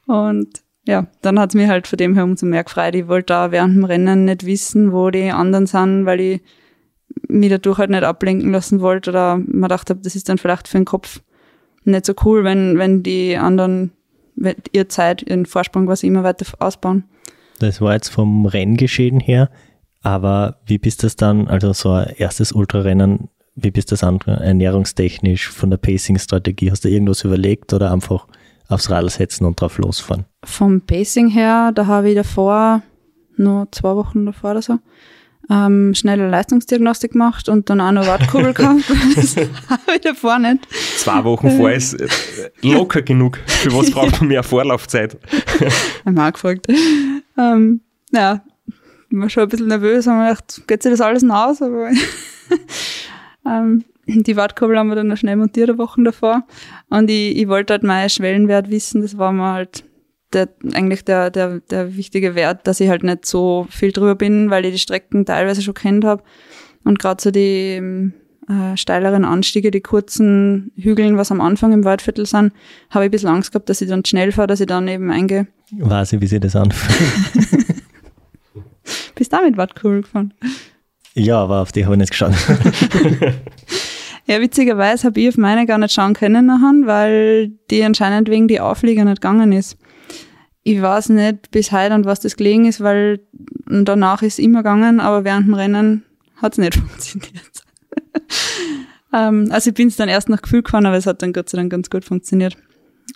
Und 0.08 0.64
ja, 0.86 1.08
dann 1.22 1.40
hat 1.40 1.52
es 1.52 1.56
mir 1.56 1.68
halt 1.68 1.88
von 1.88 1.98
dem 1.98 2.14
her 2.14 2.24
umso 2.24 2.46
mehr 2.46 2.64
gefreut. 2.64 2.96
Ich 2.96 3.08
wollte 3.08 3.28
da 3.28 3.52
während 3.52 3.78
dem 3.78 3.86
Rennen 3.86 4.26
nicht 4.26 4.46
wissen, 4.46 4.92
wo 4.92 5.10
die 5.10 5.32
anderen 5.32 5.66
sind, 5.66 6.06
weil 6.06 6.20
ich 6.20 6.42
mich 7.28 7.50
dadurch 7.50 7.78
halt 7.78 7.90
nicht 7.90 8.04
ablenken 8.04 8.52
lassen 8.52 8.82
wollte 8.82 9.12
oder 9.12 9.38
mir 9.38 9.64
gedacht 9.64 9.90
habe, 9.90 10.02
das 10.02 10.16
ist 10.16 10.28
dann 10.30 10.38
vielleicht 10.38 10.68
für 10.68 10.78
den 10.78 10.86
Kopf 10.86 11.22
nicht 11.86 12.06
so 12.06 12.14
cool, 12.26 12.44
wenn, 12.44 12.78
wenn 12.78 13.04
die 13.04 13.38
anderen 13.38 13.92
ihr 14.72 14.90
Zeit, 14.90 15.22
ihren 15.24 15.46
Vorsprung 15.46 15.86
quasi 15.86 16.08
immer 16.08 16.24
weiter 16.24 16.46
ausbauen. 16.60 17.06
Das 17.60 17.82
war 17.82 17.94
jetzt 17.94 18.10
vom 18.10 18.46
Renngeschehen 18.46 19.20
her, 19.20 19.50
aber 20.02 20.58
wie 20.66 20.78
bist 20.78 21.04
das 21.04 21.16
dann, 21.16 21.48
also 21.48 21.72
so 21.74 21.92
ein 21.92 22.14
erstes 22.18 22.52
Ultrarennen, 22.52 23.30
wie 23.56 23.72
bist 23.72 23.92
das 23.92 24.04
an, 24.04 24.20
ernährungstechnisch, 24.22 25.50
von 25.50 25.70
der 25.70 25.78
Pacing-Strategie? 25.78 26.72
Hast 26.72 26.84
du 26.84 26.90
irgendwas 26.90 27.24
überlegt 27.24 27.72
oder 27.74 27.92
einfach 27.92 28.28
aufs 28.68 28.90
Radl 28.90 29.10
setzen 29.10 29.46
und 29.46 29.62
drauf 29.62 29.78
losfahren? 29.78 30.26
Vom 30.44 30.82
Pacing 30.82 31.30
her, 31.30 31.72
da 31.74 31.86
habe 31.86 32.10
ich 32.10 32.16
davor, 32.16 32.82
nur 33.38 33.68
zwei 33.72 33.96
Wochen 33.96 34.26
davor 34.26 34.52
oder 34.52 34.62
so, 34.62 34.80
ähm, 35.50 35.94
schnelle 35.94 36.30
Leistungsdiagnostik 36.30 37.14
gemacht 37.14 37.50
und 37.50 37.70
dann 37.70 37.82
auch 37.82 37.92
noch 37.92 38.08
Wartkugel 38.08 38.54
gehabt. 38.54 38.84
das 39.16 39.36
habe 39.36 39.96
ich 39.96 40.02
davor 40.02 40.40
nicht. 40.40 40.68
Zwei 40.98 41.24
Wochen 41.24 41.52
vor 41.52 41.72
ist 41.72 41.94
äh, 41.96 42.08
locker 42.62 43.02
genug. 43.02 43.40
Für 43.46 43.74
was 43.74 43.92
braucht 43.92 44.20
man 44.20 44.30
mehr 44.30 44.44
Vorlaufzeit? 44.44 45.18
Haben 46.06 46.16
wir 46.16 46.28
auch 46.28 46.34
gefragt. 46.34 46.68
Ähm, 47.38 47.82
ja, 48.12 48.44
ich 49.10 49.18
war 49.18 49.30
schon 49.30 49.44
ein 49.44 49.50
bisschen 49.50 49.68
nervös, 49.68 50.08
haben 50.08 50.20
wir 50.20 50.30
gedacht, 50.30 50.68
geht 50.68 50.84
sich 50.84 50.92
das 50.92 51.02
alles 51.02 51.24
noch 51.24 51.36
aus? 51.36 51.62
Aber 51.62 51.90
ähm, 53.46 53.84
die 54.06 54.36
Wartkabel 54.36 54.78
haben 54.78 54.90
wir 54.90 54.96
dann 54.96 55.08
noch 55.08 55.18
schnell 55.18 55.36
montiert, 55.36 55.70
eine 55.70 55.78
Woche 55.78 56.02
davor. 56.04 56.44
Und 56.90 57.10
ich, 57.10 57.38
ich 57.38 57.48
wollte 57.48 57.74
halt 57.74 57.84
meinen 57.84 58.10
Schwellenwert 58.10 58.70
wissen, 58.70 59.02
das 59.02 59.18
war 59.18 59.32
mir 59.32 59.54
halt 59.54 59.84
der, 60.34 60.50
eigentlich 60.74 61.06
der, 61.06 61.30
der, 61.30 61.60
der 61.60 61.96
wichtige 61.96 62.36
Wert, 62.36 62.67
dass 62.67 62.80
ich 62.80 62.89
halt 62.89 63.04
nicht 63.04 63.26
so 63.26 63.67
viel 63.69 63.91
drüber 63.91 64.15
bin, 64.15 64.50
weil 64.50 64.65
ich 64.65 64.74
die 64.74 64.80
Strecken 64.80 65.26
teilweise 65.26 65.62
schon 65.62 65.74
kennt 65.74 66.06
habe. 66.06 66.24
Und 66.84 67.00
gerade 67.00 67.22
so 67.22 67.32
die 67.32 68.12
äh, 68.50 68.78
steileren 68.78 69.26
Anstiege, 69.26 69.72
die 69.72 69.82
kurzen 69.82 70.72
Hügeln, 70.76 71.17
was 71.17 71.32
am 71.32 71.41
Anfang 71.41 71.72
im 71.72 71.84
Waldviertel 71.84 72.26
sind, 72.26 72.52
habe 72.89 73.06
ich 73.06 73.10
ein 73.10 73.12
bisschen 73.12 73.30
Angst 73.30 73.52
gehabt, 73.52 73.69
dass 73.69 73.82
ich 73.82 73.89
dann 73.89 74.04
schnell 74.04 74.32
fahre, 74.32 74.48
dass 74.48 74.60
ich 74.60 74.67
dann 74.67 74.88
eben 74.88 75.12
eingehe. 75.12 75.48
Weiß 75.72 76.13
ich, 76.13 76.22
wie 76.22 76.28
sie 76.28 76.39
das 76.39 76.56
anfühlt. 76.56 77.00
Bist 79.15 79.32
du 79.32 79.38
damit 79.38 79.58
Wattkurve 79.58 80.02
gefahren? 80.02 80.34
Ja, 81.13 81.38
aber 81.38 81.62
auf 81.62 81.72
die 81.72 81.86
habe 81.86 81.96
ich 81.96 82.00
nicht 82.00 82.12
geschaut. 82.12 82.34
ja, 84.26 84.40
witzigerweise 84.40 85.08
habe 85.08 85.20
ich 85.20 85.30
auf 85.30 85.38
meine 85.38 85.66
gar 85.66 85.78
nicht 85.78 85.94
schauen 85.94 86.14
können 86.14 86.46
nachher, 86.46 86.74
weil 86.86 87.50
die 87.70 87.84
anscheinend 87.84 88.30
wegen 88.30 88.48
die 88.48 88.60
Auflieger 88.60 89.06
nicht 89.06 89.22
gegangen 89.22 89.52
ist 89.52 89.78
ich 90.64 90.82
weiß 90.82 91.10
nicht 91.10 91.52
bis 91.52 91.72
heute, 91.72 91.94
an 91.94 92.06
was 92.06 92.22
das 92.22 92.38
gelegen 92.38 92.66
ist, 92.66 92.82
weil 92.82 93.20
danach 93.68 94.22
ist 94.22 94.40
immer 94.40 94.60
gegangen, 94.60 95.00
aber 95.00 95.26
während 95.26 95.48
dem 95.48 95.54
Rennen 95.54 96.04
hat 96.38 96.54
es 96.54 96.58
nicht 96.58 96.76
funktioniert. 96.80 97.64
ähm, 99.14 99.50
also 99.52 99.70
ich 99.70 99.76
bin 99.76 99.90
es 99.90 99.98
dann 99.98 100.10
erst 100.10 100.30
nach 100.30 100.42
Gefühl 100.42 100.64
gefahren, 100.64 100.86
aber 100.86 100.98
es 100.98 101.06
hat 101.06 101.22
dann 101.22 101.34
Gott 101.34 101.50
sei 101.50 101.58
Dank 101.58 101.72
ganz 101.72 101.90
gut 101.90 102.06
funktioniert. 102.06 102.58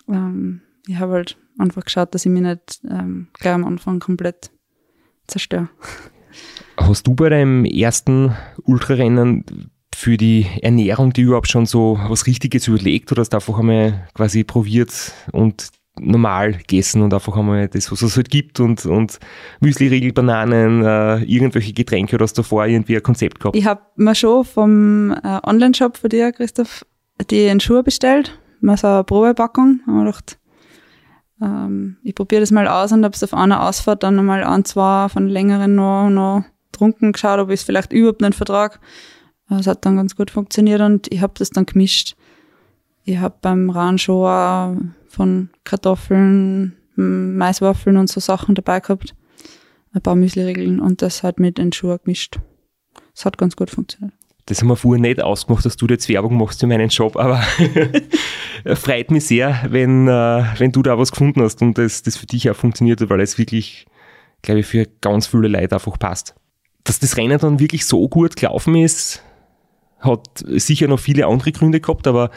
Ähm, 0.08 0.60
ich 0.86 0.96
habe 0.96 1.12
halt 1.12 1.38
einfach 1.58 1.84
geschaut, 1.84 2.14
dass 2.14 2.26
ich 2.26 2.32
mich 2.32 2.42
nicht 2.42 2.80
ähm, 2.88 3.28
gleich 3.32 3.54
am 3.54 3.64
Anfang 3.64 3.98
komplett 3.98 4.50
zerstöre. 5.26 5.70
Hast 6.76 7.06
du 7.06 7.14
bei 7.14 7.30
deinem 7.30 7.64
ersten 7.64 8.36
Ultrarennen 8.64 9.70
für 9.98 10.16
die 10.16 10.46
Ernährung 10.62 11.12
die 11.12 11.22
überhaupt 11.22 11.50
schon 11.50 11.66
so 11.66 11.98
was 12.06 12.28
Richtiges 12.28 12.68
überlegt 12.68 13.10
oder 13.10 13.20
hast 13.20 13.34
einfach 13.34 13.58
einmal 13.58 14.06
quasi 14.14 14.44
probiert 14.44 14.92
und 15.32 15.70
normal 15.98 16.52
gegessen 16.52 17.02
und 17.02 17.12
einfach 17.12 17.36
einmal 17.36 17.66
das, 17.66 17.90
was 17.90 18.02
es 18.02 18.16
halt 18.16 18.30
gibt 18.30 18.60
und, 18.60 18.86
und 18.86 19.18
Müsli-Riegel, 19.58 20.12
Bananen, 20.12 20.84
äh, 20.84 21.24
irgendwelche 21.24 21.72
Getränke 21.72 22.14
oder 22.14 22.22
hast 22.22 22.38
du 22.38 22.42
davor 22.42 22.66
irgendwie 22.66 22.94
ein 22.94 23.02
Konzept 23.02 23.40
gehabt? 23.40 23.56
Ich 23.56 23.66
habe 23.66 23.80
mir 23.96 24.14
schon 24.14 24.44
vom 24.44 25.10
äh, 25.10 25.40
Online-Shop 25.42 25.96
von 25.96 26.10
dir, 26.10 26.30
Christoph, 26.30 26.86
die 27.28 27.52
Schuhe 27.58 27.82
bestellt, 27.82 28.38
mal 28.60 28.76
so 28.76 28.86
eine 28.86 29.02
Probepackung. 29.02 29.80
Und 29.84 30.04
gedacht, 30.04 30.38
ähm, 31.42 31.96
ich 32.04 32.14
probiere 32.14 32.42
das 32.42 32.52
mal 32.52 32.68
aus 32.68 32.92
und 32.92 33.04
ob 33.04 33.14
es 33.14 33.24
auf 33.24 33.34
einer 33.34 33.66
Ausfahrt 33.66 34.04
dann 34.04 34.14
nochmal 34.14 34.44
ein, 34.44 34.64
zwei 34.64 35.08
von 35.08 35.26
längeren 35.26 35.74
noch, 35.74 36.08
noch 36.08 36.44
trunken 36.70 37.10
geschaut, 37.10 37.40
ob 37.40 37.48
ich 37.48 37.54
es 37.54 37.64
vielleicht 37.64 37.92
überhaupt 37.92 38.20
nicht 38.20 38.36
vertrag. 38.36 38.78
Es 39.50 39.66
hat 39.66 39.84
dann 39.84 39.96
ganz 39.96 40.14
gut 40.14 40.30
funktioniert 40.30 40.80
und 40.80 41.12
ich 41.12 41.22
habe 41.22 41.34
das 41.36 41.50
dann 41.50 41.66
gemischt 41.66 42.16
ich 43.08 43.18
habe 43.18 43.36
beim 43.40 43.70
auch 43.70 44.76
von 45.08 45.48
Kartoffeln, 45.64 46.76
Maiswaffeln 46.94 47.96
und 47.96 48.10
so 48.10 48.20
Sachen 48.20 48.54
dabei 48.54 48.80
gehabt. 48.80 49.14
Ein 49.94 50.02
paar 50.02 50.14
Müsli-Regeln 50.14 50.78
und 50.78 51.00
das 51.00 51.22
halt 51.22 51.40
mit 51.40 51.56
den 51.56 51.72
Schuhen 51.72 51.98
gemischt. 52.04 52.38
Das 53.14 53.24
hat 53.24 53.38
ganz 53.38 53.56
gut 53.56 53.70
funktioniert. 53.70 54.12
Das 54.44 54.60
haben 54.60 54.68
wir 54.68 54.76
vorher 54.76 55.00
nicht 55.00 55.22
ausgemacht, 55.22 55.64
dass 55.64 55.76
du 55.76 55.86
jetzt 55.86 56.10
Werbung 56.10 56.36
machst 56.36 56.60
für 56.60 56.66
meinen 56.66 56.90
Job, 56.90 57.16
aber 57.16 57.42
freut 58.74 59.10
mich 59.10 59.26
sehr, 59.26 59.58
wenn, 59.70 60.06
äh, 60.06 60.44
wenn 60.58 60.72
du 60.72 60.82
da 60.82 60.98
was 60.98 61.10
gefunden 61.10 61.40
hast 61.40 61.62
und 61.62 61.78
das, 61.78 62.02
das 62.02 62.18
für 62.18 62.26
dich 62.26 62.50
auch 62.50 62.56
funktioniert 62.56 63.08
weil 63.08 63.22
es 63.22 63.38
wirklich, 63.38 63.86
glaube 64.42 64.60
ich, 64.60 64.66
für 64.66 64.86
ganz 65.00 65.26
viele 65.26 65.48
Leute 65.48 65.76
einfach 65.76 65.98
passt. 65.98 66.34
Dass 66.84 67.00
das 67.00 67.16
Rennen 67.16 67.38
dann 67.38 67.58
wirklich 67.58 67.86
so 67.86 68.06
gut 68.08 68.36
gelaufen 68.36 68.74
ist, 68.74 69.22
hat 70.00 70.44
sicher 70.46 70.88
noch 70.88 71.00
viele 71.00 71.26
andere 71.26 71.52
Gründe 71.52 71.80
gehabt, 71.80 72.06
aber 72.06 72.30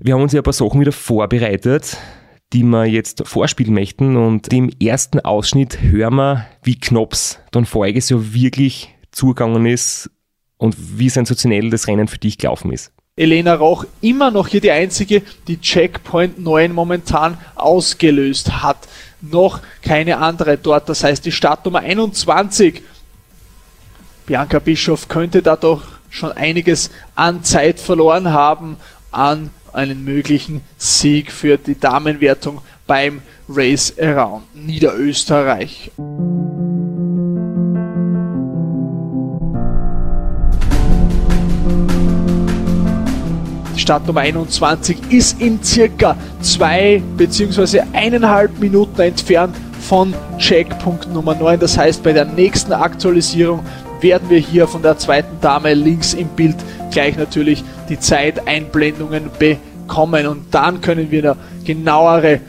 wir 0.00 0.14
haben 0.14 0.22
uns 0.22 0.32
ja 0.32 0.40
ein 0.40 0.44
paar 0.44 0.52
Sachen 0.52 0.80
wieder 0.80 0.92
vorbereitet, 0.92 1.96
die 2.52 2.62
wir 2.62 2.86
jetzt 2.86 3.26
vorspielen 3.26 3.74
möchten 3.74 4.16
und 4.16 4.52
im 4.52 4.70
ersten 4.80 5.20
Ausschnitt 5.20 5.80
hören 5.82 6.14
wir, 6.14 6.46
wie 6.62 6.78
Knops 6.78 7.38
dann 7.50 7.66
voriges 7.66 8.08
Jahr 8.08 8.32
wirklich 8.32 8.94
zugegangen 9.10 9.66
ist 9.66 10.10
und 10.56 10.76
wie 10.98 11.08
sensationell 11.08 11.70
das 11.70 11.88
Rennen 11.88 12.08
für 12.08 12.18
dich 12.18 12.38
gelaufen 12.38 12.72
ist. 12.72 12.92
Elena 13.16 13.54
Roch 13.54 13.84
immer 14.00 14.30
noch 14.30 14.46
hier 14.46 14.60
die 14.60 14.70
einzige, 14.70 15.22
die 15.48 15.60
Checkpoint 15.60 16.38
9 16.38 16.72
momentan 16.72 17.36
ausgelöst 17.56 18.62
hat. 18.62 18.88
Noch 19.20 19.60
keine 19.82 20.18
andere 20.18 20.56
dort, 20.56 20.88
das 20.88 21.02
heißt 21.02 21.24
die 21.26 21.32
Startnummer 21.32 21.80
21. 21.80 22.82
Bianca 24.26 24.60
Bischoff 24.60 25.08
könnte 25.08 25.42
da 25.42 25.56
doch 25.56 25.97
schon 26.10 26.32
einiges 26.32 26.90
an 27.14 27.44
Zeit 27.44 27.80
verloren 27.80 28.32
haben, 28.32 28.76
an 29.10 29.50
einen 29.72 30.04
möglichen 30.04 30.62
Sieg 30.76 31.30
für 31.30 31.56
die 31.58 31.78
Damenwertung 31.78 32.60
beim 32.86 33.22
Race 33.48 33.94
Around 33.98 34.44
Niederösterreich. 34.54 35.90
Startnummer 43.76 44.20
21 44.20 44.98
ist 45.10 45.40
in 45.40 45.62
circa 45.62 46.16
zwei 46.42 47.02
bzw. 47.16 47.82
eineinhalb 47.94 48.58
Minuten 48.58 49.00
entfernt 49.00 49.56
von 49.80 50.12
Checkpunkt 50.36 51.10
Nummer 51.10 51.34
9. 51.34 51.60
Das 51.60 51.78
heißt, 51.78 52.02
bei 52.02 52.12
der 52.12 52.26
nächsten 52.26 52.74
Aktualisierung 52.74 53.64
werden 54.00 54.30
wir 54.30 54.38
hier 54.38 54.66
von 54.66 54.82
der 54.82 54.98
zweiten 54.98 55.40
Dame 55.40 55.74
links 55.74 56.14
im 56.14 56.28
Bild 56.28 56.56
gleich 56.90 57.16
natürlich 57.16 57.64
die 57.88 57.98
Zeiteinblendungen 57.98 59.30
bekommen 59.38 60.26
und 60.26 60.54
dann 60.54 60.80
können 60.80 61.10
wir 61.10 61.22
da 61.22 61.36
genauere 61.64 62.40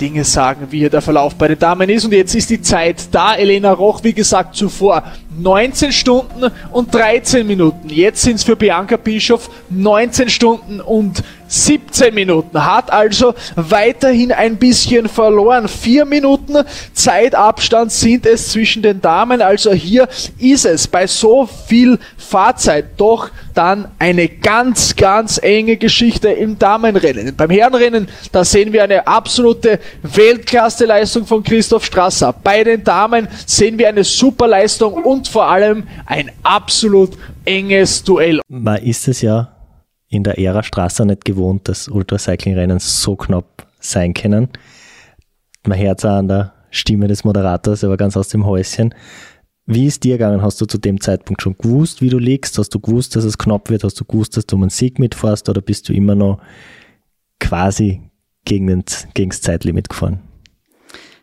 Dinge 0.00 0.24
sagen, 0.24 0.66
wie 0.70 0.80
hier 0.80 0.90
der 0.90 1.00
Verlauf 1.00 1.36
bei 1.36 1.48
den 1.48 1.58
Damen 1.58 1.88
ist. 1.88 2.04
Und 2.04 2.12
jetzt 2.12 2.34
ist 2.34 2.50
die 2.50 2.60
Zeit 2.60 3.08
da. 3.12 3.34
Elena 3.34 3.72
Roch, 3.72 4.02
wie 4.02 4.12
gesagt, 4.12 4.56
zuvor 4.56 5.04
19 5.38 5.92
Stunden 5.92 6.50
und 6.72 6.92
13 6.92 7.46
Minuten. 7.46 7.88
Jetzt 7.88 8.22
sind 8.22 8.36
es 8.36 8.44
für 8.44 8.56
Bianca 8.56 8.96
Bischoff 8.96 9.48
19 9.70 10.28
Stunden 10.28 10.80
und 10.80 11.22
17 11.54 12.12
Minuten. 12.12 12.64
Hat 12.64 12.92
also 12.92 13.34
weiterhin 13.54 14.32
ein 14.32 14.56
bisschen 14.56 15.08
verloren. 15.08 15.68
Vier 15.68 16.04
Minuten 16.04 16.56
Zeitabstand 16.92 17.92
sind 17.92 18.26
es 18.26 18.50
zwischen 18.50 18.82
den 18.82 19.00
Damen. 19.00 19.40
Also 19.40 19.72
hier 19.72 20.08
ist 20.38 20.66
es 20.66 20.88
bei 20.88 21.06
so 21.06 21.48
viel 21.66 21.98
Fahrzeit 22.16 22.86
doch 22.96 23.30
dann 23.54 23.88
eine 23.98 24.28
ganz, 24.28 24.96
ganz 24.96 25.38
enge 25.42 25.76
Geschichte 25.76 26.28
im 26.28 26.58
Damenrennen. 26.58 27.36
Beim 27.36 27.50
Herrenrennen, 27.50 28.08
da 28.32 28.44
sehen 28.44 28.72
wir 28.72 28.82
eine 28.82 29.06
absolute 29.06 29.78
Weltklasse-Leistung 30.02 31.24
von 31.24 31.44
Christoph 31.44 31.84
Strasser. 31.84 32.32
Bei 32.32 32.64
den 32.64 32.82
Damen 32.82 33.28
sehen 33.46 33.78
wir 33.78 33.88
eine 33.88 34.02
super 34.02 34.48
Leistung 34.48 34.94
und 34.94 35.28
vor 35.28 35.46
allem 35.48 35.84
ein 36.06 36.32
absolut 36.42 37.10
enges 37.44 38.02
Duell. 38.02 38.40
Man 38.48 38.82
ist 38.82 39.06
es 39.06 39.22
ja 39.22 39.53
in 40.14 40.24
der 40.24 40.38
Ära 40.38 40.62
Strasser 40.62 41.04
nicht 41.04 41.24
gewohnt, 41.24 41.68
dass 41.68 41.88
Ultracycling-Rennen 41.88 42.78
so 42.78 43.16
knapp 43.16 43.66
sein 43.80 44.14
können. 44.14 44.48
Man 45.66 45.78
es 45.78 46.04
auch 46.04 46.18
an 46.18 46.28
der 46.28 46.54
Stimme 46.70 47.08
des 47.08 47.24
Moderators, 47.24 47.84
aber 47.84 47.96
ganz 47.96 48.16
aus 48.16 48.28
dem 48.28 48.46
Häuschen. 48.46 48.94
Wie 49.66 49.86
ist 49.86 50.04
dir 50.04 50.18
gegangen? 50.18 50.42
Hast 50.42 50.60
du 50.60 50.66
zu 50.66 50.78
dem 50.78 51.00
Zeitpunkt 51.00 51.40
schon 51.40 51.56
gewusst, 51.56 52.02
wie 52.02 52.10
du 52.10 52.18
liegst? 52.18 52.58
Hast 52.58 52.74
du 52.74 52.80
gewusst, 52.80 53.16
dass 53.16 53.24
es 53.24 53.38
knapp 53.38 53.70
wird? 53.70 53.84
Hast 53.84 53.98
du 53.98 54.04
gewusst, 54.04 54.36
dass 54.36 54.46
du 54.46 54.56
um 54.56 54.62
einen 54.62 54.70
Sieg 54.70 54.98
mitfährst? 54.98 55.48
Oder 55.48 55.62
bist 55.62 55.88
du 55.88 55.94
immer 55.94 56.14
noch 56.14 56.40
quasi 57.40 58.02
gegen, 58.44 58.66
den, 58.66 58.84
gegen 59.14 59.30
das 59.30 59.40
Zeitlimit 59.40 59.88
gefahren? 59.88 60.20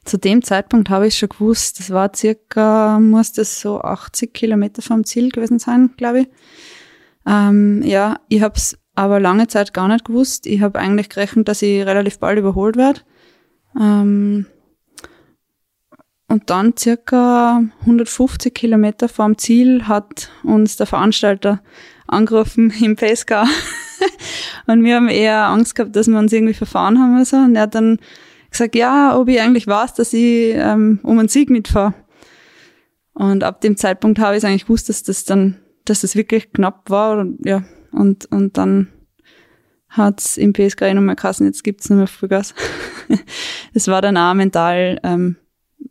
Zu 0.06 0.18
dem 0.18 0.42
Zeitpunkt 0.42 0.90
habe 0.90 1.08
ich 1.08 1.18
schon 1.18 1.30
gewusst, 1.30 1.80
das 1.80 1.92
war 1.92 2.12
circa, 2.16 3.00
muss 3.00 3.34
das 3.34 3.62
so 3.62 3.82
80 3.82 4.34
Kilometer 4.34 4.82
vom 4.82 5.04
Ziel 5.04 5.30
gewesen 5.30 5.60
sein, 5.60 5.92
glaube 5.96 6.22
ich. 6.22 6.28
Ähm, 7.26 7.82
ja, 7.84 8.20
ich 8.30 8.42
habe 8.42 8.56
es 8.56 8.78
aber 8.96 9.20
lange 9.20 9.48
Zeit 9.48 9.74
gar 9.74 9.88
nicht 9.88 10.06
gewusst. 10.06 10.46
Ich 10.46 10.62
habe 10.62 10.80
eigentlich 10.80 11.10
gerechnet, 11.10 11.48
dass 11.48 11.62
ich 11.62 11.86
relativ 11.86 12.20
bald 12.20 12.40
überholt 12.40 12.76
werde. 12.78 13.02
Ähm, 13.80 14.48
und 16.28 16.50
dann 16.50 16.78
circa 16.78 17.62
150 17.82 18.54
Kilometer 18.54 19.10
vorm 19.10 19.38
Ziel 19.38 19.88
hat 19.88 20.30
uns 20.44 20.78
der 20.78 20.88
Veranstalter 20.88 21.62
angerufen 22.08 22.72
im 22.82 22.96
Pesca. 22.96 23.46
und 24.68 24.84
wir 24.84 24.96
haben 24.96 25.10
eher 25.10 25.46
Angst 25.48 25.76
gehabt, 25.76 25.96
dass 25.96 26.08
wir 26.08 26.18
uns 26.18 26.32
irgendwie 26.32 26.54
verfahren 26.54 27.00
haben 27.00 27.16
oder 27.16 27.26
so. 27.26 27.38
Und 27.38 27.56
er 27.56 27.64
hat 27.64 27.76
dann 27.76 28.00
gesagt, 28.50 28.76
ja, 28.76 29.18
ob 29.18 29.28
ich 29.28 29.42
eigentlich 29.42 29.68
weiß, 29.68 29.94
dass 29.94 30.14
ich 30.14 30.54
ähm, 30.56 31.00
um 31.04 31.20
einen 31.20 31.30
Sieg 31.30 31.50
mitfahre. 31.50 31.94
Und 33.14 33.44
ab 33.44 33.62
dem 33.62 33.76
Zeitpunkt 33.78 34.20
habe 34.20 34.38
ich 34.38 34.46
eigentlich 34.46 34.66
gewusst, 34.66 34.90
dass 34.90 35.04
das 35.04 35.26
dann 35.26 35.58
dass 35.86 36.04
es 36.04 36.16
wirklich 36.16 36.52
knapp 36.54 36.90
war. 36.90 37.20
Und, 37.20 37.46
ja, 37.46 37.64
und, 37.92 38.26
und 38.26 38.58
dann 38.58 38.88
hat's 39.90 40.38
im 40.38 40.54
PSG 40.54 40.82
eh 40.84 40.94
nochmal 40.94 41.16
geheißen, 41.16 41.46
jetzt 41.46 41.64
gibt's 41.64 41.90
nur 41.90 41.98
mehr 41.98 42.08
Vollgas. 42.08 42.54
das 43.74 43.88
war 43.88 44.02
dann 44.02 44.18
auch 44.18 44.34
mental 44.34 45.00
ähm, 45.04 45.36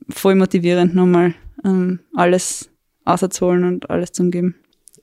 voll 0.09 0.35
motivierend, 0.35 0.95
nochmal 0.95 1.35
ähm, 1.65 2.01
alles 2.15 2.71
auszuholen 3.05 3.65
und 3.65 3.91
alles 3.91 4.13
zu 4.13 4.29
geben. 4.31 4.57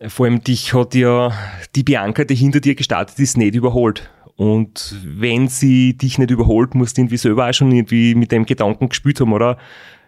Vor 0.08 0.26
allem 0.26 0.44
dich 0.44 0.74
hat 0.74 0.94
ja 0.96 1.32
die 1.76 1.84
Bianca, 1.84 2.24
die 2.24 2.36
hinter 2.36 2.60
dir 2.60 2.76
gestartet 2.76 3.18
ist, 3.20 3.38
nicht 3.38 3.56
überholt. 3.56 4.10
Und 4.36 4.96
wenn 5.04 5.48
sie 5.48 5.98
dich 5.98 6.20
nicht 6.20 6.30
überholt, 6.30 6.76
musst 6.76 6.98
du 6.98 7.02
irgendwie 7.02 7.18
selber 7.18 7.50
auch 7.50 7.54
schon 7.54 7.72
irgendwie 7.72 8.14
mit 8.14 8.32
dem 8.32 8.46
Gedanken 8.46 8.90
gespielt 8.90 9.20
haben, 9.20 9.34
oder? 9.34 9.58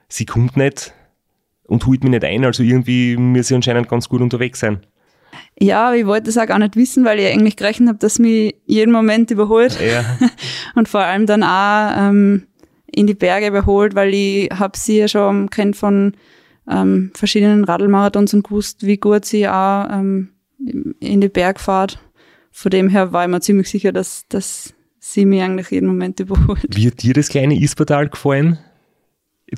Sie 0.08 0.26
kommt 0.26 0.56
nicht, 0.56 0.94
und 1.70 1.86
holt 1.86 2.04
mich 2.04 2.12
nicht 2.12 2.26
ein. 2.26 2.44
Also 2.44 2.64
irgendwie 2.64 3.16
muss 3.16 3.48
sie 3.48 3.56
anscheinend 3.56 3.88
ganz 3.88 4.10
gut 4.10 4.22
unterwegs 4.22 4.60
sein. 4.60 4.80
Ja, 5.60 5.94
ich 5.94 6.06
wollte 6.06 6.26
das 6.26 6.38
auch 6.38 6.48
gar 6.48 6.60
nicht 6.60 6.76
wissen, 6.76 7.06
weil 7.06 7.20
ich 7.20 7.28
eigentlich 7.28 7.56
gerechnet 7.56 7.90
habe, 7.90 8.00
dass 8.00 8.20
mich 8.20 8.56
jeden 8.66 8.92
Moment 8.92 9.30
überholt. 9.32 9.80
Ja. 9.80 10.04
und 10.76 10.88
vor 10.88 11.02
allem 11.02 11.26
dann 11.26 11.44
auch 11.44 11.92
ähm, 11.98 12.48
in 12.88 13.08
die 13.08 13.14
Berge 13.14 13.48
überholt, 13.48 13.94
weil 13.94 14.14
ich 14.14 14.50
habe 14.52 14.78
sie 14.78 14.98
ja 14.98 15.08
schon 15.08 15.50
kennt 15.50 15.76
von 15.76 16.14
ähm, 16.70 17.12
verschiedenen 17.14 17.64
Radlmarathons 17.66 18.34
und 18.34 18.44
gewusst, 18.44 18.86
wie 18.86 18.98
gut 18.98 19.26
sie 19.26 19.48
auch 19.48 19.88
ähm, 19.92 20.30
in 21.00 21.22
die 21.22 21.30
Bergfahrt. 21.30 22.00
Von 22.52 22.72
dem 22.72 22.90
her 22.90 23.12
war 23.12 23.26
ich 23.26 23.30
mir 23.30 23.42
ziemlich 23.42 23.70
sicher, 23.70 23.92
dass, 23.92 24.28
dass 24.30 24.74
sie 25.00 25.26
mich 25.26 25.42
eigentlich 25.42 25.70
jeden 25.72 25.88
Moment 25.88 26.20
überholt. 26.20 26.66
Wie 26.70 26.88
hat 26.88 27.02
dir 27.04 27.14
das 27.14 27.30
kleine 27.30 27.60
Ispertal 27.60 28.10
gefallen? 28.10 28.60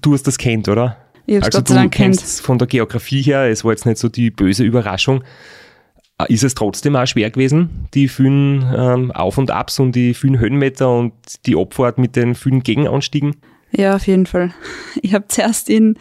Du 0.01 0.13
hast 0.13 0.23
das 0.23 0.37
kennt, 0.37 0.67
oder? 0.67 0.97
Ich 1.25 1.43
also 1.43 1.59
Gott 1.59 1.69
du 1.69 1.89
kennst 1.89 2.21
kennt. 2.21 2.45
von 2.45 2.57
der 2.57 2.67
Geografie 2.67 3.21
her, 3.21 3.49
es 3.49 3.63
war 3.63 3.71
jetzt 3.71 3.85
nicht 3.85 3.97
so 3.97 4.09
die 4.09 4.31
böse 4.31 4.63
Überraschung. 4.63 5.23
Äh, 6.19 6.33
ist 6.33 6.43
es 6.43 6.55
trotzdem 6.55 6.95
auch 6.95 7.05
schwer 7.05 7.29
gewesen, 7.29 7.87
die 7.93 8.07
vielen 8.07 8.65
ähm, 8.75 9.11
Auf- 9.11 9.37
und 9.37 9.51
Abs 9.51 9.79
und 9.79 9.93
die 9.95 10.13
vielen 10.13 10.39
Höhenmeter 10.39 10.93
und 10.93 11.13
die 11.45 11.55
Abfahrt 11.55 11.97
mit 11.97 12.15
den 12.15 12.35
vielen 12.35 12.63
Gegenanstiegen? 12.63 13.35
Ja, 13.71 13.95
auf 13.95 14.07
jeden 14.07 14.25
Fall. 14.25 14.53
Ich 15.01 15.13
habe 15.13 15.27
zuerst 15.27 15.69
in 15.69 15.95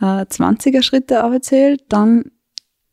äh, 0.00 0.04
20er 0.04 0.82
Schritte 0.82 1.24
aufgezählt, 1.24 1.82
dann, 1.88 2.30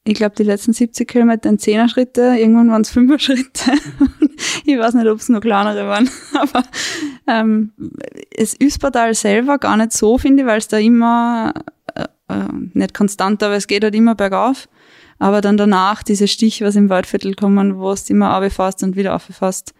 ich 0.04 0.14
glaube, 0.16 0.36
die 0.38 0.44
letzten 0.44 0.74
70 0.74 1.08
Kilometer 1.08 1.50
in 1.50 1.58
10er 1.58 1.90
Schritte, 1.90 2.36
irgendwann 2.38 2.70
waren 2.70 2.82
es 2.82 2.96
5er 2.96 3.20
Schritte. 3.20 3.72
ich 4.66 4.78
weiß 4.78 4.94
nicht, 4.96 5.08
ob 5.08 5.20
es 5.20 5.30
noch 5.30 5.42
kleinere 5.42 5.88
waren, 5.88 6.10
aber 6.34 6.64
ähm, 7.28 7.72
das 8.38 8.56
Üspertal 8.62 9.14
selber 9.14 9.58
gar 9.58 9.78
nicht 9.78 9.94
so, 9.94 10.18
finde 10.18 10.44
ich, 10.44 10.48
weil 10.48 10.60
es 10.60 10.68
da 10.68 10.78
immer, 10.78 11.54
äh, 11.96 12.04
äh, 12.30 12.48
nicht 12.74 12.94
konstant, 12.94 13.42
aber 13.44 13.56
es 13.56 13.68
geht 13.68 13.84
halt 13.84 13.96
immer 13.96 14.16
bergauf. 14.16 14.68
Aber 15.18 15.40
dann 15.40 15.56
danach 15.56 16.04
diese 16.04 16.28
Stich, 16.28 16.62
was 16.62 16.76
im 16.76 16.90
Waldviertel 16.90 17.36
kommen, 17.36 17.78
wo 17.78 17.92
es 17.92 18.10
immer 18.10 18.32
abfasst 18.32 18.84
und 18.84 18.98
wieder 18.98 19.16
aufgefasst. 19.16 19.74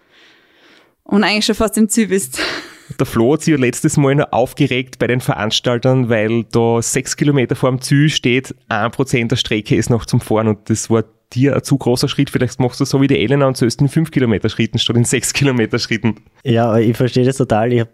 Und 1.04 1.24
eigentlich 1.24 1.46
schon 1.46 1.56
fast 1.56 1.78
im 1.78 1.90
Ziel 1.90 2.08
bist. 2.08 2.40
Der 3.00 3.06
Flo 3.06 3.34
hat 3.34 3.42
sich 3.42 3.52
ja 3.52 3.58
letztes 3.58 3.98
Mal 3.98 4.16
noch 4.16 4.32
aufgeregt 4.32 5.00
bei 5.00 5.08
den 5.08 5.20
Veranstaltern, 5.20 6.08
weil 6.08 6.44
da 6.46 6.82
sechs 6.82 7.18
Kilometer 7.18 7.56
vor 7.56 7.72
dem 7.72 7.82
Ziel 7.82 8.10
steht, 8.10 8.56
ein 8.70 8.92
Prozent 8.92 9.32
der 9.32 9.38
Strecke 9.38 9.76
ist 9.76 9.90
noch 9.90 10.06
zum 10.06 10.22
Fahren 10.22 10.48
und 10.48 10.70
das 10.70 10.90
war 10.90 11.04
dir 11.34 11.56
ein 11.56 11.64
zu 11.64 11.78
großer 11.78 12.08
Schritt. 12.08 12.30
Vielleicht 12.30 12.60
machst 12.60 12.80
du 12.80 12.86
so 12.86 13.02
wie 13.02 13.08
die 13.08 13.20
Elena 13.20 13.48
und 13.48 13.58
zählst 13.58 13.82
in 13.82 13.90
5 13.90 14.12
Kilometer 14.12 14.50
Schritten 14.50 14.80
statt 14.80 14.96
in 14.96 15.06
6 15.06 15.34
Kilometer 15.34 15.80
Schritten. 15.80 16.16
Ja, 16.44 16.78
ich 16.78 16.96
verstehe 16.96 17.26
das 17.26 17.38
total. 17.38 17.74
Ich 17.74 17.82
hab, 17.82 17.90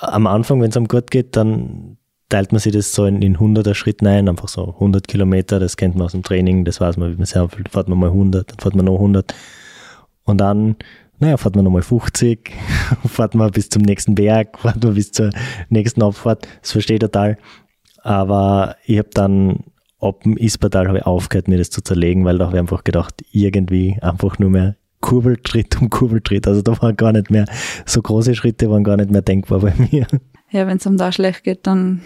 am 0.00 0.26
Anfang, 0.26 0.60
wenn 0.60 0.70
es 0.70 0.76
einem 0.76 0.88
gut 0.88 1.10
geht, 1.10 1.36
dann 1.36 1.98
teilt 2.30 2.52
man 2.52 2.60
sich 2.60 2.72
das 2.72 2.92
so 2.92 3.04
in, 3.04 3.20
in 3.20 3.36
100er 3.36 3.74
Schritten 3.74 4.06
ein, 4.06 4.28
einfach 4.28 4.48
so 4.48 4.74
100 4.74 5.06
Kilometer, 5.06 5.60
das 5.60 5.76
kennt 5.76 5.96
man 5.96 6.06
aus 6.06 6.12
dem 6.12 6.22
Training, 6.22 6.64
das 6.64 6.80
weiß 6.80 6.96
man, 6.96 7.12
wie 7.12 7.16
man 7.16 7.26
sehr 7.26 7.46
fährt 7.48 7.88
man 7.88 7.98
mal 7.98 8.06
100, 8.06 8.50
dann 8.50 8.58
fährt 8.58 8.76
man 8.76 8.86
noch 8.86 8.94
100 8.94 9.34
und 10.24 10.38
dann, 10.38 10.76
naja, 11.18 11.36
fährt 11.36 11.56
man 11.56 11.64
nochmal 11.64 11.82
50, 11.82 12.52
fährt 13.06 13.34
man 13.34 13.50
bis 13.50 13.68
zum 13.68 13.82
nächsten 13.82 14.14
Berg, 14.14 14.58
fährt 14.60 14.82
man 14.82 14.94
bis 14.94 15.10
zur 15.12 15.30
nächsten 15.68 16.02
Abfahrt, 16.02 16.46
das 16.62 16.72
verstehe 16.72 16.96
ich 16.96 17.00
total, 17.00 17.36
aber 18.02 18.76
ich 18.86 18.98
habe 18.98 19.10
dann 19.12 19.64
dem 20.22 20.36
Ispertal 20.36 20.88
habe 20.88 20.98
ich 20.98 21.06
aufgehört, 21.06 21.48
mir 21.48 21.58
das 21.58 21.70
zu 21.70 21.82
zerlegen, 21.82 22.24
weil 22.24 22.38
da 22.38 22.46
habe 22.46 22.56
ich 22.56 22.60
einfach 22.60 22.84
gedacht, 22.84 23.22
irgendwie 23.32 23.98
einfach 24.00 24.38
nur 24.38 24.50
mehr 24.50 24.76
Kurbeltritt 25.00 25.80
um 25.80 25.90
Kurbeltritt. 25.90 26.46
Also 26.46 26.62
da 26.62 26.80
waren 26.80 26.96
gar 26.96 27.12
nicht 27.12 27.30
mehr, 27.30 27.46
so 27.86 28.02
große 28.02 28.34
Schritte 28.34 28.70
waren 28.70 28.84
gar 28.84 28.96
nicht 28.96 29.10
mehr 29.10 29.22
denkbar 29.22 29.60
bei 29.60 29.74
mir. 29.90 30.06
Ja, 30.50 30.66
wenn 30.66 30.78
es 30.78 30.86
einem 30.86 30.96
da 30.96 31.12
schlecht 31.12 31.44
geht, 31.44 31.66
dann 31.66 32.02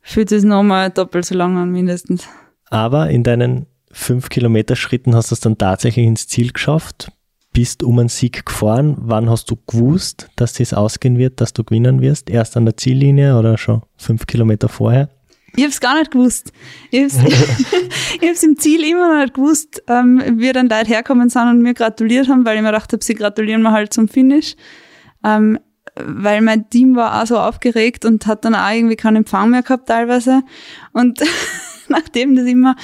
fühlt 0.00 0.32
es 0.32 0.44
nochmal 0.44 0.90
doppelt 0.90 1.24
so 1.24 1.34
lang 1.34 1.56
an, 1.58 1.70
mindestens. 1.70 2.26
Aber 2.70 3.10
in 3.10 3.22
deinen 3.22 3.66
fünf 3.90 4.28
Kilometer 4.28 4.76
Schritten 4.76 5.14
hast 5.14 5.30
du 5.30 5.34
es 5.34 5.40
dann 5.40 5.58
tatsächlich 5.58 6.06
ins 6.06 6.28
Ziel 6.28 6.52
geschafft, 6.52 7.12
bist 7.52 7.82
um 7.82 7.98
einen 7.98 8.08
Sieg 8.08 8.46
gefahren. 8.46 8.96
Wann 9.00 9.28
hast 9.28 9.50
du 9.50 9.56
gewusst, 9.66 10.30
dass 10.36 10.54
das 10.54 10.72
ausgehen 10.72 11.18
wird, 11.18 11.40
dass 11.40 11.52
du 11.52 11.64
gewinnen 11.64 12.00
wirst? 12.00 12.30
Erst 12.30 12.56
an 12.56 12.64
der 12.64 12.76
Ziellinie 12.76 13.36
oder 13.36 13.58
schon 13.58 13.82
fünf 13.96 14.26
Kilometer 14.26 14.68
vorher? 14.68 15.08
Ich 15.56 15.62
habe 15.62 15.70
es 15.70 15.80
gar 15.80 15.98
nicht 15.98 16.10
gewusst. 16.10 16.52
Ich 16.90 17.00
habe 17.00 18.32
es 18.32 18.42
im 18.42 18.58
Ziel 18.58 18.84
immer 18.84 19.14
noch 19.14 19.22
nicht 19.22 19.34
gewusst, 19.34 19.82
ähm, 19.88 20.22
wie 20.36 20.52
dann 20.52 20.68
Leute 20.68 20.88
herkommen 20.88 21.28
sind 21.28 21.48
und 21.48 21.62
mir 21.62 21.74
gratuliert 21.74 22.28
haben, 22.28 22.44
weil 22.44 22.56
ich 22.56 22.62
mir 22.62 22.68
gedacht 22.68 22.92
habe, 22.92 23.04
sie 23.04 23.14
gratulieren 23.14 23.62
mir 23.62 23.72
halt 23.72 23.92
zum 23.92 24.08
Finish. 24.08 24.56
Ähm, 25.24 25.58
weil 25.96 26.40
mein 26.40 26.70
Team 26.70 26.96
war 26.96 27.20
auch 27.20 27.26
so 27.26 27.38
aufgeregt 27.38 28.04
und 28.04 28.26
hat 28.26 28.44
dann 28.44 28.54
auch 28.54 28.70
irgendwie 28.70 28.96
keinen 28.96 29.16
Empfang 29.16 29.50
mehr 29.50 29.62
gehabt 29.62 29.88
teilweise. 29.88 30.42
Und 30.92 31.20
nachdem 31.88 32.36
das 32.36 32.46
immer, 32.46 32.76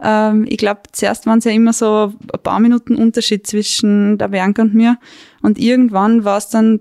ähm, 0.00 0.46
ich 0.48 0.58
glaube, 0.58 0.82
zuerst 0.92 1.26
waren 1.26 1.38
es 1.38 1.44
ja 1.44 1.52
immer 1.52 1.72
so 1.72 2.12
ein 2.32 2.42
paar 2.42 2.60
Minuten 2.60 2.94
Unterschied 2.94 3.46
zwischen 3.46 4.18
der 4.18 4.28
Bianca 4.28 4.62
und 4.62 4.74
mir. 4.74 4.98
Und 5.42 5.58
irgendwann 5.58 6.24
war 6.24 6.38
es 6.38 6.48
dann, 6.48 6.80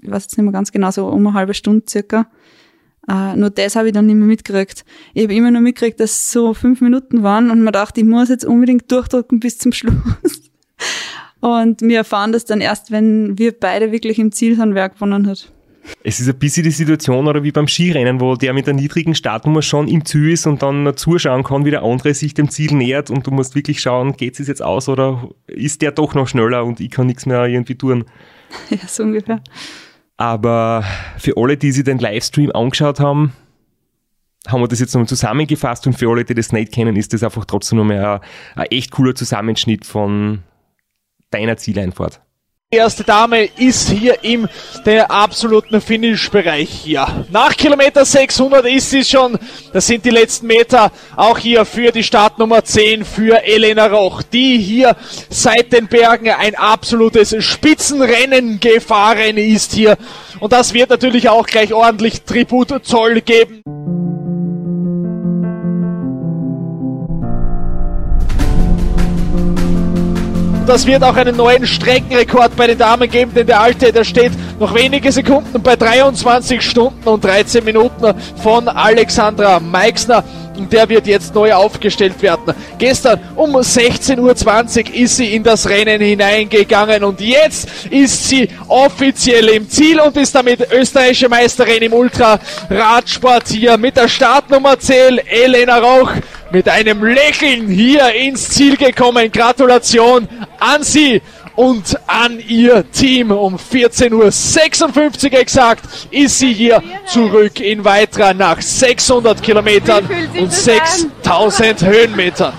ich 0.00 0.10
weiß 0.10 0.24
jetzt 0.24 0.38
nicht 0.38 0.44
mehr 0.44 0.52
ganz 0.52 0.72
genau, 0.72 0.90
so 0.90 1.06
um 1.06 1.26
eine 1.26 1.34
halbe 1.34 1.54
Stunde 1.54 1.84
circa. 1.88 2.26
Uh, 3.10 3.36
nur 3.36 3.50
das 3.50 3.76
habe 3.76 3.88
ich 3.88 3.92
dann 3.92 4.06
nicht 4.06 4.16
mehr 4.16 4.26
mitgekriegt. 4.26 4.84
Ich 5.12 5.24
habe 5.24 5.34
immer 5.34 5.50
nur 5.50 5.60
mitgekriegt, 5.60 6.00
dass 6.00 6.12
es 6.12 6.32
so 6.32 6.54
fünf 6.54 6.80
Minuten 6.80 7.22
waren 7.22 7.50
und 7.50 7.62
man 7.62 7.72
dachte, 7.72 8.00
ich 8.00 8.06
muss 8.06 8.30
jetzt 8.30 8.44
unbedingt 8.44 8.90
durchdrücken 8.90 9.40
bis 9.40 9.58
zum 9.58 9.72
Schluss. 9.74 9.94
Und 11.40 11.82
wir 11.82 11.98
erfahren 11.98 12.32
das 12.32 12.46
dann 12.46 12.62
erst, 12.62 12.90
wenn 12.90 13.38
wir 13.38 13.52
beide 13.52 13.92
wirklich 13.92 14.18
im 14.18 14.32
Ziel 14.32 14.56
sind, 14.56 14.74
wer 14.74 14.88
gewonnen 14.88 15.26
hat. 15.26 15.52
Es 16.02 16.20
ist 16.20 16.28
ein 16.28 16.38
bisschen 16.38 16.64
die 16.64 16.70
Situation, 16.70 17.26
oder 17.26 17.42
wie 17.42 17.52
beim 17.52 17.68
Skirennen, 17.68 18.20
wo 18.20 18.36
der 18.36 18.54
mit 18.54 18.66
der 18.66 18.72
niedrigen 18.72 19.14
Startnummer 19.14 19.60
schon 19.60 19.88
im 19.88 20.04
Ziel 20.04 20.30
ist 20.30 20.46
und 20.46 20.62
dann 20.62 20.96
zuschauen 20.96 21.44
kann, 21.44 21.66
wie 21.66 21.70
der 21.70 21.82
andere 21.82 22.14
sich 22.14 22.32
dem 22.32 22.48
Ziel 22.48 22.72
nähert 22.72 23.10
und 23.10 23.26
du 23.26 23.30
musst 23.30 23.54
wirklich 23.54 23.80
schauen, 23.80 24.16
geht 24.16 24.40
es 24.40 24.48
jetzt 24.48 24.62
aus 24.62 24.88
oder 24.88 25.28
ist 25.46 25.82
der 25.82 25.92
doch 25.92 26.14
noch 26.14 26.28
schneller 26.28 26.64
und 26.64 26.80
ich 26.80 26.90
kann 26.90 27.06
nichts 27.06 27.26
mehr 27.26 27.44
irgendwie 27.44 27.74
tun. 27.74 28.04
Ja, 28.70 28.86
so 28.86 29.02
ungefähr. 29.02 29.42
Aber 30.16 30.84
für 31.18 31.36
alle, 31.36 31.56
die 31.56 31.72
sich 31.72 31.84
den 31.84 31.98
Livestream 31.98 32.52
angeschaut 32.52 33.00
haben, 33.00 33.32
haben 34.46 34.60
wir 34.60 34.68
das 34.68 34.80
jetzt 34.80 34.94
nochmal 34.94 35.08
zusammengefasst 35.08 35.86
und 35.86 35.94
für 35.94 36.08
alle, 36.10 36.24
die 36.24 36.34
das 36.34 36.52
nicht 36.52 36.72
kennen, 36.72 36.96
ist 36.96 37.12
das 37.12 37.22
einfach 37.22 37.44
trotzdem 37.44 37.78
nochmal 37.78 37.98
ein, 37.98 38.20
ein 38.54 38.66
echt 38.70 38.90
cooler 38.90 39.14
Zusammenschnitt 39.14 39.86
von, 39.86 40.42
deiner 41.34 41.56
Zieleinfahrt? 41.56 42.20
Die 42.74 42.78
erste 42.78 43.04
Dame 43.04 43.48
ist 43.56 43.88
hier 43.88 44.24
im 44.24 44.48
der 44.84 45.08
absoluten 45.08 45.80
Finish-Bereich 45.80 46.68
hier. 46.68 47.06
Nach 47.30 47.56
Kilometer 47.56 48.04
600 48.04 48.66
ist 48.66 48.90
sie 48.90 49.04
schon. 49.04 49.38
Das 49.72 49.86
sind 49.86 50.04
die 50.04 50.10
letzten 50.10 50.48
Meter 50.48 50.90
auch 51.14 51.38
hier 51.38 51.66
für 51.66 51.92
die 51.92 52.02
Startnummer 52.02 52.64
10 52.64 53.04
für 53.04 53.44
Elena 53.44 53.86
Roch, 53.86 54.22
die 54.22 54.58
hier 54.58 54.96
seit 55.30 55.72
den 55.72 55.86
Bergen 55.86 56.30
ein 56.30 56.56
absolutes 56.56 57.36
Spitzenrennen 57.44 58.58
gefahren 58.58 59.36
ist 59.36 59.72
hier. 59.72 59.96
Und 60.40 60.52
das 60.52 60.74
wird 60.74 60.90
natürlich 60.90 61.28
auch 61.28 61.46
gleich 61.46 61.72
ordentlich 61.72 62.22
Tribut 62.22 62.84
Zoll 62.84 63.20
geben. 63.20 63.62
Das 70.66 70.86
wird 70.86 71.02
auch 71.04 71.16
einen 71.16 71.36
neuen 71.36 71.66
Streckenrekord 71.66 72.56
bei 72.56 72.66
den 72.66 72.78
Damen 72.78 73.10
geben, 73.10 73.32
denn 73.34 73.46
der 73.46 73.60
alte, 73.60 73.92
der 73.92 74.02
steht 74.02 74.32
noch 74.58 74.74
wenige 74.74 75.12
Sekunden 75.12 75.62
bei 75.62 75.76
23 75.76 76.62
Stunden 76.62 77.06
und 77.06 77.22
13 77.22 77.62
Minuten 77.62 78.14
von 78.42 78.66
Alexandra 78.68 79.60
Meixner. 79.60 80.24
Und 80.56 80.72
der 80.72 80.88
wird 80.88 81.06
jetzt 81.06 81.34
neu 81.34 81.52
aufgestellt 81.52 82.22
werden. 82.22 82.54
Gestern 82.78 83.20
um 83.36 83.54
16.20 83.56 84.88
Uhr 84.88 84.94
ist 84.94 85.16
sie 85.16 85.34
in 85.34 85.42
das 85.42 85.68
Rennen 85.68 86.00
hineingegangen 86.00 87.04
und 87.04 87.20
jetzt 87.20 87.68
ist 87.90 88.28
sie 88.28 88.48
offiziell 88.68 89.48
im 89.48 89.68
Ziel 89.68 90.00
und 90.00 90.16
ist 90.16 90.34
damit 90.34 90.60
österreichische 90.72 91.28
Meisterin 91.28 91.82
im 91.82 91.92
Ultra-Radsport 91.92 93.48
hier 93.48 93.76
mit 93.76 93.96
der 93.96 94.08
Startnummer 94.08 94.78
10, 94.78 95.18
Elena 95.26 95.78
Rauch 95.78 96.10
mit 96.54 96.68
einem 96.68 97.04
Lächeln 97.04 97.68
hier 97.68 98.14
ins 98.14 98.48
Ziel 98.50 98.76
gekommen. 98.76 99.30
Gratulation 99.32 100.28
an 100.60 100.84
Sie 100.84 101.20
und 101.56 101.98
an 102.06 102.38
Ihr 102.46 102.88
Team. 102.92 103.32
Um 103.32 103.56
14.56 103.56 105.32
Uhr 105.32 105.40
exakt 105.40 105.84
ist 106.12 106.38
sie 106.38 106.52
hier 106.52 106.80
zurück 107.06 107.58
in 107.58 107.84
Weitra 107.84 108.32
nach 108.32 108.60
600 108.60 109.42
Kilometern 109.42 110.08
und 110.40 110.52
6000 110.52 111.84
Höhenmetern. 111.84 112.52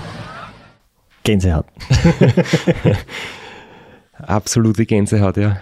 Gänsehaut. 1.24 1.64
Absolute 4.18 4.84
Gänsehaut, 4.84 5.38
ja. 5.38 5.56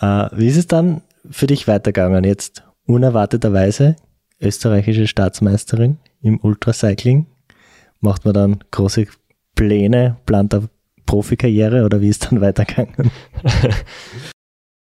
Äh, 0.00 0.28
wie 0.32 0.48
ist 0.48 0.56
es 0.56 0.66
dann 0.66 1.02
für 1.30 1.46
dich 1.46 1.68
weitergegangen? 1.68 2.24
Jetzt 2.24 2.64
unerwarteterweise 2.86 3.96
österreichische 4.40 5.06
Staatsmeisterin 5.06 5.98
im 6.26 6.40
Ultracycling. 6.40 7.26
Macht 8.00 8.24
man 8.24 8.34
dann 8.34 8.64
große 8.70 9.06
Pläne, 9.54 10.16
plant 10.26 10.54
eine 10.54 10.68
Profikarriere 11.06 11.84
oder 11.84 12.00
wie 12.00 12.08
ist 12.08 12.30
dann 12.30 12.40
weitergegangen? 12.40 13.10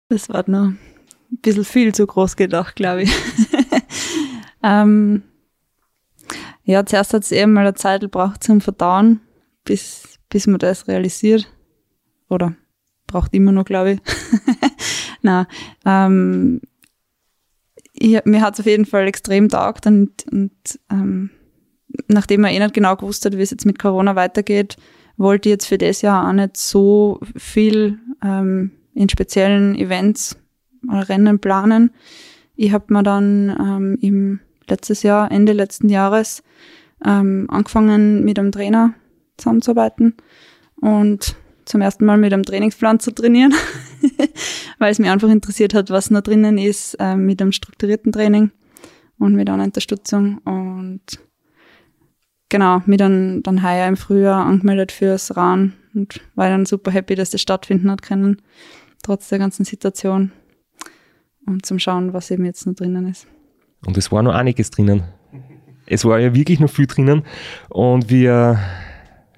Das 0.09 0.29
war 0.29 0.43
noch 0.47 0.67
ein 0.67 0.79
bisschen 1.41 1.65
viel 1.65 1.93
zu 1.93 2.05
groß 2.05 2.35
gedacht, 2.35 2.75
glaube 2.75 3.03
ich. 3.03 3.11
ähm, 4.63 5.23
ja, 6.63 6.85
zuerst 6.85 7.13
hat 7.13 7.23
es 7.23 7.31
eben 7.31 7.53
mal 7.53 7.61
eine 7.61 7.73
Zeit 7.75 8.01
gebraucht 8.01 8.43
zum 8.43 8.61
Verdauen, 8.61 9.21
bis, 9.63 10.19
bis 10.29 10.47
man 10.47 10.59
das 10.59 10.87
realisiert. 10.87 11.51
Oder 12.29 12.55
braucht 13.07 13.33
immer 13.33 13.51
noch, 13.51 13.65
glaube 13.65 13.93
ich. 13.93 13.99
Na, 15.21 15.47
ähm, 15.85 16.61
ich, 17.99 18.23
mir 18.25 18.41
hat 18.41 18.55
es 18.55 18.59
auf 18.59 18.65
jeden 18.65 18.85
Fall 18.85 19.07
extrem 19.07 19.49
taugt 19.49 19.85
und, 19.87 20.25
und 20.31 20.51
ähm, 20.91 21.31
nachdem 22.07 22.41
man 22.41 22.51
eh 22.51 22.59
nicht 22.59 22.73
genau 22.73 22.95
gewusst 22.95 23.25
hat, 23.25 23.37
wie 23.37 23.41
es 23.41 23.51
jetzt 23.51 23.65
mit 23.65 23.79
Corona 23.79 24.15
weitergeht, 24.15 24.77
wollte 25.17 25.49
ich 25.49 25.53
jetzt 25.53 25.65
für 25.65 25.77
das 25.77 26.01
Jahr 26.01 26.27
auch 26.27 26.33
nicht 26.33 26.57
so 26.57 27.19
viel 27.35 27.99
ähm, 28.23 28.71
in 28.93 29.09
speziellen 29.09 29.75
Events 29.75 30.37
oder 30.87 31.09
Rennen 31.09 31.39
planen. 31.39 31.91
Ich 32.55 32.71
habe 32.71 32.93
mir 32.93 33.03
dann 33.03 33.55
ähm, 33.59 33.97
im 34.01 34.39
letztes 34.67 35.03
Jahr, 35.03 35.31
Ende 35.31 35.53
letzten 35.53 35.89
Jahres, 35.89 36.43
ähm, 37.05 37.47
angefangen 37.49 38.23
mit 38.23 38.39
einem 38.39 38.51
Trainer 38.51 38.93
zusammenzuarbeiten 39.37 40.15
und 40.81 41.35
zum 41.67 41.81
ersten 41.81 42.05
Mal 42.05 42.17
mit 42.17 42.33
einem 42.33 42.43
Trainingsplan 42.43 42.99
zu 42.99 43.11
trainieren, 43.11 43.53
weil 44.79 44.91
es 44.91 44.99
mir 44.99 45.11
einfach 45.11 45.29
interessiert 45.29 45.73
hat, 45.73 45.89
was 45.89 46.09
noch 46.09 46.21
drinnen 46.21 46.57
ist, 46.57 46.95
äh, 46.95 47.15
mit 47.15 47.41
einem 47.41 47.51
strukturierten 47.51 48.11
Training 48.11 48.51
und 49.19 49.35
mit 49.35 49.49
einer 49.49 49.63
Unterstützung. 49.63 50.39
Und 50.39 51.01
genau, 52.49 52.81
mich 52.85 52.97
dann, 52.97 53.43
dann 53.43 53.63
heuer 53.63 53.87
im 53.87 53.97
Frühjahr 53.97 54.45
angemeldet 54.45 54.91
fürs 54.91 55.35
RAN 55.35 55.73
und 55.93 56.21
war 56.35 56.49
dann 56.49 56.65
super 56.65 56.91
happy, 56.91 57.15
dass 57.15 57.31
das 57.31 57.41
stattfinden 57.41 57.91
hat 57.91 58.01
können, 58.01 58.41
trotz 59.03 59.27
der 59.29 59.39
ganzen 59.39 59.65
Situation. 59.65 60.31
Und 61.45 61.65
zum 61.65 61.79
Schauen, 61.79 62.13
was 62.13 62.31
eben 62.31 62.45
jetzt 62.45 62.65
noch 62.65 62.75
drinnen 62.75 63.07
ist. 63.07 63.27
Und 63.85 63.97
es 63.97 64.11
war 64.11 64.21
noch 64.23 64.33
einiges 64.33 64.69
drinnen. 64.69 65.03
Es 65.85 66.03
war 66.03 66.19
ja 66.19 66.33
wirklich 66.33 66.59
noch 66.59 66.69
viel 66.69 66.87
drinnen. 66.87 67.23
Und 67.69 68.09
wir 68.09 68.59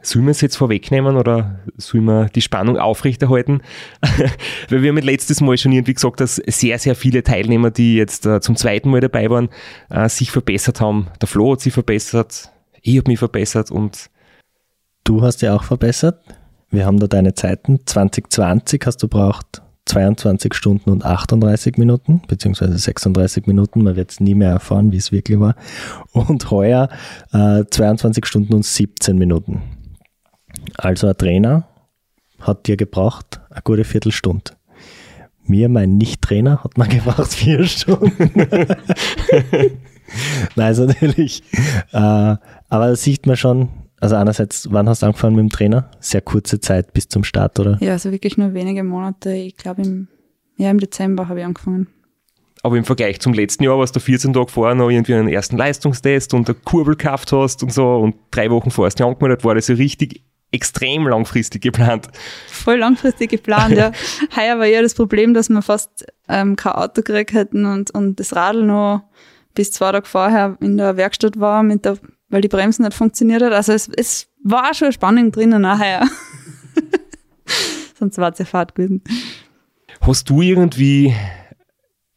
Sollen 0.01 0.25
wir 0.25 0.31
es 0.31 0.41
jetzt 0.41 0.55
vorwegnehmen 0.55 1.17
oder 1.17 1.59
sollen 1.77 2.05
wir 2.05 2.25
die 2.29 2.41
Spannung 2.41 2.77
aufrechterhalten? 2.77 3.61
Weil 4.69 4.81
wir 4.81 4.89
haben 4.89 4.97
letztes 4.97 5.41
Mal 5.41 5.57
schon 5.57 5.73
irgendwie 5.73 5.93
gesagt, 5.93 6.21
dass 6.21 6.35
sehr, 6.35 6.79
sehr 6.79 6.95
viele 6.95 7.23
Teilnehmer, 7.23 7.71
die 7.71 7.95
jetzt 7.95 8.25
äh, 8.25 8.39
zum 8.39 8.55
zweiten 8.55 8.89
Mal 8.89 9.01
dabei 9.01 9.29
waren, 9.29 9.49
äh, 9.89 10.07
sich 10.07 10.31
verbessert 10.31 10.79
haben. 10.79 11.07
Der 11.21 11.27
Flo 11.27 11.53
hat 11.53 11.61
sich 11.61 11.73
verbessert, 11.73 12.49
ich 12.81 12.97
habe 12.97 13.11
mich 13.11 13.19
verbessert 13.19 13.71
und 13.71 14.09
Du 15.09 15.23
hast 15.23 15.41
ja 15.41 15.55
auch 15.55 15.63
verbessert. 15.63 16.21
Wir 16.69 16.85
haben 16.85 16.99
da 16.99 17.07
deine 17.07 17.33
Zeiten. 17.33 17.79
2020 17.83 18.83
hast 18.85 19.01
du 19.01 19.07
braucht 19.07 19.63
22 19.85 20.53
Stunden 20.53 20.91
und 20.91 21.03
38 21.03 21.77
Minuten, 21.77 22.21
beziehungsweise 22.27 22.77
36 22.77 23.47
Minuten. 23.47 23.83
Man 23.83 23.95
wird 23.95 24.11
es 24.11 24.19
nie 24.19 24.35
mehr 24.35 24.51
erfahren, 24.51 24.91
wie 24.91 24.97
es 24.97 25.11
wirklich 25.11 25.39
war. 25.39 25.55
Und 26.11 26.51
heuer 26.51 26.89
äh, 27.33 27.63
22 27.67 28.23
Stunden 28.27 28.53
und 28.53 28.65
17 28.65 29.17
Minuten. 29.17 29.63
Also 30.79 31.07
ein 31.07 31.17
Trainer 31.17 31.67
hat 32.39 32.67
dir 32.67 32.77
gebraucht 32.77 33.41
eine 33.49 33.61
gute 33.63 33.83
Viertelstunde. 33.83 34.53
Mir, 35.43 35.67
mein 35.67 35.97
Nicht-Trainer, 35.97 36.63
hat 36.63 36.77
man 36.77 36.89
gebraucht 36.95 37.33
vier 37.33 37.65
Stunden. 37.65 38.31
Nein, 40.55 40.65
also 40.65 40.85
natürlich. 40.85 41.43
Äh, 41.91 41.97
aber 41.97 42.39
da 42.69 42.95
sieht 42.95 43.25
man 43.25 43.35
schon, 43.35 43.69
also 43.99 44.15
einerseits, 44.15 44.71
wann 44.71 44.87
hast 44.87 45.01
du 45.01 45.07
angefangen 45.07 45.35
mit 45.35 45.43
dem 45.43 45.49
Trainer? 45.49 45.91
Sehr 45.99 46.21
kurze 46.21 46.59
Zeit 46.59 46.93
bis 46.93 47.09
zum 47.09 47.23
Start, 47.23 47.59
oder? 47.59 47.77
Ja, 47.81 47.93
also 47.93 48.11
wirklich 48.11 48.37
nur 48.37 48.53
wenige 48.53 48.83
Monate. 48.83 49.33
Ich 49.33 49.57
glaube, 49.57 49.81
im, 49.81 50.07
ja, 50.57 50.69
im 50.71 50.79
Dezember 50.79 51.27
habe 51.27 51.39
ich 51.39 51.45
angefangen. 51.45 51.87
Aber 52.61 52.77
im 52.77 52.83
Vergleich 52.83 53.19
zum 53.19 53.33
letzten 53.33 53.63
Jahr, 53.63 53.79
was 53.79 53.91
du 53.91 53.99
14 53.99 54.33
Tage 54.33 54.51
vorher 54.51 54.75
noch 54.75 54.89
irgendwie 54.89 55.15
einen 55.15 55.29
ersten 55.29 55.57
Leistungstest 55.57 56.33
und 56.33 56.49
eine 56.49 56.57
Kurbel 56.59 56.95
gehabt 56.95 57.31
hast 57.31 57.63
und 57.63 57.71
so 57.71 57.97
und 57.97 58.15
drei 58.31 58.49
Wochen 58.49 58.69
vorher 58.69 58.87
hast 58.87 58.99
du 58.99 59.05
angemeldet, 59.05 59.43
war 59.45 59.55
das 59.55 59.67
ja 59.67 59.75
richtig 59.75 60.23
extrem 60.51 61.07
langfristig 61.07 61.61
geplant. 61.61 62.07
Voll 62.47 62.77
langfristig 62.77 63.29
geplant, 63.29 63.75
ja. 63.75 63.91
Heuer 64.35 64.57
war 64.57 64.65
ja 64.65 64.81
das 64.81 64.95
Problem, 64.95 65.33
dass 65.33 65.49
wir 65.49 65.61
fast 65.61 66.05
ähm, 66.27 66.55
kein 66.55 66.73
Auto 66.73 67.01
gekriegt 67.01 67.33
hätten 67.33 67.65
und, 67.65 67.91
und 67.91 68.19
das 68.19 68.35
Radl 68.35 68.65
noch 68.65 69.03
bis 69.53 69.71
zwei 69.71 69.91
Tage 69.91 70.07
vorher 70.07 70.57
in 70.61 70.77
der 70.77 70.97
Werkstatt 70.97 71.39
war, 71.39 71.63
mit 71.63 71.85
der, 71.85 71.97
weil 72.29 72.41
die 72.41 72.47
Bremsen 72.47 72.83
nicht 72.83 72.95
funktioniert 72.95 73.41
hat. 73.43 73.53
Also 73.53 73.73
es, 73.73 73.89
es 73.89 74.27
war 74.43 74.73
schon 74.73 74.91
Spannung 74.91 75.31
drinnen 75.31 75.61
nachher. 75.61 76.07
Sonst 77.99 78.17
war 78.17 78.31
es 78.31 78.39
ja 78.39 78.45
Fahrt 78.45 78.75
gewesen. 78.75 79.03
Hast 80.01 80.29
du 80.29 80.41
irgendwie 80.41 81.13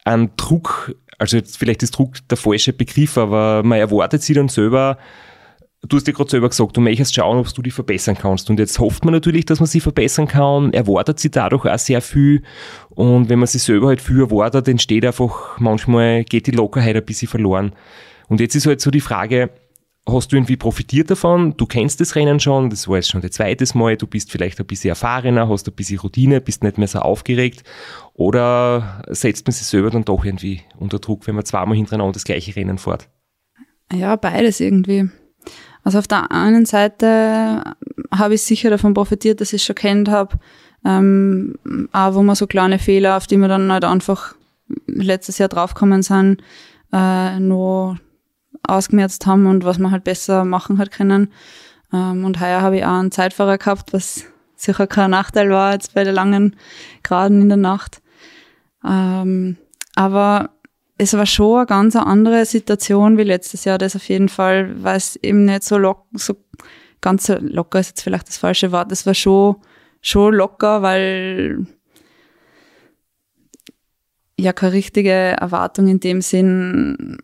einen 0.05 0.31
Druck, 0.37 0.95
also 1.19 1.37
jetzt 1.37 1.59
vielleicht 1.59 1.83
ist 1.83 1.93
Druck 1.93 2.17
der 2.29 2.39
falsche 2.39 2.73
Begriff, 2.73 3.19
aber 3.19 3.63
man 3.63 3.79
erwartet 3.79 4.23
sich 4.23 4.37
dann 4.37 4.49
selber, 4.49 4.99
du 5.89 5.97
hast 5.97 6.07
ja 6.07 6.13
gerade 6.13 6.31
selber 6.31 6.49
gesagt, 6.49 6.77
du 6.77 6.81
möchtest 6.81 7.15
schauen, 7.15 7.39
ob 7.39 7.53
du 7.53 7.63
dich 7.63 7.75
verbessern 7.75 8.17
kannst. 8.17 8.49
Und 8.51 8.59
jetzt 8.59 8.79
hofft 8.79 9.05
man 9.05 9.13
natürlich, 9.13 9.45
dass 9.47 9.61
man 9.61 9.67
sich 9.67 9.83
verbessern 9.83 10.29
kann, 10.29 10.73
erwartet 10.73 11.19
sich 11.19 11.33
dadurch 11.33 11.67
auch 11.67 11.79
sehr 11.79 12.01
viel. 12.01 12.43
Und 12.91 13.29
wenn 13.29 13.39
man 13.39 13.49
sich 13.49 13.63
selber 13.63 13.89
halt 13.89 14.01
viel 14.01 14.21
erwartet, 14.21 14.69
entsteht 14.69 15.05
einfach, 15.05 15.59
manchmal 15.59 16.25
geht 16.25 16.47
die 16.47 16.53
Lockerheit 16.53 16.97
ein 16.97 17.05
bisschen 17.05 17.29
verloren. 17.29 17.73
Und 18.29 18.41
jetzt 18.41 18.55
ist 18.55 18.67
halt 18.67 18.81
so 18.81 18.91
die 18.91 19.01
Frage, 19.01 19.51
hast 20.09 20.33
du 20.33 20.37
irgendwie 20.37 20.57
profitiert 20.57 21.11
davon? 21.11 21.57
Du 21.57 21.67
kennst 21.67 22.01
das 22.01 22.15
Rennen 22.15 22.41
schon, 22.41 22.71
das 22.71 22.89
war 22.89 22.97
jetzt 22.97 23.11
schon 23.11 23.21
das 23.21 23.33
zweite 23.33 23.67
Mal, 23.77 23.97
du 23.97 24.07
bist 24.07 24.31
vielleicht 24.31 24.59
ein 24.61 24.67
bisschen 24.67 24.91
erfahrener, 24.91 25.49
hast 25.49 25.69
ein 25.69 25.75
bisschen 25.75 25.99
Routine, 25.99 26.41
bist 26.41 26.63
nicht 26.63 26.79
mehr 26.79 26.89
so 26.89 27.01
aufgeregt. 27.01 27.65
Oder 28.15 29.03
setzt 29.09 29.47
man 29.47 29.53
sich 29.53 29.67
selber 29.67 29.91
dann 29.91 30.05
doch 30.05 30.25
irgendwie 30.25 30.63
unter 30.79 30.99
Druck, 30.99 31.27
wenn 31.27 31.35
man 31.35 31.45
zweimal 31.45 31.77
hintereinander 31.77 32.13
das 32.13 32.25
gleiche 32.25 32.55
Rennen 32.55 32.79
fährt? 32.79 33.09
Ja, 33.93 34.17
beides 34.17 34.61
irgendwie. 34.61 35.11
Also 35.85 35.99
auf 35.99 36.07
der 36.07 36.31
einen 36.31 36.65
Seite 36.65 37.63
habe 38.13 38.35
ich 38.35 38.43
sicher 38.43 38.71
davon 38.71 38.95
profitiert, 38.95 39.41
dass 39.41 39.53
ich 39.53 39.63
es 39.63 39.67
schon 39.67 39.77
kennt 39.77 40.09
habe, 40.09 40.39
ähm, 40.85 41.55
auch 41.93 42.15
wo 42.15 42.23
man 42.23 42.37
so 42.37 42.47
kleine 42.47 42.79
Fehler, 42.79 43.17
auf 43.17 43.27
die 43.27 43.37
wir 43.37 43.49
dann 43.49 43.73
halt 43.73 43.85
einfach 43.85 44.35
letztes 44.87 45.39
Jahr 45.39 45.49
draufgekommen 45.49 46.03
sind, 46.03 46.43
äh, 46.93 47.39
nur 47.41 47.99
ausgemerzt 48.67 49.27
haben 49.27 49.47
und 49.47 49.65
was 49.65 49.79
man 49.79 49.91
halt 49.91 50.05
besser 50.05 50.45
machen 50.45 50.79
hat 50.79 50.93
können. 50.93 51.33
Ähm, 51.93 52.25
und 52.25 52.41
heuer 52.41 52.63
habe 52.63 52.79
ich 52.79 52.85
auch 52.85 52.99
einen 52.99 53.11
Zeitfahrer 53.11 53.59
gehabt, 53.59 53.93
was 53.93 54.25
sicher 54.57 54.87
kein 54.87 55.11
Nachteil 55.11 55.51
war 55.51 55.73
jetzt 55.73 55.95
bei 55.95 56.05
der 56.05 56.13
langen 56.13 56.57
Graden 57.03 57.43
in 57.43 57.49
der 57.49 57.59
Nacht. 57.59 58.01
Ähm, 58.85 59.57
aber 59.95 60.51
es 61.03 61.15
war 61.15 61.27
schon 61.27 61.59
eine 61.59 61.67
ganz 61.67 61.97
andere 61.97 62.45
Situation 62.45 63.19
wie 63.19 63.25
letztes 63.25 63.65
Jahr, 63.65 63.79
das 63.79 63.97
auf 63.97 64.09
jeden 64.09 64.29
Fall, 64.29 64.83
weil 64.83 64.97
es 64.97 65.17
eben 65.17 65.45
nicht 65.45 65.65
so, 65.65 65.77
lock, 65.77 66.07
so 66.13 66.37
ganz 67.01 67.29
locker 67.29 67.81
ist 67.81 67.89
jetzt 67.89 68.03
vielleicht 68.03 68.29
das 68.29 68.37
falsche 68.37 68.71
Wort. 68.71 68.93
Es 68.93 69.05
war 69.05 69.15
schon, 69.15 69.57
schon 70.01 70.35
locker, 70.35 70.83
weil 70.83 71.67
ja 74.39 74.53
keine 74.53 74.73
richtige 74.75 75.11
Erwartung 75.11 75.89
in 75.89 75.99
dem 75.99 76.21
Sinn 76.21 77.19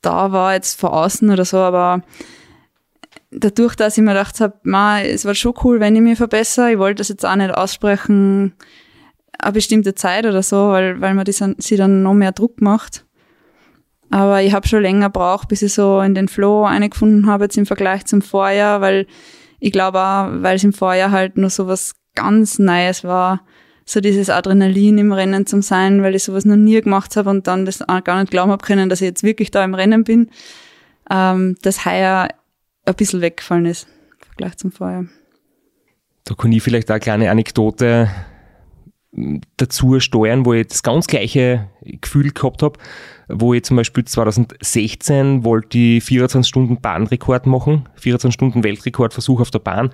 da 0.00 0.30
war 0.30 0.54
jetzt 0.54 0.78
von 0.78 0.90
außen 0.90 1.28
oder 1.30 1.44
so, 1.44 1.58
aber 1.58 2.02
dadurch, 3.32 3.74
dass 3.74 3.98
ich 3.98 4.04
mir 4.04 4.12
gedacht 4.12 4.38
habe, 4.40 4.54
es 5.04 5.24
war 5.24 5.34
schon 5.34 5.54
cool, 5.64 5.80
wenn 5.80 5.96
ich 5.96 6.02
mich 6.02 6.18
verbessere, 6.18 6.72
ich 6.72 6.78
wollte 6.78 6.98
das 6.98 7.08
jetzt 7.08 7.26
auch 7.26 7.34
nicht 7.34 7.52
aussprechen, 7.52 8.54
eine 9.38 9.52
bestimmte 9.52 9.94
Zeit 9.94 10.26
oder 10.26 10.42
so, 10.42 10.70
weil, 10.70 11.00
weil 11.00 11.14
man 11.14 11.24
die, 11.24 11.32
sie 11.32 11.76
dann 11.76 12.02
noch 12.02 12.14
mehr 12.14 12.32
Druck 12.32 12.60
macht. 12.60 13.04
Aber 14.10 14.42
ich 14.42 14.52
habe 14.52 14.68
schon 14.68 14.82
länger 14.82 15.10
braucht, 15.10 15.48
bis 15.48 15.62
ich 15.62 15.74
so 15.74 16.00
in 16.00 16.14
den 16.14 16.28
Flow 16.28 16.64
eingefunden 16.64 17.26
habe, 17.26 17.44
jetzt 17.44 17.58
im 17.58 17.66
Vergleich 17.66 18.06
zum 18.06 18.22
Vorjahr, 18.22 18.80
weil 18.80 19.06
ich 19.58 19.72
glaube 19.72 20.00
auch, 20.00 20.28
weil 20.30 20.56
es 20.56 20.64
im 20.64 20.72
Vorjahr 20.72 21.10
halt 21.10 21.36
nur 21.36 21.50
so 21.50 21.66
was 21.66 21.94
ganz 22.14 22.58
Neues 22.58 23.04
war, 23.04 23.42
so 23.84 24.00
dieses 24.00 24.30
Adrenalin 24.30 24.98
im 24.98 25.12
Rennen 25.12 25.46
zum 25.46 25.62
sein, 25.62 26.02
weil 26.02 26.14
ich 26.14 26.24
sowas 26.24 26.44
noch 26.44 26.56
nie 26.56 26.80
gemacht 26.80 27.16
habe 27.16 27.30
und 27.30 27.46
dann 27.46 27.64
das 27.64 27.88
auch 27.88 28.02
gar 28.04 28.20
nicht 28.20 28.30
glauben 28.30 28.50
habe 28.50 28.64
können, 28.64 28.88
dass 28.88 29.00
ich 29.00 29.06
jetzt 29.06 29.22
wirklich 29.22 29.50
da 29.50 29.64
im 29.64 29.74
Rennen 29.74 30.04
bin, 30.04 30.30
ähm, 31.10 31.56
das 31.62 31.84
heuer 31.84 32.28
ein 32.84 32.94
bisschen 32.94 33.20
weggefallen 33.20 33.66
ist 33.66 33.86
im 34.12 34.26
Vergleich 34.26 34.56
zum 34.56 34.72
Vorjahr. 34.72 35.06
Da 36.24 36.34
kann 36.34 36.52
ich 36.52 36.62
vielleicht 36.62 36.90
auch 36.90 36.94
eine 36.94 37.00
kleine 37.00 37.30
Anekdote 37.30 38.10
dazu 39.56 39.98
steuern, 39.98 40.44
wo 40.44 40.52
ich 40.52 40.66
das 40.66 40.82
ganz 40.82 41.06
gleiche 41.06 41.68
Gefühl 41.82 42.32
gehabt 42.32 42.62
habe, 42.62 42.78
wo 43.28 43.54
ich 43.54 43.64
zum 43.64 43.76
Beispiel 43.76 44.04
2016 44.04 45.44
wollte 45.44 45.78
ich 45.78 46.04
24 46.04 46.48
Stunden 46.48 46.80
Bahnrekord 46.80 47.46
machen, 47.46 47.88
24 47.96 48.34
Stunden 48.34 48.62
Weltrekordversuch 48.62 49.40
auf 49.40 49.50
der 49.50 49.60
Bahn. 49.60 49.90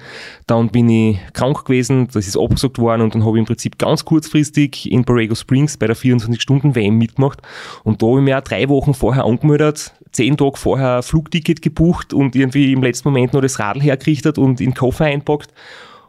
Dann 0.47 0.71
bin 0.71 0.89
ich 0.89 1.19
krank 1.35 1.65
gewesen, 1.65 2.09
das 2.13 2.27
ist 2.27 2.37
abgesagt 2.37 2.79
worden 2.79 3.03
und 3.03 3.15
dann 3.15 3.25
habe 3.25 3.37
ich 3.37 3.41
im 3.41 3.47
Prinzip 3.47 3.79
ganz 3.79 4.05
kurzfristig 4.05 4.91
in 4.91 5.05
Borrego 5.05 5.35
Springs 5.35 5.77
bei 5.77 5.87
der 5.87 5.97
24 5.97 6.43
Stunden 6.43 6.75
WM 6.75 6.99
mitgemacht 6.99 7.41
und 7.85 8.03
da 8.03 8.07
habe 8.09 8.19
ich 8.19 8.25
mir 8.25 8.39
auch 8.39 8.43
drei 8.45 8.69
Wochen 8.69 8.93
vorher 8.93 9.25
angemeldet, 9.25 9.95
zehn 10.11 10.37
Tage 10.37 10.57
vorher 10.57 10.97
ein 10.97 11.03
Flugticket 11.03 11.63
gebucht 11.63 12.13
und 12.13 12.35
irgendwie 12.35 12.73
im 12.73 12.83
letzten 12.83 13.09
Moment 13.09 13.35
noch 13.35 13.41
das 13.41 13.61
Radl 13.61 13.81
hergerichtet 13.81 14.37
und 14.37 14.61
in 14.61 14.71
den 14.71 14.75
Koffer 14.75 15.05
einpackt 15.05 15.53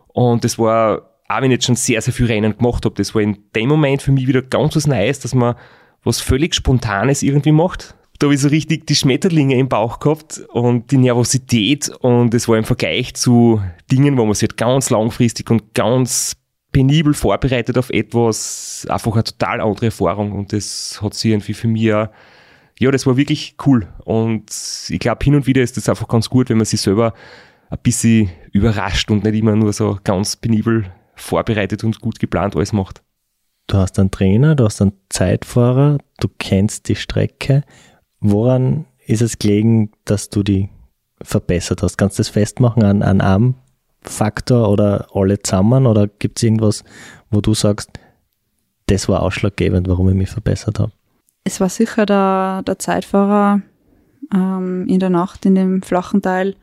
und 0.07 0.43
das 0.43 0.57
war 0.57 1.12
auch 1.27 1.41
wenn 1.41 1.51
ich 1.51 1.57
jetzt 1.57 1.65
schon 1.65 1.75
sehr, 1.75 2.01
sehr 2.01 2.13
viel 2.13 2.25
Rennen 2.25 2.57
gemacht 2.57 2.85
habe, 2.85 2.95
das 2.95 3.15
war 3.15 3.21
in 3.21 3.37
dem 3.55 3.69
Moment 3.69 4.01
für 4.01 4.11
mich 4.11 4.27
wieder 4.27 4.41
ganz 4.41 4.75
was 4.75 4.87
Neues, 4.87 5.19
dass 5.19 5.33
man 5.33 5.55
was 6.03 6.19
völlig 6.19 6.53
Spontanes 6.53 7.23
irgendwie 7.23 7.51
macht. 7.51 7.95
Da 8.19 8.27
habe 8.27 8.35
ich 8.35 8.41
so 8.41 8.49
richtig 8.49 8.85
die 8.87 8.95
Schmetterlinge 8.95 9.57
im 9.57 9.69
Bauch 9.69 9.99
gehabt 9.99 10.41
und 10.51 10.91
die 10.91 10.97
Nervosität 10.97 11.89
und 11.89 12.33
es 12.33 12.47
war 12.47 12.57
im 12.57 12.63
Vergleich 12.63 13.15
zu 13.15 13.61
Dingen, 13.91 14.17
wo 14.17 14.25
man 14.25 14.33
sich 14.33 14.49
halt 14.49 14.57
ganz 14.57 14.89
langfristig 14.89 15.49
und 15.49 15.73
ganz 15.73 16.35
penibel 16.71 17.13
vorbereitet 17.13 17.77
auf 17.77 17.89
etwas, 17.89 18.85
einfach 18.89 19.13
eine 19.13 19.23
total 19.23 19.61
andere 19.61 19.87
Erfahrung 19.87 20.31
und 20.31 20.53
das 20.53 20.99
hat 21.01 21.13
sich 21.13 21.31
irgendwie 21.31 21.53
für 21.53 21.67
mich 21.67 21.83
ja, 21.83 22.11
ja, 22.79 22.91
das 22.91 23.05
war 23.05 23.17
wirklich 23.17 23.55
cool 23.65 23.87
und 24.05 24.51
ich 24.89 24.99
glaube, 24.99 25.23
hin 25.23 25.35
und 25.35 25.47
wieder 25.47 25.61
ist 25.61 25.77
das 25.77 25.89
einfach 25.89 26.07
ganz 26.07 26.29
gut, 26.29 26.49
wenn 26.49 26.57
man 26.57 26.65
sich 26.65 26.81
selber 26.81 27.13
ein 27.69 27.79
bisschen 27.81 28.29
überrascht 28.51 29.09
und 29.11 29.23
nicht 29.23 29.35
immer 29.35 29.55
nur 29.55 29.73
so 29.73 29.99
ganz 30.03 30.35
penibel 30.35 30.85
vorbereitet 31.15 31.83
und 31.83 31.99
gut 32.01 32.19
geplant 32.19 32.55
alles 32.55 32.73
macht. 32.73 33.03
Du 33.67 33.77
hast 33.77 33.97
einen 33.97 34.11
Trainer, 34.11 34.55
du 34.55 34.65
hast 34.65 34.81
einen 34.81 34.93
Zeitfahrer, 35.09 35.97
du 36.19 36.27
kennst 36.37 36.89
die 36.89 36.95
Strecke. 36.95 37.63
Woran 38.19 38.85
ist 39.05 39.21
es 39.21 39.39
gelegen, 39.39 39.91
dass 40.05 40.29
du 40.29 40.43
die 40.43 40.69
verbessert 41.21 41.81
hast? 41.81 41.97
Kannst 41.97 42.17
du 42.17 42.21
das 42.21 42.29
festmachen 42.29 42.83
an, 42.83 43.01
an 43.01 43.21
einem 43.21 43.55
Faktor 44.01 44.69
oder 44.69 45.07
alle 45.13 45.39
zusammen? 45.41 45.85
Oder 45.87 46.07
gibt 46.07 46.39
es 46.39 46.43
irgendwas, 46.43 46.83
wo 47.31 47.41
du 47.41 47.53
sagst, 47.53 47.91
das 48.87 49.07
war 49.07 49.21
ausschlaggebend, 49.21 49.87
warum 49.87 50.09
ich 50.09 50.15
mich 50.15 50.29
verbessert 50.29 50.79
habe? 50.79 50.91
Es 51.45 51.59
war 51.59 51.69
sicher 51.69 52.05
der, 52.05 52.63
der 52.63 52.79
Zeitfahrer 52.79 53.61
ähm, 54.33 54.87
in 54.87 54.99
der 54.99 55.09
Nacht 55.09 55.45
in 55.45 55.55
dem 55.55 55.81
flachen 55.81 56.21
Teil 56.21 56.55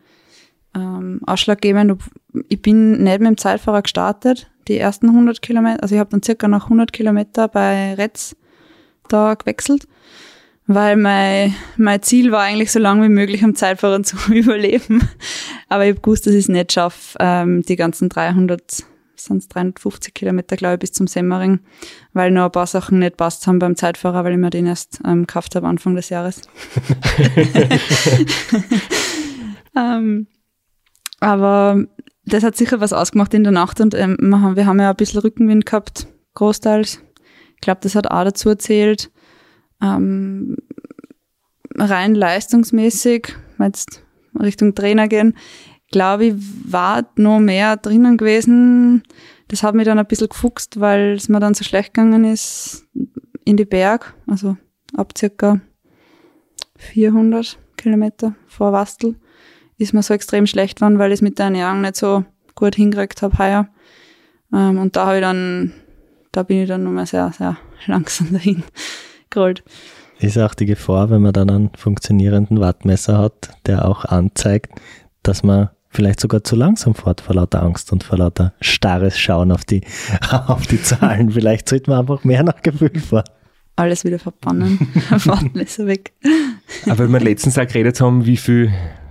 ähm, 0.74 1.20
ausschlaggebend. 1.26 2.00
Ich 2.48 2.62
bin 2.62 3.02
nicht 3.02 3.20
mit 3.20 3.28
dem 3.28 3.36
Zeitfahrer 3.36 3.82
gestartet, 3.82 4.50
die 4.68 4.78
ersten 4.78 5.08
100 5.08 5.42
Kilometer. 5.42 5.82
Also 5.82 5.94
ich 5.94 5.98
habe 5.98 6.10
dann 6.10 6.22
circa 6.22 6.48
nach 6.48 6.64
100 6.64 6.92
Kilometer 6.92 7.48
bei 7.48 7.94
Retz 7.94 8.36
da 9.08 9.34
gewechselt, 9.34 9.88
weil 10.66 10.96
mein, 10.96 11.54
mein 11.76 12.02
Ziel 12.02 12.30
war 12.30 12.42
eigentlich 12.42 12.70
so 12.70 12.78
lange 12.78 13.04
wie 13.04 13.12
möglich 13.12 13.42
am 13.42 13.54
Zeitfahrer 13.54 14.02
zu 14.02 14.16
überleben. 14.32 15.08
Aber 15.68 15.84
ich 15.84 15.90
habe 15.90 16.00
gewusst, 16.00 16.26
dass 16.26 16.34
ich 16.34 16.40
es 16.40 16.48
nicht 16.48 16.72
schaffe, 16.72 17.16
ähm, 17.20 17.62
die 17.62 17.76
ganzen 17.76 18.08
300 18.08 18.84
sind 19.16 19.54
350 19.54 20.14
Kilometer, 20.14 20.56
glaube 20.56 20.74
ich, 20.74 20.80
bis 20.80 20.92
zum 20.92 21.06
Semmering, 21.06 21.60
weil 22.14 22.30
noch 22.30 22.46
ein 22.46 22.52
paar 22.52 22.66
Sachen 22.66 23.00
nicht 23.00 23.18
passt 23.18 23.46
haben 23.46 23.58
beim 23.58 23.76
Zeitfahrer, 23.76 24.24
weil 24.24 24.32
ich 24.32 24.38
mir 24.38 24.48
den 24.48 24.66
erst 24.66 25.00
ähm, 25.04 25.26
gekauft 25.26 25.54
habe 25.54 25.66
Anfang 25.66 25.94
des 25.94 26.08
Jahres. 26.08 26.40
ähm, 29.76 30.26
Aber 31.20 31.84
das 32.24 32.42
hat 32.42 32.56
sicher 32.56 32.80
was 32.80 32.92
ausgemacht 32.92 33.34
in 33.34 33.44
der 33.44 33.52
Nacht 33.52 33.80
und 33.80 33.94
ähm, 33.94 34.16
wir 34.20 34.66
haben, 34.66 34.80
ja 34.80 34.90
ein 34.90 34.96
bisschen 34.96 35.20
Rückenwind 35.20 35.66
gehabt, 35.66 36.06
großteils. 36.34 37.00
Ich 37.54 37.60
glaube, 37.60 37.80
das 37.82 37.94
hat 37.94 38.10
auch 38.10 38.24
dazu 38.24 38.48
erzählt. 38.48 39.10
Ähm, 39.82 40.56
rein 41.76 42.14
leistungsmäßig, 42.14 43.34
jetzt 43.58 44.02
Richtung 44.38 44.74
Trainer 44.74 45.08
gehen, 45.08 45.36
glaube 45.90 46.26
ich, 46.26 46.34
war 46.70 47.10
noch 47.16 47.40
mehr 47.40 47.76
drinnen 47.76 48.16
gewesen. 48.16 49.02
Das 49.48 49.62
hat 49.62 49.74
mich 49.74 49.84
dann 49.84 49.98
ein 49.98 50.06
bisschen 50.06 50.28
gefuchst, 50.28 50.80
weil 50.80 51.12
es 51.12 51.28
mir 51.28 51.40
dann 51.40 51.54
so 51.54 51.64
schlecht 51.64 51.94
gegangen 51.94 52.24
ist 52.24 52.86
in 53.44 53.56
die 53.56 53.64
Berg, 53.64 54.14
also 54.26 54.56
ab 54.96 55.12
circa 55.16 55.60
400 56.76 57.58
Kilometer 57.76 58.34
vor 58.46 58.72
Wastel, 58.72 59.16
ist 59.80 59.94
mir 59.94 60.02
so 60.02 60.14
extrem 60.14 60.46
schlecht 60.46 60.76
geworden, 60.76 60.98
weil 60.98 61.10
ich 61.10 61.18
es 61.18 61.22
mit 61.22 61.38
der 61.38 61.46
Ernährung 61.46 61.80
nicht 61.80 61.96
so 61.96 62.24
gut 62.54 62.76
hingekriegt 62.76 63.22
habe 63.22 63.38
heuer. 63.38 63.68
Ähm, 64.52 64.78
und 64.78 64.96
da 64.96 65.06
habe 65.06 65.16
ich 65.16 65.22
dann, 65.22 65.72
da 66.32 66.42
bin 66.42 66.62
ich 66.62 66.68
dann 66.68 66.84
nochmal 66.84 67.06
sehr, 67.06 67.32
sehr 67.36 67.56
langsam 67.86 68.32
dahin 68.32 68.62
gerollt. 69.30 69.64
Ist 70.18 70.36
auch 70.38 70.54
die 70.54 70.66
Gefahr, 70.66 71.08
wenn 71.10 71.22
man 71.22 71.32
dann 71.32 71.48
einen 71.48 71.70
funktionierenden 71.74 72.60
Wattmesser 72.60 73.16
hat, 73.16 73.50
der 73.64 73.88
auch 73.88 74.04
anzeigt, 74.04 74.78
dass 75.22 75.42
man 75.42 75.70
vielleicht 75.88 76.20
sogar 76.20 76.44
zu 76.44 76.56
langsam 76.56 76.94
fährt 76.94 77.22
vor 77.22 77.36
lauter 77.36 77.62
Angst 77.62 77.90
und 77.90 78.04
vor 78.04 78.18
lauter 78.18 78.52
starres 78.60 79.18
Schauen 79.18 79.50
auf 79.50 79.64
die, 79.64 79.80
auf 80.46 80.66
die 80.66 80.82
Zahlen. 80.82 81.30
vielleicht 81.32 81.70
sollte 81.70 81.90
man 81.90 82.00
einfach 82.00 82.22
mehr 82.24 82.42
nach 82.42 82.60
Gefühl 82.60 82.98
fahren. 82.98 83.24
Alles 83.76 84.04
wieder 84.04 84.18
verbannen. 84.18 84.78
Wattmesser 85.08 85.86
weg. 85.86 86.12
Aber 86.84 86.98
weil 86.98 87.08
wir 87.08 87.20
letztens 87.20 87.56
auch 87.56 87.66
geredet 87.66 87.98
haben, 88.02 88.26
wie 88.26 88.36
viel 88.36 88.70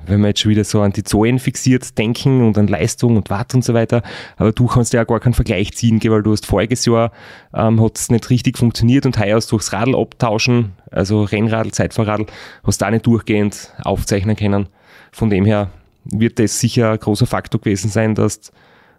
wenn 0.10 0.22
wir 0.22 0.30
jetzt 0.30 0.42
schon 0.42 0.52
wieder 0.52 0.64
so 0.64 0.82
an 0.82 0.92
die 0.92 1.04
Zahlen 1.04 1.40
fixiert 1.40 1.98
denken 1.98 2.46
und 2.46 2.58
an 2.58 2.68
Leistung 2.68 3.16
und 3.16 3.30
Watt 3.30 3.54
und 3.54 3.64
so 3.64 3.74
weiter, 3.74 4.02
aber 4.38 4.52
du 4.52 4.68
kannst 4.68 4.94
ja 4.94 5.04
gar 5.04 5.20
keinen 5.20 5.34
Vergleich 5.34 5.74
ziehen, 5.74 6.00
weil 6.04 6.24
du 6.24 6.32
hast 6.32 6.46
voriges 6.46 6.86
Jahr 6.86 7.12
ähm, 7.54 7.82
hat 7.82 7.98
es 7.98 8.10
nicht 8.10 8.30
richtig 8.30 8.58
funktioniert 8.58 9.06
und 9.06 9.20
heuer 9.20 9.40
durchs 9.40 9.74
Radl 9.74 9.96
abtauschen, 9.96 10.74
also 10.92 11.24
Rennradl, 11.24 11.72
Zeitfahrradl, 11.72 12.26
hast 12.64 12.82
da 12.82 12.92
nicht 12.92 13.06
durchgehend 13.06 13.74
aufzeichnen 13.84 14.36
können. 14.36 14.68
Von 15.12 15.30
dem 15.30 15.46
her 15.46 15.70
wird 16.04 16.40
das 16.40 16.60
sicher 16.60 16.92
ein 16.92 17.00
großer 17.00 17.26
Faktor 17.26 17.62
gewesen 17.62 17.90
sein, 17.90 18.16
dass 18.16 18.42
du 18.42 18.52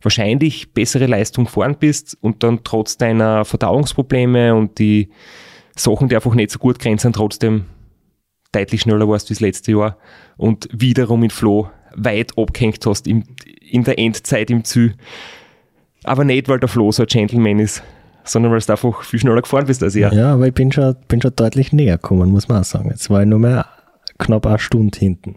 wahrscheinlich 0.03 0.73
bessere 0.73 1.07
Leistung 1.07 1.47
fahren 1.47 1.77
bist 1.79 2.17
und 2.21 2.43
dann 2.43 2.61
trotz 2.65 2.97
deiner 2.97 3.45
Verdauungsprobleme 3.45 4.55
und 4.55 4.79
die 4.79 5.11
Sachen, 5.77 6.09
die 6.09 6.17
einfach 6.17 6.35
nicht 6.35 6.51
so 6.51 6.59
gut 6.59 6.79
grenzen, 6.79 7.13
trotzdem 7.13 7.67
deutlich 8.53 8.83
schneller 8.83 9.09
warst 9.09 9.31
wie 9.31 9.35
das 9.35 9.41
letzte 9.41 9.73
Jahr 9.73 9.97
und 10.37 10.69
wiederum 10.73 11.23
in 11.23 11.31
Flo 11.31 11.71
weit 11.95 12.37
abgehängt 12.39 12.85
hast 12.87 13.07
im, 13.07 13.25
in 13.61 13.85
der 13.85 13.99
Endzeit 13.99 14.51
im 14.51 14.65
Ziel. 14.65 14.95
Aber 16.05 16.25
nicht, 16.25 16.49
weil 16.49 16.61
der 16.61 16.69
Flo 16.69 16.91
so 16.93 17.03
ein 17.03 17.07
Gentleman 17.07 17.59
ist, 17.59 17.83
sondern 18.25 18.53
weil 18.53 18.61
du 18.61 18.73
einfach 18.73 19.03
viel 19.03 19.21
schneller 19.21 19.43
gefahren 19.43 19.67
bist 19.67 19.83
als 19.83 19.95
er. 19.97 20.13
Ja, 20.13 20.35
aber 20.35 20.47
ich 20.47 20.55
bin 20.55 20.73
schon, 20.73 20.97
bin 21.09 21.21
schon 21.21 21.35
deutlich 21.37 21.73
näher 21.73 21.97
gekommen, 21.97 22.31
muss 22.31 22.49
man 22.49 22.61
auch 22.61 22.65
sagen. 22.65 22.91
Jetzt 22.91 23.11
war 23.11 23.23
ich 23.23 23.29
nur 23.29 23.39
mehr 23.39 23.67
knapp 24.19 24.47
eine 24.47 24.59
Stunde 24.59 24.99
hinten. 24.99 25.37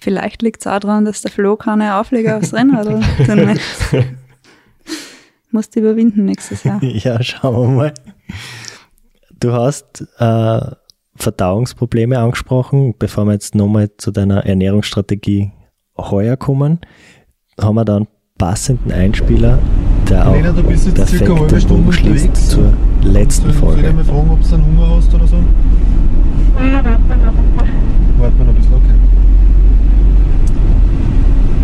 Vielleicht 0.00 0.42
liegt 0.42 0.60
es 0.60 0.66
auch 0.66 0.80
daran, 0.80 1.04
dass 1.04 1.22
der 1.22 1.30
Flo 1.30 1.56
keine 1.56 1.96
Aufleger 1.96 2.36
aufs 2.36 2.52
Rennrad 2.52 2.88
hat. 2.88 3.58
Musst 5.50 5.74
du 5.76 5.80
überwinden 5.80 6.24
nächstes 6.24 6.64
Jahr. 6.64 6.82
Ja, 6.82 7.22
schauen 7.22 7.68
wir 7.68 7.74
mal. 7.74 7.94
Du 9.38 9.52
hast 9.52 10.04
äh, 10.18 10.60
Verdauungsprobleme 11.16 12.18
angesprochen. 12.18 12.94
Bevor 12.98 13.24
wir 13.26 13.32
jetzt 13.32 13.54
nochmal 13.54 13.90
zu 13.96 14.10
deiner 14.10 14.44
Ernährungsstrategie 14.46 15.52
heuer 15.96 16.36
kommen, 16.36 16.80
haben 17.60 17.76
wir 17.76 17.84
da 17.84 17.96
einen 17.96 18.08
passenden 18.36 18.90
Einspieler, 18.90 19.60
der 20.08 20.28
auch 20.28 20.34
Lena, 20.34 20.50
du 20.52 20.64
bist 20.64 20.86
jetzt 20.86 20.96
perfekt 20.96 21.18
circa 21.18 21.32
eine 21.32 21.40
halbe 21.42 21.60
Stunde 21.60 21.88
unterwegs. 21.88 22.48
zur 22.48 22.72
letzten 23.02 23.52
Soll, 23.52 23.52
soll 23.52 23.74
ich 23.76 23.82
Folge. 23.82 23.92
mal 23.92 24.04
fragen, 24.04 24.30
ob 24.30 24.42
du 24.42 24.54
einen 24.54 24.64
Hunger 24.64 24.96
hast 24.96 25.14
oder 25.14 25.26
so? 25.26 25.36
Warten 25.36 25.46
wir 28.38 28.44
noch 28.44 28.48
ein 28.48 28.54
bisschen, 28.56 28.74
okay. 28.74 28.98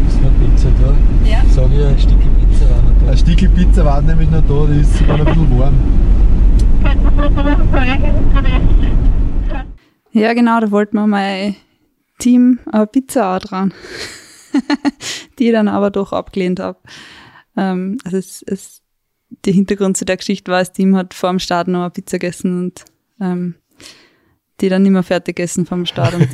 Ist 0.08 0.22
noch 0.22 0.30
Pizza 0.38 0.68
da? 0.80 0.94
Ja. 1.28 1.42
Sag 1.50 1.66
ich 1.72 1.84
ein 1.84 1.98
Stück 1.98 2.20
Pizza 2.20 2.70
war 2.70 2.82
noch 2.82 2.94
da. 3.04 3.10
Ein 3.10 3.18
Stückchen 3.18 3.52
Pizza 3.54 3.84
war 3.84 4.00
nämlich 4.02 4.30
noch 4.30 4.42
da, 4.46 4.66
die 4.72 4.80
ist 4.80 4.96
sogar 4.96 5.18
noch 5.18 5.26
ein 5.26 5.34
bisschen 5.34 5.58
warm. 5.58 5.74
Ja, 10.12 10.32
genau, 10.34 10.60
da 10.60 10.70
wollten 10.70 10.96
wir 10.96 11.06
mein 11.06 11.56
Team 12.18 12.58
eine 12.70 12.86
Pizza 12.86 13.36
auch 13.36 13.40
dran. 13.40 13.72
die 15.38 15.46
ich 15.46 15.52
dann 15.52 15.68
aber 15.68 15.90
doch 15.90 16.12
abgelehnt 16.12 16.60
habe. 16.60 16.78
Ähm, 17.56 17.98
also 18.04 18.16
es, 18.16 18.42
es, 18.42 18.82
der 19.44 19.52
Hintergrund 19.52 19.96
zu 19.96 20.04
der 20.04 20.16
Geschichte 20.16 20.50
war, 20.50 20.58
das 20.58 20.72
Team 20.72 20.96
hat 20.96 21.14
vor 21.14 21.30
dem 21.30 21.38
Start 21.38 21.68
noch 21.68 21.80
eine 21.80 21.90
Pizza 21.90 22.18
gegessen 22.18 22.58
und 22.58 22.84
ähm, 23.20 23.54
die 24.60 24.68
dann 24.68 24.82
nicht 24.82 24.92
mehr 24.92 25.02
fertig 25.02 25.36
gegessen 25.36 25.66
vom 25.66 25.86
Start. 25.86 26.14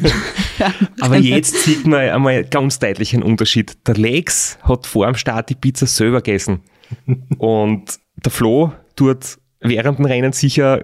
Ja, 0.59 0.73
Aber 1.01 1.19
jetzt 1.19 1.55
sieht 1.65 1.87
man 1.87 2.01
einmal 2.09 2.43
ganz 2.43 2.79
deutlich 2.79 3.13
einen 3.13 3.23
Unterschied. 3.23 3.77
Der 3.87 3.95
Lex 3.95 4.59
hat 4.63 4.87
vor 4.87 5.05
dem 5.05 5.15
Start 5.15 5.51
die 5.51 5.55
Pizza 5.55 5.87
selber 5.87 6.23
gegessen. 6.23 6.63
Und 7.39 7.99
der 8.25 8.33
Flo 8.33 8.73
tut 8.95 9.37
während 9.61 9.99
dem 9.99 10.07
Rennen 10.07 10.33
sicher 10.33 10.83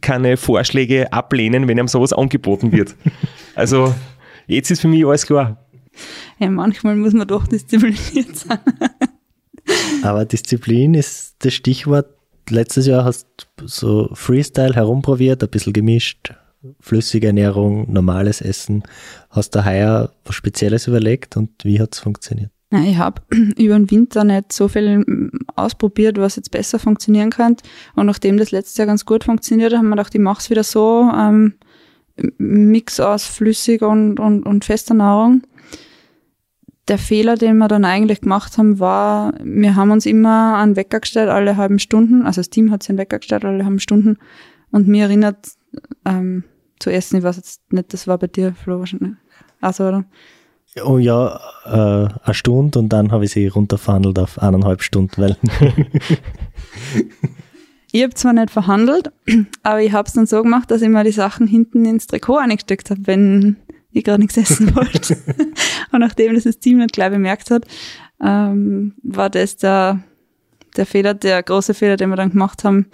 keine 0.00 0.36
Vorschläge 0.36 1.12
ablehnen, 1.12 1.68
wenn 1.68 1.78
ihm 1.78 1.88
sowas 1.88 2.12
angeboten 2.12 2.72
wird. 2.72 2.94
Also 3.54 3.94
jetzt 4.46 4.70
ist 4.70 4.82
für 4.82 4.88
mich 4.88 5.06
alles 5.06 5.24
klar. 5.24 5.66
ja, 6.38 6.50
manchmal 6.50 6.94
muss 6.94 7.14
man 7.14 7.26
doch 7.26 7.46
diszipliniert 7.46 8.36
sein. 8.36 8.58
Aber 10.02 10.26
Disziplin 10.26 10.92
ist 10.92 11.36
das 11.38 11.54
Stichwort. 11.54 12.06
Letztes 12.50 12.86
Jahr 12.86 13.04
hast 13.04 13.26
du 13.56 13.66
so 13.66 14.10
Freestyle 14.12 14.74
herumprobiert, 14.74 15.42
ein 15.42 15.48
bisschen 15.48 15.72
gemischt, 15.72 16.34
flüssige 16.80 17.28
Ernährung, 17.28 17.90
normales 17.90 18.42
Essen. 18.42 18.82
Hast 19.30 19.54
du 19.54 19.64
heuer 19.64 20.12
was 20.24 20.34
Spezielles 20.34 20.86
überlegt 20.86 21.38
und 21.38 21.50
wie 21.64 21.80
hat 21.80 21.94
es 21.94 22.00
funktioniert? 22.00 22.50
Ja, 22.72 22.80
ich 22.80 22.98
habe 22.98 23.22
über 23.30 23.78
den 23.78 23.90
Winter 23.90 24.24
nicht 24.24 24.52
so 24.52 24.68
viel 24.68 24.98
mm, 24.98 25.30
ausprobiert, 25.54 26.18
was 26.18 26.36
jetzt 26.36 26.50
besser 26.50 26.78
funktionieren 26.78 27.30
könnte. 27.30 27.64
Und 27.94 28.06
nachdem 28.06 28.38
das 28.38 28.50
letztes 28.50 28.76
Jahr 28.76 28.86
ganz 28.86 29.04
gut 29.04 29.24
funktioniert 29.24 29.72
hat, 29.72 29.78
haben 29.78 29.88
wir 29.88 29.96
gedacht, 29.96 30.14
ich 30.14 30.20
mache 30.20 30.40
es 30.40 30.50
wieder 30.50 30.64
so. 30.64 31.10
Ähm, 31.14 31.54
Mix 32.38 32.98
aus 32.98 33.26
flüssig 33.26 33.82
und, 33.82 34.18
und, 34.18 34.44
und 34.44 34.64
fester 34.64 34.94
Nahrung. 34.94 35.42
Der 36.88 36.98
Fehler, 36.98 37.34
den 37.36 37.58
wir 37.58 37.68
dann 37.68 37.84
eigentlich 37.84 38.20
gemacht 38.20 38.56
haben, 38.58 38.78
war, 38.78 39.34
wir 39.42 39.74
haben 39.74 39.90
uns 39.90 40.06
immer 40.06 40.56
an 40.56 40.76
Wecker 40.76 41.00
gestellt, 41.00 41.28
alle 41.28 41.56
halben 41.56 41.78
Stunden. 41.78 42.22
Also 42.22 42.40
das 42.40 42.50
Team 42.50 42.70
hat 42.70 42.82
sich 42.82 42.90
an 42.90 42.98
Wecker 42.98 43.18
gestellt, 43.18 43.44
alle 43.44 43.64
halben 43.64 43.80
Stunden. 43.80 44.18
Und 44.70 44.88
mir 44.88 45.04
erinnert 45.04 45.48
ähm, 46.04 46.44
zu 46.78 46.90
essen, 46.90 47.16
ich 47.18 47.22
weiß 47.24 47.36
jetzt 47.36 47.72
nicht, 47.72 47.92
das 47.92 48.06
war 48.06 48.18
bei 48.18 48.28
dir, 48.28 48.54
Flo, 48.54 48.78
wahrscheinlich. 48.78 49.14
Also, 49.60 49.88
oder? 49.88 50.04
Oh 50.84 50.98
ja, 50.98 51.40
äh, 51.64 52.08
eine 52.22 52.34
Stunde 52.34 52.78
und 52.78 52.90
dann 52.90 53.12
habe 53.12 53.24
ich 53.24 53.30
sie 53.30 53.46
runterverhandelt 53.46 54.18
auf 54.18 54.38
eineinhalb 54.38 54.82
Stunden, 54.82 55.22
weil 55.22 55.36
Ich 57.92 58.02
habe 58.02 58.12
zwar 58.12 58.34
nicht 58.34 58.50
verhandelt, 58.50 59.10
aber 59.62 59.80
ich 59.80 59.92
habe 59.92 60.06
es 60.06 60.12
dann 60.12 60.26
so 60.26 60.42
gemacht, 60.42 60.70
dass 60.70 60.82
ich 60.82 60.88
mir 60.90 61.02
die 61.02 61.12
Sachen 61.12 61.46
hinten 61.46 61.86
ins 61.86 62.06
Trikot 62.06 62.36
eingesteckt 62.36 62.90
habe, 62.90 63.00
wenn 63.06 63.56
ich 63.90 64.04
gerade 64.04 64.20
nichts 64.20 64.36
essen 64.36 64.76
wollte. 64.76 65.16
und 65.92 66.00
nachdem 66.00 66.34
das 66.34 66.44
das 66.44 66.58
Team 66.58 66.78
nicht 66.78 66.92
gleich 66.92 67.10
bemerkt 67.10 67.50
hat, 67.50 67.64
ähm, 68.20 68.94
war 69.02 69.30
das 69.30 69.56
der, 69.56 70.00
der 70.76 70.84
Fehler, 70.84 71.14
der 71.14 71.42
große 71.42 71.72
Fehler, 71.72 71.96
den 71.96 72.10
wir 72.10 72.16
dann 72.16 72.32
gemacht 72.32 72.64
haben, 72.64 72.86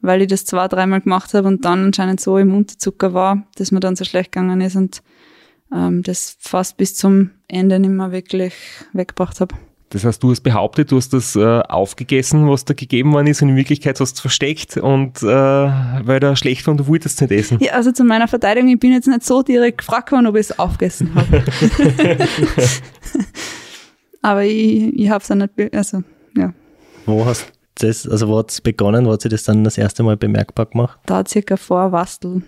weil 0.00 0.22
ich 0.22 0.28
das 0.28 0.44
zwei, 0.44 0.68
dreimal 0.68 1.00
gemacht 1.00 1.34
habe 1.34 1.48
und 1.48 1.64
dann 1.64 1.86
anscheinend 1.86 2.20
so 2.20 2.38
im 2.38 2.54
Unterzucker 2.54 3.12
war, 3.12 3.44
dass 3.56 3.72
mir 3.72 3.80
dann 3.80 3.96
so 3.96 4.04
schlecht 4.04 4.30
gegangen 4.30 4.60
ist 4.60 4.76
und 4.76 5.02
ähm, 5.72 6.02
das 6.02 6.36
fast 6.40 6.76
bis 6.76 6.96
zum 6.96 7.30
Ende 7.48 7.78
nicht 7.78 7.90
mehr 7.90 8.12
wirklich 8.12 8.54
weggebracht 8.92 9.40
habe. 9.40 9.54
Das 9.90 10.04
heißt, 10.04 10.20
du 10.24 10.30
hast 10.32 10.40
behauptet, 10.40 10.90
du 10.90 10.96
hast 10.96 11.12
das 11.12 11.36
äh, 11.36 11.60
aufgegessen, 11.60 12.48
was 12.50 12.64
da 12.64 12.74
gegeben 12.74 13.12
worden 13.12 13.28
ist 13.28 13.42
und 13.42 13.50
in 13.50 13.56
Wirklichkeit 13.56 14.00
hast 14.00 14.12
du 14.12 14.16
es 14.16 14.20
versteckt 14.20 14.76
und 14.76 15.22
äh, 15.22 15.26
weil 15.26 16.18
da 16.18 16.34
schlecht 16.34 16.66
war 16.66 16.72
und 16.72 16.78
du 16.78 16.86
wolltest 16.88 17.20
nicht 17.20 17.30
essen. 17.30 17.58
Ja, 17.60 17.74
also 17.74 17.92
zu 17.92 18.02
meiner 18.02 18.26
Verteidigung, 18.26 18.70
ich 18.70 18.80
bin 18.80 18.92
jetzt 18.92 19.06
nicht 19.06 19.22
so 19.22 19.42
direkt 19.42 19.78
gefragt 19.78 20.10
worden, 20.10 20.26
ob 20.26 20.34
ich 20.34 20.40
es 20.50 20.58
aufgegessen 20.58 21.14
habe. 21.14 21.44
Aber 24.22 24.42
ich, 24.44 24.98
ich 24.98 25.08
habe 25.10 25.20
es 25.22 25.28
dann 25.28 25.38
nicht, 25.38 25.54
be- 25.54 25.70
also, 25.72 26.02
ja, 26.36 26.52
wo 27.06 27.24
hast 27.24 27.52
das, 27.76 28.08
also 28.08 28.28
wo 28.28 28.38
hat 28.38 28.50
es 28.50 28.60
begonnen, 28.60 29.04
wo 29.06 29.12
hat 29.12 29.22
sie 29.22 29.28
das 29.28 29.44
dann 29.44 29.64
das 29.64 29.76
erste 29.78 30.02
Mal 30.02 30.16
bemerkbar 30.16 30.66
gemacht? 30.66 30.98
da 31.06 31.24
circa 31.26 31.56
vor 31.56 31.92
Wastel. 31.92 32.42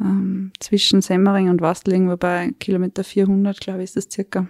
Ähm, 0.00 0.52
zwischen 0.60 1.02
Semmering 1.02 1.48
und 1.50 1.60
Wastel, 1.60 1.94
irgendwo 1.94 2.16
bei 2.16 2.52
Kilometer 2.60 3.02
400, 3.02 3.60
glaube 3.60 3.80
ich, 3.80 3.84
ist 3.84 3.96
das 3.96 4.08
circa. 4.10 4.46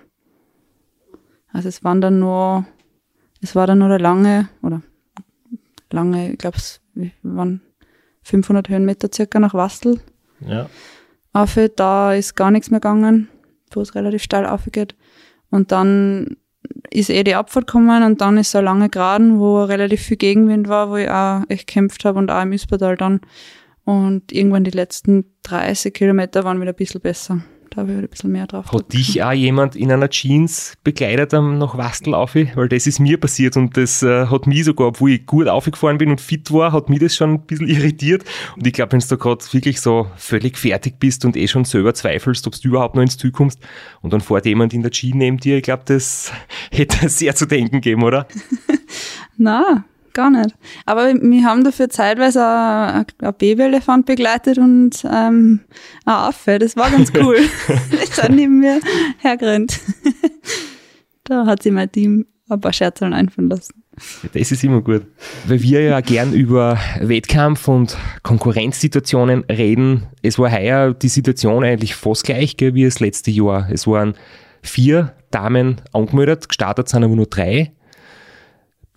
Also 1.53 1.69
es 1.69 1.83
waren 1.83 2.01
dann 2.01 2.19
nur, 2.19 2.67
es 3.41 3.55
war 3.55 3.67
dann 3.67 3.79
nur 3.79 3.89
der 3.89 4.01
lange, 4.01 4.49
oder 4.63 4.83
lange, 5.91 6.33
ich 6.33 6.39
glaube, 6.39 6.59
es 6.59 6.81
waren 7.23 7.63
500 8.23 8.69
Höhenmeter 8.69 9.09
circa 9.13 9.41
nach 9.41 9.55
Wastel. 9.55 10.01
Ja. 10.41 10.69
Auf, 11.33 11.59
da 11.77 12.15
ist 12.15 12.35
gar 12.37 12.51
nichts 12.51 12.71
mehr 12.71 12.81
gegangen, 12.81 13.29
wo 13.73 13.81
es 13.81 13.95
relativ 13.95 14.23
steil 14.23 14.47
aufgeht. 14.47 14.95
Und 15.51 15.73
dann 15.73 16.37
ist 16.91 17.11
eh 17.11 17.25
die 17.25 17.35
Abfahrt 17.35 17.67
gekommen 17.67 18.03
und 18.03 18.21
dann 18.21 18.37
ist 18.39 18.51
so 18.51 18.59
eine 18.59 18.67
lange 18.67 18.89
Geraden, 18.89 19.39
wo 19.39 19.63
relativ 19.63 20.03
viel 20.03 20.17
Gegenwind 20.17 20.69
war, 20.69 20.91
wo 20.91 20.97
ich 20.97 21.09
auch 21.09 21.43
echt 21.49 21.67
gekämpft 21.67 22.05
habe 22.05 22.19
und 22.19 22.31
auch 22.31 22.43
im 22.43 22.53
Ispertal 22.53 22.97
dann. 22.97 23.21
Und 23.89 24.33
irgendwann 24.33 24.65
die 24.65 24.71
letzten 24.71 25.25
30 25.45 25.95
Kilometer 25.95 26.45
waren 26.45 26.61
wieder 26.61 26.73
ein 26.73 26.77
bisschen 26.77 27.01
besser. 27.01 27.41
Da 27.71 27.79
habe 27.79 27.93
ich 27.93 27.97
wieder 27.97 28.07
ein 28.07 28.11
bisschen 28.11 28.33
mehr 28.33 28.47
drauf. 28.47 28.71
Hat 28.71 28.93
dich 28.93 29.23
auch 29.23 29.33
jemand 29.33 29.77
in 29.77 29.91
einer 29.91 30.11
Jeans 30.11 30.75
begleitet 30.85 31.33
am 31.33 31.57
nach 31.57 31.79
Wastel 31.79 32.13
auf? 32.13 32.35
Weil 32.35 32.69
das 32.69 32.87
ist 32.87 32.99
mir 32.99 33.19
passiert 33.19 33.57
und 33.57 33.79
das 33.79 34.03
äh, 34.03 34.27
hat 34.27 34.47
mich 34.47 34.67
sogar, 34.67 34.89
obwohl 34.89 35.13
ich 35.13 35.25
gut 35.25 35.49
aufgefahren 35.49 35.97
bin 35.97 36.11
und 36.11 36.21
fit 36.21 36.53
war, 36.53 36.73
hat 36.73 36.91
mich 36.91 36.99
das 36.99 37.17
schon 37.17 37.31
ein 37.31 37.47
bisschen 37.47 37.67
irritiert. 37.69 38.27
Und 38.57 38.67
ich 38.67 38.75
glaube, 38.75 38.93
wenn 38.93 39.01
du 39.01 39.17
gerade 39.17 39.43
wirklich 39.53 39.81
so 39.81 40.07
völlig 40.19 40.59
fertig 40.59 40.99
bist 41.01 41.25
und 41.25 41.35
eh 41.35 41.49
schon 41.49 41.65
selber 41.65 41.95
zweifelst, 41.95 42.47
ob 42.47 42.61
du 42.61 42.69
überhaupt 42.69 42.95
noch 42.95 43.01
ins 43.01 43.17
Ziel 43.17 43.31
kommst 43.31 43.59
und 44.03 44.13
dann 44.13 44.21
fährt 44.21 44.45
jemand 44.45 44.75
in 44.75 44.83
der 44.83 44.91
Jeans 44.91 45.17
neben 45.17 45.39
dir, 45.39 45.57
ich 45.57 45.63
glaube, 45.63 45.85
das 45.87 46.31
hätte 46.71 47.09
sehr 47.09 47.35
zu 47.35 47.47
denken 47.47 47.77
gegeben, 47.77 48.03
oder? 48.03 48.29
Na, 49.39 49.87
gar 50.19 50.31
nicht. 50.31 50.55
Aber 50.85 51.15
wir 51.15 51.45
haben 51.45 51.63
dafür 51.63 51.89
zeitweise 51.89 52.45
ein, 52.45 53.07
ein 53.21 53.35
Babyelefant 53.39 54.05
begleitet 54.05 54.59
und 54.59 55.05
ähm, 55.05 55.61
ein 56.05 56.13
Affe. 56.13 56.59
Das 56.59 56.77
war 56.77 56.91
ganz 56.91 57.13
cool. 57.23 57.39
ist 58.03 58.19
dann 58.19 58.35
neben 58.35 58.59
mir 58.59 58.81
hergerannt. 59.19 59.79
da 61.25 61.47
hat 61.47 61.63
sich 61.63 61.73
mein 61.73 61.91
Team 61.93 62.27
ein 62.49 62.61
paar 62.61 62.73
Scherzeln 62.73 63.15
einfallen 63.15 63.49
lassen. 63.49 63.85
Das 64.33 64.51
ist 64.51 64.65
immer 64.65 64.81
gut. 64.81 65.07
Weil 65.47 65.63
wir 65.63 65.83
ja 65.83 66.01
gern 66.01 66.33
über 66.33 66.79
Wettkampf 67.01 67.69
und 67.69 67.97
Konkurrenzsituationen 68.25 69.45
reden. 69.45 70.07
Es 70.23 70.39
war 70.39 70.51
heuer 70.51 70.95
die 70.95 71.09
Situation 71.09 71.63
eigentlich 71.63 71.95
fast 71.95 72.25
gleich 72.25 72.57
gell, 72.57 72.75
wie 72.75 72.85
das 72.85 72.99
letzte 72.99 73.31
Jahr. 73.31 73.69
Es 73.71 73.87
waren 73.87 74.15
vier 74.63 75.15
Damen 75.31 75.81
angemeldet, 75.93 76.49
gestartet 76.49 76.89
sind 76.89 77.05
aber 77.05 77.15
nur 77.15 77.27
drei. 77.27 77.73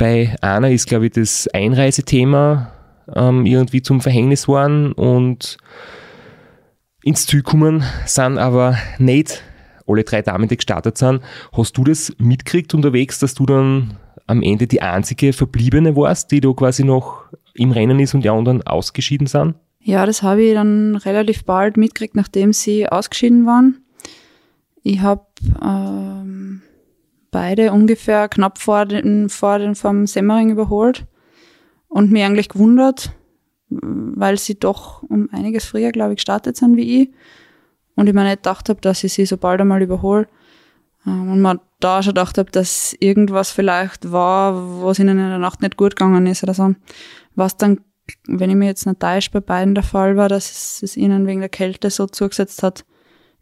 Bei 0.02 0.36
einer 0.42 0.72
ist, 0.72 0.88
glaube 0.88 1.06
ich, 1.06 1.12
das 1.12 1.48
Einreisethema 1.50 2.74
ähm, 3.16 3.46
irgendwie 3.46 3.84
zum 3.84 4.02
Verhängnis 4.02 4.48
geworden 4.48 4.94
und 4.94 5.58
ins 7.04 7.28
Ziel 7.28 7.44
gekommen 7.44 7.84
sind 8.08 8.40
aber 8.40 8.80
nicht 8.98 9.44
alle 9.86 10.04
drei 10.04 10.24
Damen, 10.24 10.48
die 10.48 10.58
gestartet 10.58 10.98
sind. 10.98 11.22
Hast 11.56 11.78
du 11.78 11.84
das 11.84 12.16
mitgekriegt 12.18 12.74
unterwegs, 12.74 13.20
dass 13.20 13.36
du 13.36 13.46
dann 13.46 13.96
am 14.26 14.42
Ende 14.42 14.66
die 14.66 14.82
einzige 14.82 15.34
Verbliebene 15.34 15.96
warst, 15.96 16.32
die 16.32 16.42
da 16.42 16.52
quasi 16.52 16.84
noch 16.84 17.26
im 17.54 17.72
Rennen 17.72 18.00
ist 18.00 18.16
und 18.16 18.24
die 18.24 18.30
anderen 18.32 18.66
ausgeschieden 18.66 19.28
sind? 19.28 19.54
Ja, 19.82 20.08
das 20.08 20.24
habe 20.24 20.42
ich 20.42 20.56
dann 20.56 20.96
relativ 20.96 21.44
bald 21.46 21.78
mitgekriegt, 21.78 22.16
nachdem 22.16 22.54
sie 22.54 22.90
ausgeschieden 22.90 23.46
waren. 23.46 23.86
Ich 24.82 25.02
habe 25.02 25.28
ähm, 25.64 26.64
beide 27.32 27.72
ungefähr 27.72 28.28
knapp 28.30 28.60
vor 28.60 28.86
den, 28.86 29.30
vor 29.30 29.58
den 29.58 29.76
vom 29.76 30.06
Semmering 30.06 30.52
überholt 30.52 31.06
und 31.88 32.12
mir 32.12 32.26
eigentlich 32.26 32.50
gewundert, 32.50 33.14
weil 33.70 34.38
sie 34.38 34.60
doch 34.60 35.02
um 35.04 35.30
einiges 35.32 35.66
früher, 35.66 35.92
glaube 35.92 36.12
ich, 36.12 36.18
gestartet 36.18 36.58
sind 36.58 36.76
wie 36.78 37.04
ich. 37.04 37.10
Und 37.96 38.08
ich 38.08 38.14
mir 38.14 38.24
nicht 38.24 38.44
gedacht 38.44 38.70
habe, 38.70 38.82
dass 38.82 39.04
ich 39.04 39.14
sie 39.14 39.26
so 39.26 39.38
bald 39.38 39.62
einmal 39.62 39.82
überhole. 39.82 40.28
Ähm, 41.06 41.32
und 41.32 41.42
man 41.42 41.60
da 41.80 42.04
schon 42.04 42.14
gedacht 42.14 42.38
habe, 42.38 42.52
dass 42.52 42.96
irgendwas 43.00 43.52
vielleicht 43.52 44.12
war, 44.12 44.84
was 44.84 45.00
ihnen 45.00 45.20
in 45.20 45.30
der 45.30 45.38
Nacht 45.38 45.62
nicht 45.62 45.78
gut 45.78 45.96
gegangen 45.96 46.26
ist 46.28 46.44
oder 46.44 46.54
so. 46.54 46.76
Was 47.36 47.58
dann, 47.58 47.82
wenn 48.28 48.50
ich 48.50 48.56
mir 48.56 48.68
jetzt 48.68 48.86
nicht 48.86 49.00
täusche, 49.00 49.32
bei 49.32 49.40
beiden 49.40 49.76
der 49.76 49.84
Fall 49.84 50.16
war, 50.18 50.30
dass 50.30 50.82
es 50.82 50.98
ihnen 50.98 51.28
wegen 51.28 51.40
der 51.40 51.50
Kälte 51.50 51.90
so 51.90 52.08
zugesetzt 52.08 52.64
hat, 52.64 52.86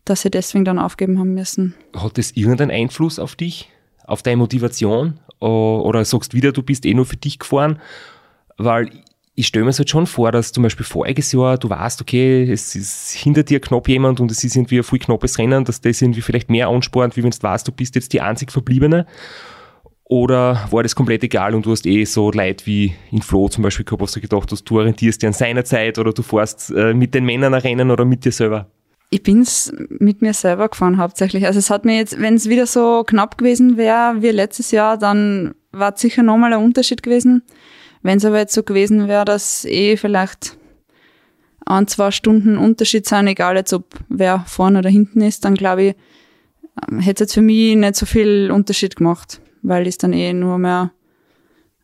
dass 0.05 0.21
sie 0.21 0.31
deswegen 0.31 0.65
dann 0.65 0.79
aufgeben 0.79 1.19
haben 1.19 1.33
müssen. 1.33 1.75
Hat 1.95 2.17
das 2.17 2.31
irgendeinen 2.31 2.71
Einfluss 2.71 3.19
auf 3.19 3.35
dich, 3.35 3.69
auf 4.09 4.23
deine 4.23 4.37
Motivation? 4.37 5.19
Oder 5.39 6.03
sagst 6.03 6.33
wieder, 6.33 6.51
du 6.51 6.63
bist 6.63 6.85
eh 6.85 6.93
nur 6.93 7.05
für 7.05 7.17
dich 7.17 7.39
gefahren? 7.39 7.79
Weil 8.57 8.91
ich 9.35 9.47
stelle 9.47 9.63
mir 9.63 9.69
es 9.69 9.79
halt 9.79 9.89
schon 9.89 10.05
vor, 10.05 10.33
dass 10.33 10.51
zum 10.51 10.63
Beispiel 10.63 10.85
voriges 10.85 11.31
Jahr 11.31 11.57
du 11.57 11.69
weißt, 11.69 12.01
okay, 12.01 12.43
es 12.51 12.75
ist 12.75 13.11
hinter 13.11 13.43
dir 13.43 13.61
knapp 13.61 13.87
jemand 13.87 14.19
und 14.19 14.29
es 14.31 14.43
ist 14.43 14.57
irgendwie 14.57 14.79
ein 14.79 14.83
viel 14.83 14.99
knappes 14.99 15.39
Rennen, 15.39 15.63
dass 15.63 15.79
das 15.79 16.01
irgendwie 16.01 16.21
vielleicht 16.21 16.49
mehr 16.49 16.67
anspornt, 16.67 17.15
wie 17.15 17.23
wenn 17.23 17.31
du 17.31 17.41
weißt, 17.41 17.65
du 17.65 17.71
bist 17.71 17.95
jetzt 17.95 18.11
die 18.11 18.19
einzig 18.19 18.51
Verbliebene. 18.51 19.05
Oder 20.03 20.67
war 20.71 20.83
das 20.83 20.95
komplett 20.95 21.23
egal 21.23 21.55
und 21.55 21.65
du 21.65 21.71
hast 21.71 21.85
eh 21.85 22.03
so 22.03 22.31
Leid 22.31 22.65
wie 22.65 22.95
in 23.11 23.21
Flo 23.21 23.47
zum 23.47 23.63
Beispiel 23.63 23.85
gehabt, 23.85 24.01
hast 24.01 24.15
du 24.15 24.19
gedacht 24.19 24.51
hast, 24.51 24.63
du 24.63 24.79
orientierst 24.79 25.21
dir 25.21 25.27
an 25.27 25.33
seiner 25.33 25.63
Zeit 25.63 25.99
oder 25.99 26.11
du 26.11 26.23
fährst 26.23 26.71
äh, 26.71 26.93
mit 26.93 27.13
den 27.13 27.23
Männern 27.23 27.53
ein 27.53 27.61
Rennen 27.61 27.91
oder 27.91 28.03
mit 28.03 28.25
dir 28.25 28.31
selber? 28.31 28.67
Ich 29.11 29.23
bin's 29.23 29.73
mit 29.89 30.21
mir 30.21 30.33
selber 30.33 30.69
gefahren 30.69 30.97
hauptsächlich. 30.97 31.45
Also 31.45 31.59
es 31.59 31.69
hat 31.69 31.83
mir 31.83 31.97
jetzt, 31.97 32.21
wenn 32.21 32.35
es 32.35 32.47
wieder 32.47 32.67
so 32.67 33.03
knapp 33.03 33.37
gewesen 33.37 33.75
wäre 33.75 34.21
wie 34.21 34.29
letztes 34.29 34.71
Jahr, 34.71 34.97
dann 34.97 35.55
war 35.71 35.93
es 35.93 36.01
sicher 36.01 36.21
nochmal 36.21 36.53
ein 36.53 36.63
Unterschied 36.63 37.01
gewesen. 37.01 37.43
Wenn 38.03 38.19
es 38.19 38.25
aber 38.25 38.37
jetzt 38.37 38.53
so 38.53 38.63
gewesen 38.63 39.07
wäre, 39.07 39.25
dass 39.25 39.65
eh 39.65 39.97
vielleicht 39.97 40.57
ein, 41.65 41.87
zwei 41.87 42.11
Stunden 42.11 42.57
Unterschied 42.57 43.07
sind, 43.07 43.27
egal 43.27 43.55
jetzt 43.55 43.73
ob 43.73 43.85
wer 44.09 44.43
vorne 44.47 44.79
oder 44.79 44.89
hinten 44.89 45.21
ist, 45.21 45.43
dann 45.45 45.55
glaube 45.55 45.83
ich, 45.83 45.95
ähm, 46.89 46.99
hätte 46.99 47.23
es 47.23 47.29
jetzt 47.29 47.33
für 47.33 47.41
mich 47.41 47.75
nicht 47.75 47.95
so 47.95 48.05
viel 48.05 48.51
Unterschied 48.51 48.95
gemacht, 48.95 49.41
weil 49.61 49.87
ich 49.87 49.97
dann 49.97 50.13
eh 50.13 50.33
nur 50.33 50.57
mehr 50.57 50.91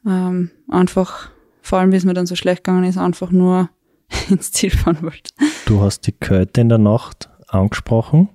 ähm, 0.05 0.51
einfach, 0.69 1.30
vor 1.61 1.80
allem 1.80 1.91
wie 1.91 1.97
es 1.97 2.05
mir 2.05 2.13
dann 2.13 2.26
so 2.28 2.36
schlecht 2.36 2.63
gegangen 2.63 2.86
ist, 2.86 2.97
einfach 2.97 3.32
nur 3.32 3.69
ins 4.30 4.51
Ziel 4.51 4.72
fahren 4.72 5.01
wollte. 5.01 5.32
Du 5.66 5.82
hast 5.82 6.08
die 6.08 6.12
Kälte 6.12 6.62
in 6.62 6.70
der 6.70 6.78
Nacht 6.78 7.30
angesprochen. 7.47 8.30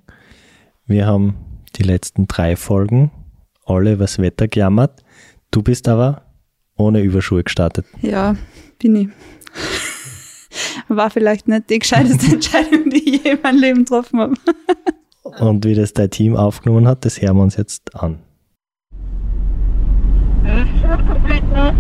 Wir 0.87 1.07
haben 1.07 1.37
die 1.77 1.83
letzten 1.83 2.27
drei 2.27 2.57
Folgen 2.57 3.11
alle 3.65 3.93
über 3.93 4.05
das 4.05 4.19
Wetter 4.19 4.49
gejammert. 4.49 5.03
Du 5.51 5.63
bist 5.63 5.89
aber 5.89 6.23
ohne 6.77 7.01
Überschuhe 7.01 7.45
gestartet. 7.45 7.87
Ja, 8.03 8.37
bin 8.79 8.97
ich. 8.97 9.09
War 10.89 11.11
vielleicht 11.11 11.47
nicht 11.47 11.71
die 11.71 11.79
gescheiteste 11.79 12.27
Entscheidung, 12.35 12.91
die 12.91 13.17
ich 13.17 13.25
je 13.25 13.33
in 13.33 13.43
meinem 13.43 13.61
Leben 13.61 13.85
getroffen 13.85 14.21
habe. 14.21 14.35
Und 15.39 15.65
wie 15.65 15.75
das 15.75 15.93
dein 15.93 16.11
Team 16.11 16.37
aufgenommen 16.37 16.89
hat, 16.89 17.05
das 17.05 17.21
hören 17.21 17.37
wir 17.37 17.43
uns 17.43 17.57
jetzt 17.57 17.95
an. 17.95 18.19
So 20.43 20.49
bin 20.49 21.35
ich 21.35 21.41
drauf. 21.53 21.75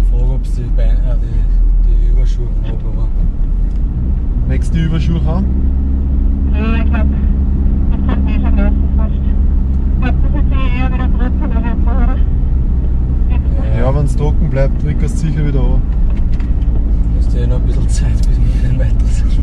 Ich 0.00 0.08
frage, 0.08 0.32
ob 0.32 0.46
sie 0.46 0.62
die, 0.62 0.70
Beine, 0.76 0.92
äh, 0.92 1.16
die, 1.86 1.94
die 1.94 2.10
Überschuhe 2.10 2.46
haben, 2.62 2.78
aber. 2.86 3.08
Wächst 4.48 4.74
die 4.74 4.80
Überschuhe 4.80 5.24
haben? 5.24 5.46
Ja, 6.54 6.76
ich 6.76 6.84
glaube, 6.84 7.10
das 7.90 8.06
kann 8.06 8.28
eh 8.28 8.34
schon 8.34 8.56
lassen 8.56 8.88
fast. 8.96 9.14
Ich 9.14 10.00
glaube, 10.00 10.18
das 10.22 10.32
ist 10.42 10.52
eh 10.52 10.78
eher 10.78 10.92
wieder 10.92 11.08
trocken 11.18 11.52
als 11.52 11.64
jetzt, 11.64 11.82
oder? 11.82 12.16
Ja, 13.78 13.94
wenn 13.94 14.04
es 14.04 14.16
trocken 14.16 14.50
bleibt, 14.50 14.82
drückt 14.82 15.02
es 15.02 15.20
sicher 15.20 15.46
wieder 15.46 15.60
an. 15.60 15.82
Hast 17.16 17.32
du 17.34 17.38
eh 17.38 17.46
noch 17.46 17.56
ein 17.56 17.62
bisschen 17.62 17.88
Zeit, 17.88 18.16
bis 18.16 18.28
wir 18.28 18.68
dann 18.68 18.78
weiter 18.78 19.06
sind. 19.06 19.38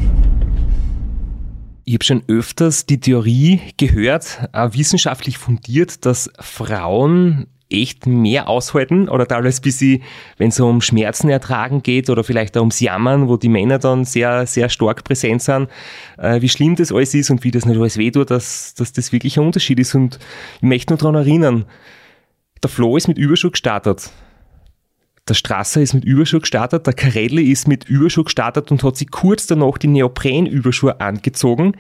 Ich 1.88 1.94
habe 1.94 2.04
schon 2.04 2.24
öfters 2.28 2.88
die 2.88 3.00
Theorie 3.00 3.62
gehört, 3.78 4.50
äh, 4.54 4.70
wissenschaftlich 4.74 5.38
fundiert, 5.38 6.04
dass 6.04 6.32
Frauen 6.40 7.46
echt 7.70 8.08
mehr 8.08 8.50
aushalten 8.50 9.08
oder 9.08 9.28
teilweise 9.28 9.62
bis 9.62 9.78
sie, 9.78 10.02
wenn 10.38 10.50
es 10.50 10.60
um 10.60 10.82
Schmerzen 10.82 11.30
ertragen 11.30 11.84
geht 11.84 12.10
oder 12.10 12.24
vielleicht 12.24 12.58
auch 12.58 12.62
ums 12.62 12.80
Jammern, 12.80 13.28
wo 13.28 13.38
die 13.38 13.50
Männer 13.50 13.78
dann 13.78 14.04
sehr, 14.04 14.48
sehr 14.48 14.70
stark 14.70 15.04
präsent 15.04 15.44
sind, 15.44 15.70
äh, 16.18 16.42
wie 16.42 16.50
schlimm 16.50 16.76
das 16.76 16.92
alles 16.92 17.14
ist 17.14 17.30
und 17.30 17.44
wie 17.44 17.52
das 17.52 17.66
nicht 17.66 17.80
alles 17.80 17.98
wehtut, 17.98 18.32
dass, 18.32 18.74
dass 18.74 18.92
das 18.92 19.12
wirklich 19.12 19.38
ein 19.38 19.46
Unterschied 19.46 19.80
ist. 19.80 19.94
Und 19.94 20.18
ich 20.58 20.64
möchte 20.64 20.92
nur 20.92 20.98
daran 20.98 21.16
erinnern, 21.16 21.66
der 22.64 22.70
Flo 22.72 22.98
ist 22.98 23.08
mit 23.08 23.20
Überschuh 23.20 23.52
gestartet. 23.52 24.10
Der 25.28 25.34
Strasser 25.34 25.82
ist 25.82 25.96
mit 25.96 26.06
Überschuh 26.06 26.40
gestartet, 26.40 26.86
der 26.86 26.94
Carelli 26.94 27.52
ist 27.52 27.68
mit 27.68 27.86
Überschuh 27.86 28.24
gestartet 28.24 28.70
und 28.70 28.84
hat 28.84 28.96
sich 28.96 29.10
kurz 29.10 29.48
danach 29.48 29.80
die 29.80 29.88
Neopren-Überschuhe 29.88 31.02
angezogen. 31.02 31.76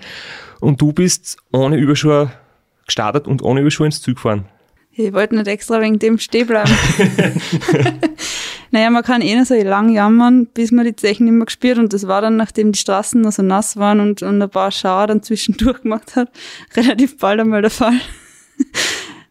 Und 0.61 0.81
du 0.81 0.93
bist 0.93 1.37
ohne 1.51 1.77
Überschuhe 1.77 2.31
gestartet 2.87 3.27
und 3.27 3.43
ohne 3.43 3.61
Überschuhe 3.61 3.85
ins 3.85 4.01
Zug 4.01 4.15
gefahren. 4.15 4.45
Ich 4.93 5.13
wollte 5.13 5.35
nicht 5.35 5.47
extra 5.47 5.79
wegen 5.79 5.99
dem 5.99 6.17
stehen 6.17 6.47
bleiben. 6.47 6.71
naja, 8.71 8.89
man 8.89 9.03
kann 9.03 9.21
eh 9.21 9.35
noch 9.35 9.45
so 9.45 9.53
lang 9.53 9.89
jammern, 9.89 10.47
bis 10.47 10.71
man 10.71 10.85
die 10.85 10.95
Zechen 10.95 11.25
nicht 11.25 11.33
mehr 11.33 11.45
gespürt 11.45 11.77
und 11.77 11.93
das 11.93 12.07
war 12.07 12.21
dann, 12.21 12.37
nachdem 12.37 12.71
die 12.71 12.79
Straßen 12.79 13.21
noch 13.21 13.33
so 13.33 13.43
nass 13.43 13.77
waren 13.77 13.99
und, 13.99 14.23
und 14.23 14.41
ein 14.41 14.49
paar 14.49 14.71
Schauer 14.71 15.05
dann 15.05 15.21
zwischendurch 15.21 15.83
gemacht 15.83 16.15
hat, 16.15 16.31
relativ 16.75 17.17
bald 17.17 17.41
einmal 17.41 17.61
der 17.61 17.71
Fall. 17.71 17.99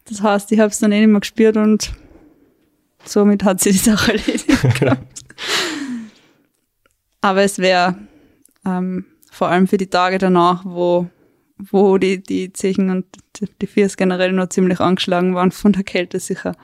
Das 0.04 0.22
heißt, 0.22 0.52
ich 0.52 0.60
habe 0.60 0.70
es 0.70 0.78
dann 0.78 0.92
eh 0.92 1.00
nicht 1.00 1.10
mehr 1.10 1.20
gespürt 1.20 1.56
und 1.56 1.92
somit 3.04 3.44
hat 3.44 3.60
sie 3.60 3.72
die 3.72 3.78
Sache 3.78 4.12
erledigt 4.12 4.80
gehabt. 4.80 5.02
Aber 7.20 7.42
es 7.42 7.58
wäre 7.58 7.96
ähm, 8.66 9.04
vor 9.30 9.48
allem 9.48 9.66
für 9.66 9.78
die 9.78 9.86
Tage 9.88 10.18
danach, 10.18 10.64
wo, 10.64 11.08
wo 11.58 11.98
die, 11.98 12.22
die 12.22 12.52
Zechen 12.52 12.90
und 12.90 13.06
die 13.60 13.66
Viers 13.66 13.96
generell 13.96 14.32
noch 14.32 14.48
ziemlich 14.50 14.80
angeschlagen 14.80 15.34
waren 15.34 15.50
von 15.50 15.72
der 15.72 15.84
Kälte, 15.84 16.20
sicher 16.20 16.54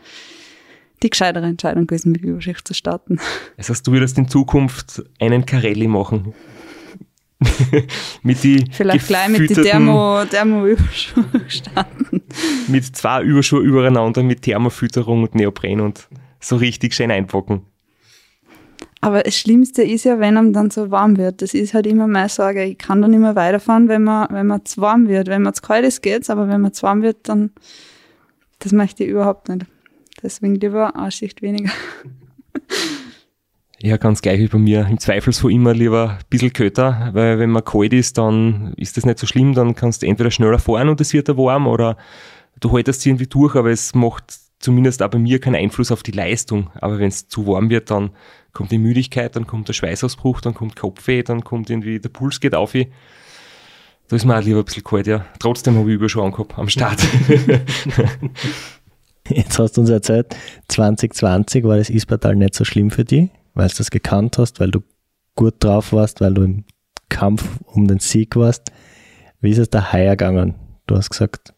die 1.03 1.09
gescheitere 1.11 1.47
Entscheidung 1.47 1.86
gewesen, 1.86 2.12
mit 2.12 2.20
Überschicht 2.22 2.68
zu 2.68 2.74
starten. 2.74 3.18
Das 3.57 3.70
heißt, 3.70 3.86
du 3.86 3.93
würdest 3.93 4.18
in 4.18 4.28
Zukunft 4.28 5.03
einen 5.18 5.47
Carelli 5.47 5.88
machen. 5.88 6.34
mit 8.22 8.43
die 8.43 8.62
Vielleicht 8.70 9.07
gleich 9.07 9.30
mit 9.30 9.41
den 9.41 9.47
gefütterten- 9.49 9.64
Thermo, 9.64 10.24
Thermo-Überschuhen 10.26 11.45
starten. 11.49 12.22
mit 12.68 12.84
zwei 12.95 13.22
Überschuhe 13.22 13.62
übereinander, 13.62 14.22
mit 14.22 14.43
Thermofütterung 14.43 15.22
und 15.22 15.34
Neopren 15.34 15.80
und 15.80 16.07
so 16.41 16.57
richtig 16.57 16.95
schön 16.95 17.11
einpacken. 17.11 17.62
Aber 19.03 19.22
das 19.22 19.36
Schlimmste 19.36 19.82
ist 19.82 20.05
ja, 20.05 20.18
wenn 20.20 20.36
einem 20.36 20.53
dann 20.53 20.70
so 20.70 20.91
warm 20.91 21.16
wird. 21.16 21.41
Das 21.41 21.55
ist 21.55 21.72
halt 21.72 21.86
immer 21.86 22.07
meine 22.07 22.28
Sorge. 22.28 22.64
Ich 22.64 22.76
kann 22.76 23.01
dann 23.01 23.14
immer 23.14 23.34
weiterfahren, 23.34 23.88
wenn 23.88 24.05
man, 24.05 24.28
wenn 24.30 24.47
man 24.47 24.64
zu 24.64 24.80
warm 24.80 25.09
wird. 25.09 25.28
Wenn 25.28 25.43
man 25.43 25.55
zu 25.55 25.62
kalt 25.62 25.86
ist, 25.86 26.03
geht's, 26.03 26.28
aber 26.28 26.49
wenn 26.49 26.61
man 26.61 26.74
zu 26.74 26.82
warm 26.82 27.03
wird, 27.03 27.28
dann, 27.28 27.51
das 28.59 28.72
möchte 28.72 29.05
ich 29.05 29.11
überhaupt 29.11 29.49
nicht. 29.49 29.64
Deswegen 30.22 30.57
lieber 30.57 30.97
eine 30.97 31.11
Schicht 31.11 31.41
weniger. 31.41 31.70
Ja, 33.82 33.97
ganz 33.97 34.20
gleich 34.20 34.38
wie 34.38 34.49
bei 34.49 34.59
mir. 34.59 34.86
Im 34.91 34.99
Zweifelsfall 34.99 35.53
immer 35.53 35.72
lieber 35.72 36.18
ein 36.18 36.24
bisschen 36.28 36.53
kälter, 36.53 37.09
weil 37.14 37.38
wenn 37.38 37.49
man 37.49 37.64
kalt 37.64 37.95
ist, 37.95 38.18
dann 38.18 38.74
ist 38.76 38.99
das 38.99 39.07
nicht 39.07 39.18
so 39.18 39.26
schlimm, 39.26 39.55
dann 39.55 39.74
kannst 39.74 40.03
du 40.03 40.07
entweder 40.07 40.30
schneller 40.30 40.59
fahren 40.59 40.91
und 40.91 41.01
es 41.01 41.14
wird 41.14 41.30
da 41.30 41.36
warm 41.38 41.66
oder 41.66 41.97
du 42.61 42.70
haltest 42.72 43.07
irgendwie 43.07 43.26
durch, 43.26 43.57
aber 43.57 43.70
es 43.70 43.95
macht 43.95 44.38
zumindest 44.61 45.03
auch 45.03 45.09
bei 45.09 45.19
mir 45.19 45.41
keinen 45.41 45.57
Einfluss 45.57 45.91
auf 45.91 46.05
die 46.05 46.13
Leistung. 46.13 46.71
Aber 46.81 46.99
wenn 46.99 47.09
es 47.09 47.27
zu 47.27 47.47
warm 47.47 47.71
wird, 47.71 47.91
dann 47.91 48.11
kommt 48.53 48.71
die 48.71 48.79
Müdigkeit, 48.79 49.35
dann 49.35 49.47
kommt 49.47 49.67
der 49.69 49.73
Schweißausbruch, 49.73 50.41
dann 50.41 50.55
kommt 50.55 50.77
Kopfweh, 50.77 51.23
dann 51.23 51.43
kommt 51.43 51.71
irgendwie 51.71 51.99
der 51.99 52.11
Puls 52.11 52.39
geht 52.41 52.55
auf. 52.55 52.73
Da 52.73 54.17
ist 54.17 54.25
mir 54.25 54.39
auch 54.39 54.43
lieber 54.43 54.61
ein 54.61 54.65
bisschen 54.65 54.85
kalt, 54.85 55.07
ja. 55.07 55.25
Trotzdem 55.39 55.77
habe 55.77 55.89
ich 55.89 55.95
Überschuhe 55.95 56.25
angehabt 56.25 56.59
am 56.59 56.69
Start. 56.69 57.01
Jetzt 59.29 59.59
hast 59.59 59.77
du 59.77 59.83
uns 59.83 59.91
erzählt, 59.91 60.35
2020 60.69 61.65
war 61.65 61.77
das 61.77 61.91
Ispertal 61.91 62.35
nicht 62.35 62.55
so 62.55 62.65
schlimm 62.65 62.91
für 62.91 63.05
dich, 63.05 63.31
weil 63.55 63.69
du 63.69 63.75
das 63.77 63.91
gekannt 63.91 64.39
hast, 64.39 64.59
weil 64.59 64.73
du 64.73 64.83
gut 65.37 65.55
drauf 65.61 65.93
warst, 65.93 66.21
weil 66.21 66.35
du 66.35 66.43
im 66.43 66.65
Kampf 67.09 67.49
um 67.67 67.87
den 67.87 68.01
Sieg 68.01 68.35
warst. 68.35 68.73
Wie 69.41 69.51
ist 69.51 69.59
es 69.59 69.71
da 69.71 69.93
heuer 69.93 70.17
gegangen? 70.17 70.57
Du 70.87 70.97
hast 70.97 71.11
gesagt, 71.11 71.55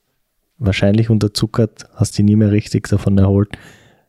wahrscheinlich 0.64 1.10
unterzuckert, 1.10 1.86
hast 1.94 2.16
dich 2.18 2.24
nie 2.24 2.36
mehr 2.36 2.52
richtig 2.52 2.88
davon 2.88 3.18
erholt. 3.18 3.50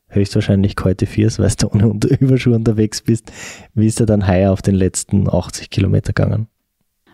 Höchstwahrscheinlich 0.07 0.75
kalte 0.75 1.05
Viers, 1.05 1.39
weil 1.39 1.51
du 1.59 1.67
ohne 1.67 1.87
Unter- 1.89 2.09
Überschuhe 2.21 2.55
unterwegs 2.55 3.01
bist. 3.01 3.31
Wie 3.73 3.87
ist 3.87 3.99
er 3.99 4.05
dann 4.05 4.27
heuer 4.27 4.51
auf 4.51 4.61
den 4.61 4.75
letzten 4.75 5.27
80 5.29 5.69
Kilometer 5.69 6.13
gegangen? 6.13 6.47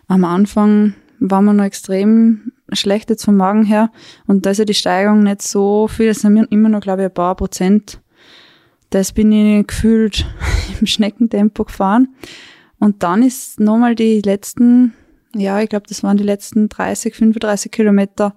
Am 0.06 0.24
Anfang 0.24 0.94
war 1.18 1.40
man 1.42 1.56
noch 1.56 1.64
extrem 1.64 2.52
schlecht 2.72 3.10
jetzt 3.10 3.24
vom 3.24 3.36
Magen 3.36 3.64
her 3.64 3.90
und 4.26 4.46
da 4.46 4.50
ist 4.50 4.58
ja 4.58 4.64
die 4.64 4.74
Steigerung 4.74 5.22
nicht 5.22 5.42
so 5.42 5.88
viel, 5.88 6.08
es 6.08 6.20
sind 6.20 6.36
immer 6.50 6.68
noch, 6.68 6.80
glaube 6.80 7.02
ich, 7.02 7.08
ein 7.08 7.14
paar 7.14 7.34
Prozent. 7.34 8.00
Das 8.90 9.12
bin 9.12 9.30
ich 9.32 9.66
gefühlt 9.66 10.26
im 10.80 10.86
Schneckentempo 10.86 11.64
gefahren. 11.64 12.08
Und 12.78 13.02
dann 13.02 13.22
ist 13.22 13.60
nochmal 13.60 13.94
die 13.94 14.20
letzten, 14.20 14.94
ja, 15.36 15.60
ich 15.60 15.68
glaube, 15.68 15.86
das 15.88 16.02
waren 16.02 16.16
die 16.16 16.24
letzten 16.24 16.68
30, 16.68 17.14
35 17.14 17.70
Kilometer, 17.70 18.34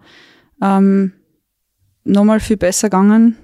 ähm, 0.64 1.12
nochmal 2.06 2.40
viel 2.40 2.58
besser 2.58 2.90
gegangen. 2.90 3.38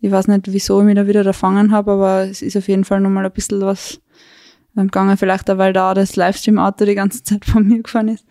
Ich 0.00 0.12
weiß 0.12 0.28
nicht, 0.28 0.52
wieso 0.52 0.78
ich 0.80 0.86
mich 0.86 0.94
da 0.94 1.08
wieder 1.08 1.26
erfangen 1.26 1.72
habe, 1.72 1.92
aber 1.92 2.28
es 2.28 2.40
ist 2.40 2.56
auf 2.56 2.68
jeden 2.68 2.84
Fall 2.84 3.00
nochmal 3.00 3.26
ein 3.26 3.32
bisschen 3.32 3.60
was 3.60 4.00
ähm, 4.76 4.86
gegangen. 4.86 5.16
Vielleicht 5.16 5.50
auch, 5.50 5.58
weil 5.58 5.72
da 5.72 5.92
das 5.94 6.14
Livestream-Auto 6.14 6.84
die 6.84 6.94
ganze 6.94 7.24
Zeit 7.24 7.44
von 7.44 7.66
mir 7.66 7.82
gefahren 7.82 8.08
ist. 8.08 8.24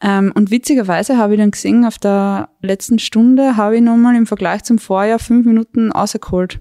Ähm, 0.00 0.32
und 0.34 0.50
witzigerweise 0.50 1.18
habe 1.18 1.34
ich 1.34 1.40
dann 1.40 1.50
gesehen, 1.50 1.84
auf 1.84 1.98
der 1.98 2.50
letzten 2.60 2.98
Stunde 2.98 3.56
habe 3.56 3.76
ich 3.76 3.82
nochmal 3.82 4.14
im 4.14 4.26
Vergleich 4.26 4.62
zum 4.62 4.78
Vorjahr 4.78 5.18
fünf 5.18 5.46
Minuten 5.46 5.90
rausgeholt. 5.90 6.60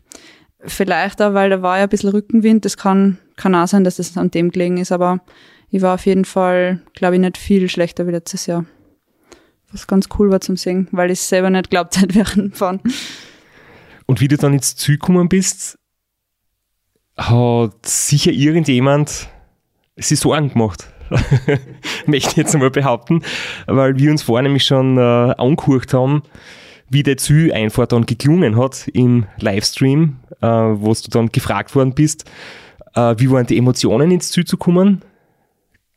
Vielleicht 0.65 1.21
auch, 1.21 1.34
weil 1.34 1.49
da 1.49 1.61
war 1.61 1.78
ja 1.78 1.84
ein 1.84 1.89
bisschen 1.89 2.09
Rückenwind. 2.09 2.65
Das 2.65 2.78
kann, 2.78 3.19
kann 3.36 3.53
auch 3.53 3.67
sein, 3.67 3.84
dass 3.84 3.97
das 3.97 4.17
an 4.17 4.32
dem 4.32 4.49
gelegen 4.49 4.78
ist, 4.78 4.91
aber 4.91 5.19
ich 5.69 5.82
war 5.82 5.95
auf 5.95 6.05
jeden 6.05 6.26
Fall, 6.26 6.82
glaube 6.93 7.15
ich, 7.15 7.21
nicht 7.21 7.38
viel 7.38 7.69
schlechter 7.69 8.07
wie 8.07 8.11
letztes 8.11 8.45
Jahr. 8.45 8.65
Was 9.74 9.88
ganz 9.88 10.07
cool 10.17 10.30
war 10.30 10.39
zum 10.39 10.55
Sehen, 10.55 10.88
weil 10.91 11.09
ich 11.09 11.19
selber 11.19 11.49
nicht 11.49 11.71
glaubt 11.71 11.99
hätte 11.99 12.15
während 12.15 12.38
dem 12.38 12.51
Fahren. 12.53 12.80
Und 14.05 14.21
wie 14.21 14.28
du 14.28 14.38
dann 14.38 14.53
ins 14.53 14.76
Ziel 14.76 14.95
gekommen 14.95 15.28
bist, 15.28 15.80
hat 17.17 17.86
sicher 17.86 18.32
irgendjemand 18.32 19.28
sich 19.97 20.19
Sorgen 20.19 20.49
gemacht. 20.49 20.88
Möchte 22.05 22.30
ich 22.30 22.38
jetzt 22.38 22.53
einmal 22.53 22.71
behaupten, 22.71 23.21
weil 23.67 23.97
wir 23.97 24.11
uns 24.11 24.24
vorher 24.24 24.43
nämlich 24.43 24.65
schon 24.65 24.97
äh, 24.97 25.01
angehört 25.01 25.93
haben, 25.93 26.24
wie 26.89 27.03
der 27.03 27.17
Ziel-Einfahrt 27.17 27.91
dann 27.91 28.05
geklungen 28.05 28.57
hat 28.57 28.88
im 28.93 29.26
Livestream, 29.39 30.17
äh, 30.41 30.47
wo 30.47 30.93
du 30.93 31.09
dann 31.09 31.32
gefragt 31.32 31.76
worden 31.76 31.93
bist, 31.93 32.26
äh, 32.95 33.15
wie 33.17 33.30
waren 33.30 33.45
die 33.45 33.57
Emotionen 33.57 34.11
ins 34.11 34.32
Ziel 34.32 34.45
zu 34.45 34.57
kommen? 34.57 35.01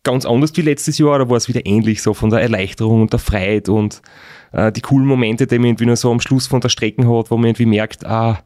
Ganz 0.07 0.25
anders 0.25 0.53
wie 0.55 0.61
letztes 0.61 0.99
Jahr, 0.99 1.17
oder 1.17 1.29
war 1.29 1.37
es 1.37 1.49
wieder 1.49 1.67
ähnlich, 1.67 2.01
so 2.01 2.15
von 2.15 2.31
der 2.31 2.41
Erleichterung 2.41 3.03
und 3.03 3.13
der 3.13 3.19
Freiheit 3.19 3.69
und 3.69 4.03
äh, 4.53 4.71
die 4.71 4.81
coolen 4.81 5.05
Momente, 5.05 5.49
die 5.49 5.59
man 5.59 5.71
irgendwie 5.71 5.87
nur 5.87 5.97
so 5.97 6.13
am 6.13 6.21
Schluss 6.21 6.47
von 6.47 6.61
der 6.61 6.69
Strecke 6.69 7.03
hat, 7.03 7.33
wo 7.33 7.37
man 7.37 7.47
irgendwie 7.47 7.67
merkt, 7.67 8.07
ah, 8.07 8.39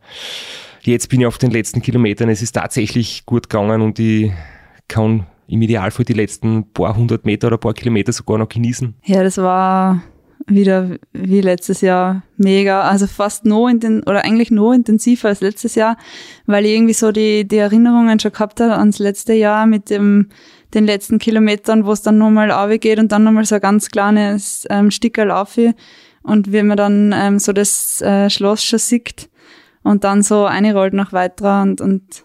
jetzt 0.81 1.11
bin 1.11 1.21
ich 1.21 1.27
auf 1.27 1.37
den 1.37 1.51
letzten 1.51 1.83
Kilometern, 1.83 2.31
es 2.31 2.41
ist 2.41 2.53
tatsächlich 2.53 3.27
gut 3.27 3.51
gegangen 3.51 3.83
und 3.83 3.99
ich 3.99 4.33
kann 4.89 5.27
im 5.49 5.61
Idealfall 5.61 6.07
die 6.07 6.15
letzten 6.15 6.73
paar 6.73 6.97
hundert 6.97 7.27
Meter 7.27 7.49
oder 7.49 7.59
paar 7.59 7.75
Kilometer 7.75 8.13
sogar 8.13 8.39
noch 8.39 8.49
genießen. 8.49 8.95
Ja, 9.05 9.23
das 9.23 9.37
war 9.37 10.03
wieder 10.47 10.97
wie 11.13 11.43
letztes 11.43 11.83
Jahr 11.83 12.23
mega, 12.39 12.81
also 12.83 13.07
fast 13.07 13.45
noch 13.45 13.69
inten 13.69 14.03
oder 14.05 14.25
eigentlich 14.25 14.51
noch 14.51 14.73
intensiver 14.73 15.29
als 15.29 15.43
letztes 15.43 15.75
Jahr, 15.75 15.99
weil 16.47 16.65
ich 16.65 16.73
irgendwie 16.73 16.95
so 16.95 17.13
die, 17.13 17.47
die 17.47 17.59
Erinnerungen 17.59 18.19
schon 18.19 18.33
gehabt 18.33 18.61
habe 18.61 18.79
ans 18.79 18.99
letzte 18.99 19.35
Jahr 19.35 19.67
mit 19.67 19.91
dem 19.91 20.31
den 20.75 20.87
letzten 20.87 21.18
Kilometern, 21.18 21.85
wo 21.85 21.93
es 21.93 22.03
dann 22.03 22.18
nochmal 22.18 22.79
geht 22.79 22.99
und 22.99 23.12
dann 23.12 23.25
nochmal 23.25 23.45
so 23.45 23.57
ein 23.57 23.61
ganz 23.61 23.91
kleines 23.91 24.66
ähm, 24.71 24.91
Stickerl 24.91 25.31
auf 25.31 25.59
und 26.23 26.53
wie 26.53 26.62
man 26.62 26.77
dann 26.77 27.14
ähm, 27.16 27.39
so 27.39 27.53
das 27.53 28.01
äh, 28.03 28.31
Schloss 28.31 28.62
schon 28.62 28.79
sieht 28.79 29.29
und 29.83 30.05
dann 30.05 30.23
so 30.23 30.45
einrollt 30.45 30.95
noch 30.95 31.12
weiter 31.12 31.62
und, 31.62 31.81
und 31.81 32.25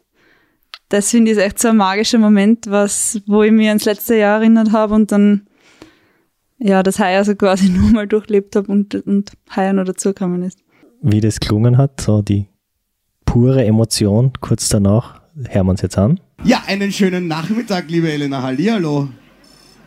das 0.90 1.10
finde 1.10 1.32
ich 1.32 1.38
echt 1.38 1.60
so 1.60 1.70
ein 1.70 1.78
magischer 1.78 2.20
Moment, 2.20 2.70
was, 2.70 3.20
wo 3.26 3.42
ich 3.44 3.52
mich 3.52 3.68
ans 3.68 3.86
letzte 3.86 4.16
Jahr 4.16 4.40
erinnert 4.40 4.72
habe 4.72 4.94
und 4.94 5.12
dann 5.12 5.48
ja, 6.58 6.84
das 6.84 7.00
heuer 7.00 7.24
so 7.24 7.36
quasi 7.36 7.70
nochmal 7.70 8.08
durchlebt 8.08 8.56
habe 8.56 8.72
und, 8.72 8.96
und 9.06 9.32
heuer 9.56 9.74
noch 9.74 9.86
dazugekommen 9.86 10.44
ist. 10.44 10.60
Wie 11.02 11.22
das 11.22 11.40
gelungen 11.40 11.78
hat, 11.78 12.02
so 12.02 12.22
die 12.22 12.48
pure 13.26 13.66
Emotion 13.66 14.32
kurz 14.40 14.70
danach, 14.70 15.22
hören 15.36 15.68
wir 15.68 15.72
uns 15.72 15.82
jetzt 15.82 15.98
an. 15.98 16.20
Ja, 16.44 16.64
einen 16.68 16.92
schönen 16.92 17.28
Nachmittag, 17.28 17.90
liebe 17.90 18.12
Elena. 18.12 18.42
Hallihallo. 18.42 19.10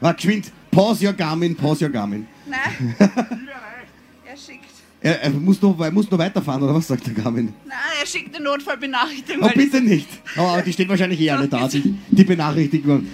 War 0.01 0.15
geschwind. 0.15 0.51
Pause 0.71 1.07
your 1.07 1.13
Garmin, 1.13 1.57
pause 1.57 1.85
your 1.85 1.93
Garmin. 1.93 2.27
Nein, 2.47 2.95
er 2.99 4.37
schickt. 4.37 4.65
Er, 5.01 5.23
er 5.23 5.31
muss, 5.31 5.61
noch, 5.63 5.79
er 5.81 5.91
muss 5.91 6.11
noch 6.11 6.19
weiterfahren, 6.19 6.63
oder 6.63 6.75
was 6.75 6.87
sagt 6.89 7.07
der 7.07 7.15
Garmin? 7.15 7.53
Nein, 7.67 7.77
er 8.01 8.07
schickt 8.07 8.35
eine 8.35 8.45
Notfallbenachrichtigung. 8.45 9.43
Oh, 9.43 9.51
bitte 9.55 9.81
nicht. 9.81 10.09
Oh, 10.37 10.43
aber 10.43 10.63
die 10.63 10.73
steht 10.73 10.89
wahrscheinlich 10.89 11.21
eh 11.21 11.31
alle 11.31 11.49
da, 11.49 11.67
die, 11.69 11.97
die 12.11 12.25
Benachrichtigung. 12.25 13.07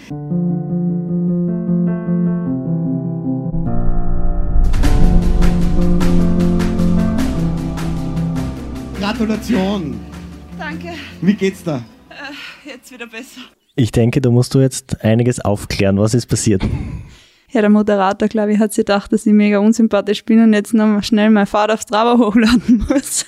Gratulation. 8.99 10.01
Danke, 10.59 10.93
Wie 11.21 11.35
geht's 11.35 11.63
da? 11.63 11.83
Jetzt 12.75 12.93
wieder 12.93 13.07
besser. 13.07 13.41
Ich 13.77 13.91
denke, 13.91 14.21
da 14.21 14.31
musst 14.31 14.55
du 14.55 14.61
jetzt 14.61 15.03
einiges 15.05 15.41
aufklären. 15.41 15.99
Was 15.99 16.15
ist 16.15 16.27
passiert? 16.27 16.63
Ja, 17.51 17.61
der 17.61 17.71
Moderator, 17.71 18.29
glaube 18.29 18.53
ich, 18.53 18.59
hat 18.59 18.73
sich 18.73 18.85
gedacht, 18.85 19.13
dass 19.13 19.27
ich 19.27 19.33
mega 19.33 19.59
unsympathisch 19.59 20.25
bin 20.25 20.43
und 20.43 20.53
jetzt 20.53 20.75
noch 20.75 20.87
mal 20.87 21.03
schnell 21.03 21.31
mein 21.31 21.47
Fahrt 21.47 21.71
auf 21.71 21.83
Strava 21.83 22.19
hochladen 22.19 22.85
muss. 22.89 23.27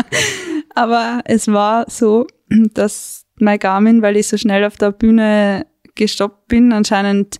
Aber 0.74 1.20
es 1.24 1.48
war 1.48 1.84
so, 1.88 2.26
dass 2.48 3.26
mein 3.38 3.58
Garmin, 3.58 4.02
weil 4.02 4.16
ich 4.16 4.28
so 4.28 4.36
schnell 4.36 4.64
auf 4.64 4.76
der 4.76 4.92
Bühne 4.92 5.66
gestoppt 5.94 6.48
bin, 6.48 6.72
anscheinend 6.72 7.36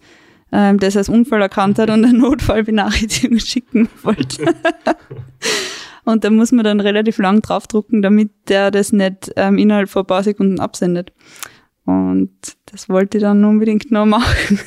ähm, 0.53 0.79
das 0.79 0.97
als 0.97 1.09
Unfall 1.09 1.43
erkannt 1.43 1.79
hat 1.79 1.91
und 1.91 2.05
eine 2.05 2.13
Notfallbenachrichtigung 2.19 3.39
schicken 3.39 3.89
wollte. 4.03 4.45
und 6.05 6.25
da 6.25 6.31
muss 6.31 6.53
man 6.53 6.65
dann 6.65 6.81
relativ 6.81 7.19
lang 7.19 7.43
draufdrucken, 7.43 8.03
damit 8.03 8.31
der 8.49 8.71
das 8.71 8.93
nicht 8.93 9.33
ähm, 9.37 9.59
innerhalb 9.59 9.89
von 9.89 10.03
ein 10.03 10.07
paar 10.07 10.23
Sekunden 10.23 10.61
absendet. 10.61 11.13
Und 11.85 12.31
das 12.67 12.89
wollte 12.89 13.19
ich 13.19 13.23
dann 13.23 13.45
unbedingt 13.45 13.91
noch 13.91 14.07
machen. 14.07 14.61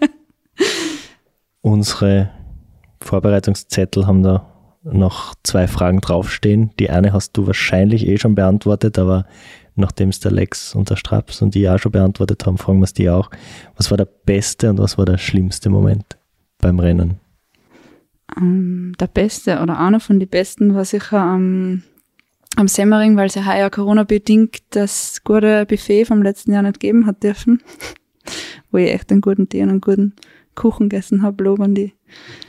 Unsere 1.60 2.30
Vorbereitungszettel 3.02 4.06
haben 4.06 4.22
da 4.22 4.52
noch 4.82 5.34
zwei 5.42 5.66
Fragen 5.66 6.00
draufstehen. 6.00 6.70
Die 6.78 6.90
eine 6.90 7.12
hast 7.12 7.36
du 7.36 7.46
wahrscheinlich 7.46 8.06
eh 8.06 8.18
schon 8.18 8.34
beantwortet, 8.34 8.98
aber 8.98 9.26
nachdem 9.74 10.08
es 10.08 10.20
der 10.20 10.32
Lex 10.32 10.74
und 10.74 10.90
der 10.90 10.96
Straps 10.96 11.42
und 11.42 11.54
die 11.54 11.68
auch 11.68 11.78
schon 11.78 11.92
beantwortet 11.92 12.44
haben, 12.46 12.58
fragen 12.58 12.80
wir 12.80 12.84
es 12.84 12.94
die 12.94 13.10
auch. 13.10 13.30
Was 13.76 13.90
war 13.90 13.96
der 13.96 14.06
beste 14.06 14.70
und 14.70 14.78
was 14.78 14.98
war 14.98 15.04
der 15.04 15.18
schlimmste 15.18 15.70
Moment 15.70 16.18
beim 16.58 16.78
Rennen? 16.78 17.20
Ähm, 18.36 18.94
der 19.00 19.06
beste 19.06 19.60
oder 19.60 19.78
einer 19.78 20.00
von 20.00 20.20
den 20.20 20.28
besten 20.28 20.74
war 20.74 20.84
sicher 20.84 21.20
am, 21.20 21.82
am 22.56 22.68
Semmering, 22.68 23.16
weil 23.16 23.26
es 23.26 23.34
ja 23.34 23.46
heuer 23.46 23.70
Corona-bedingt 23.70 24.62
das 24.70 25.22
gute 25.24 25.66
Buffet 25.66 26.04
vom 26.04 26.22
letzten 26.22 26.52
Jahr 26.52 26.62
nicht 26.62 26.80
geben 26.80 27.06
hat 27.06 27.22
dürfen. 27.22 27.62
wo 28.70 28.78
ich 28.78 28.92
echt 28.92 29.10
einen 29.10 29.20
guten 29.20 29.48
Tee 29.48 29.62
und 29.62 29.70
einen 29.70 29.80
guten 29.80 30.14
Kuchen 30.54 30.88
gegessen 30.88 31.22
habe, 31.22 31.44
lob 31.44 31.60
an 31.60 31.74
die 31.74 31.94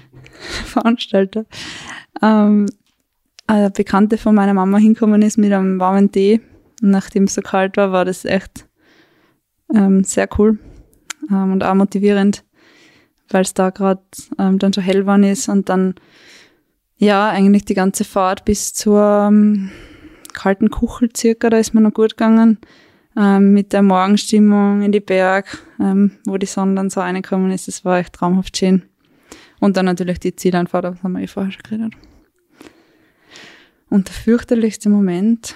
Veranstalter. 0.66 1.46
Ähm, 2.22 2.68
eine 3.48 3.72
Bekannte 3.72 4.18
von 4.18 4.36
meiner 4.36 4.54
Mama 4.54 4.78
hinkommen 4.78 5.22
ist 5.22 5.38
mit 5.38 5.52
einem 5.52 5.80
warmen 5.80 6.12
Tee. 6.12 6.42
Nachdem 6.82 7.24
es 7.26 7.34
so 7.34 7.42
kalt 7.42 7.78
war, 7.78 7.92
war 7.92 8.06
das 8.06 8.26
echt 8.26 8.68
ähm, 9.74 10.04
sehr 10.04 10.30
cool 10.38 10.60
ähm, 11.30 11.54
und 11.54 11.64
auch 11.64 11.74
motivierend, 11.74 12.44
weil 13.30 13.42
es 13.42 13.54
da 13.54 13.70
gerade 13.70 14.02
ähm, 14.38 14.60
dann 14.60 14.74
schon 14.74 14.84
hell 14.84 15.02
geworden 15.02 15.24
ist 15.24 15.50
und 15.50 15.70
dann 15.70 15.96
ja 16.98 17.30
eigentlich 17.30 17.66
die 17.66 17.74
ganze 17.74 18.04
Fahrt 18.04 18.46
bis 18.46 18.74
zur 18.74 19.28
ähm, 19.30 19.72
kalten 20.34 20.70
Kuchel 20.70 21.10
circa, 21.16 21.50
da 21.50 21.58
ist 21.58 21.74
mir 21.74 21.82
noch 21.82 21.94
gut 21.94 22.12
gegangen 22.12 22.58
ähm, 23.18 23.54
mit 23.54 23.74
der 23.74 23.82
Morgenstimmung 23.82 24.82
in 24.82 24.92
die 24.92 25.00
Berg, 25.00 25.60
ähm, 25.80 26.12
wo 26.26 26.38
die 26.38 26.46
Sonne 26.46 26.76
dann 26.76 26.90
so 26.90 27.02
reingekommen 27.02 27.52
ist. 27.52 27.68
Das 27.68 27.86
war 27.86 28.00
echt 28.00 28.14
traumhaft 28.14 28.58
schön. 28.58 28.84
Und 29.60 29.78
dann 29.78 29.86
natürlich 29.86 30.20
die 30.20 30.36
Zielanfahrt, 30.36 30.86
das 30.86 31.04
haben 31.04 31.14
wir 31.14 31.22
eh 31.22 31.28
vorher 31.28 31.52
schon 31.52 31.64
geredet. 31.64 31.94
Und 33.90 34.08
der 34.08 34.16
fürchterlichste 34.16 34.90
Moment, 34.90 35.56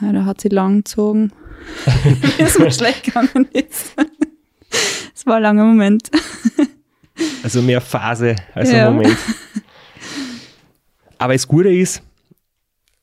ja, 0.00 0.12
da 0.12 0.24
hat 0.24 0.40
sie 0.40 0.48
lang 0.48 0.78
gezogen, 0.78 1.32
es 2.38 2.58
mir 2.58 2.70
schlecht 2.70 3.04
gegangen 3.04 3.46
ist. 3.52 3.94
Es 5.14 5.26
war 5.26 5.36
ein 5.36 5.42
langer 5.42 5.64
Moment. 5.64 6.10
Also 7.42 7.60
mehr 7.60 7.82
Phase 7.82 8.36
als 8.54 8.72
Ja. 8.72 8.88
ein 8.88 8.94
Moment. 8.94 9.16
Aber 11.18 11.34
das 11.34 11.46
Gute 11.46 11.68
ist, 11.70 12.02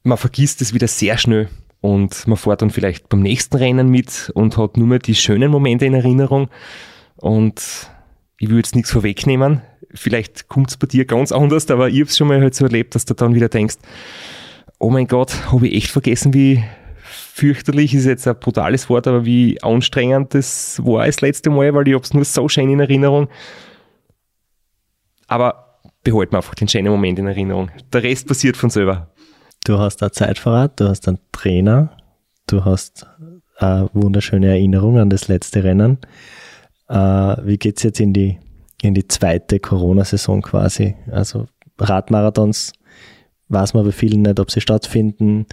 man 0.03 0.17
vergisst 0.17 0.61
es 0.61 0.73
wieder 0.73 0.87
sehr 0.87 1.19
schnell 1.19 1.49
und 1.81 2.27
man 2.27 2.37
fährt 2.37 2.63
dann 2.63 2.71
vielleicht 2.71 3.09
beim 3.09 3.21
nächsten 3.21 3.57
Rennen 3.57 3.89
mit 3.89 4.31
und 4.33 4.57
hat 4.57 4.75
nur 4.77 4.87
mehr 4.87 4.97
die 4.99 5.13
schönen 5.13 5.51
Momente 5.51 5.85
in 5.85 5.93
Erinnerung. 5.93 6.49
Und 7.17 7.61
ich 8.39 8.49
will 8.49 8.57
jetzt 8.57 8.75
nichts 8.75 8.89
vorwegnehmen. 8.91 9.61
Vielleicht 9.93 10.47
kommt 10.47 10.69
es 10.71 10.77
bei 10.77 10.87
dir 10.87 11.05
ganz 11.05 11.31
anders, 11.31 11.69
aber 11.69 11.89
ich 11.89 11.99
habe 11.99 12.09
es 12.09 12.17
schon 12.17 12.27
mal 12.27 12.41
halt 12.41 12.55
so 12.55 12.65
erlebt, 12.65 12.95
dass 12.95 13.05
du 13.05 13.13
dann 13.13 13.35
wieder 13.35 13.49
denkst, 13.49 13.75
oh 14.79 14.89
mein 14.89 15.05
Gott, 15.07 15.51
habe 15.51 15.67
ich 15.67 15.75
echt 15.75 15.91
vergessen, 15.91 16.33
wie 16.33 16.63
fürchterlich 17.37 17.93
ist 17.93 18.05
jetzt 18.05 18.27
ein 18.27 18.39
brutales 18.39 18.89
Wort, 18.89 19.05
aber 19.07 19.23
wie 19.23 19.61
anstrengend 19.61 20.33
das 20.33 20.81
war 20.83 21.05
das 21.05 21.21
letzte 21.21 21.51
Mal, 21.51 21.73
weil 21.73 21.87
ich 21.87 21.93
habe 21.93 22.03
es 22.03 22.13
nur 22.13 22.25
so 22.25 22.49
schön 22.49 22.69
in 22.69 22.79
Erinnerung. 22.79 23.27
Aber 25.27 25.79
behalten 26.03 26.31
wir 26.31 26.37
einfach 26.37 26.55
den 26.55 26.67
schönen 26.67 26.91
Moment 26.91 27.19
in 27.19 27.27
Erinnerung. 27.27 27.69
Der 27.93 28.01
Rest 28.01 28.27
passiert 28.27 28.57
von 28.57 28.71
selber. 28.71 29.11
Du 29.65 29.77
hast 29.77 30.01
ein 30.01 30.11
Zeitverrat, 30.11 30.79
du 30.79 30.87
hast 30.87 31.07
einen 31.07 31.19
Trainer, 31.31 31.95
du 32.47 32.65
hast 32.65 33.05
eine 33.57 33.89
wunderschöne 33.93 34.47
Erinnerung 34.47 34.97
an 34.97 35.11
das 35.11 35.27
letzte 35.27 35.63
Rennen. 35.63 35.99
Äh, 36.89 36.95
wie 36.95 37.57
geht's 37.57 37.83
jetzt 37.83 37.99
in 37.99 38.13
die, 38.13 38.39
in 38.81 38.95
die 38.95 39.07
zweite 39.07 39.59
Corona-Saison 39.59 40.41
quasi? 40.41 40.95
Also 41.11 41.45
Radmarathons 41.77 42.73
weiß 43.49 43.75
man 43.75 43.85
bei 43.85 43.91
vielen 43.91 44.23
nicht, 44.23 44.39
ob 44.39 44.49
sie 44.49 44.61
stattfinden. 44.61 45.45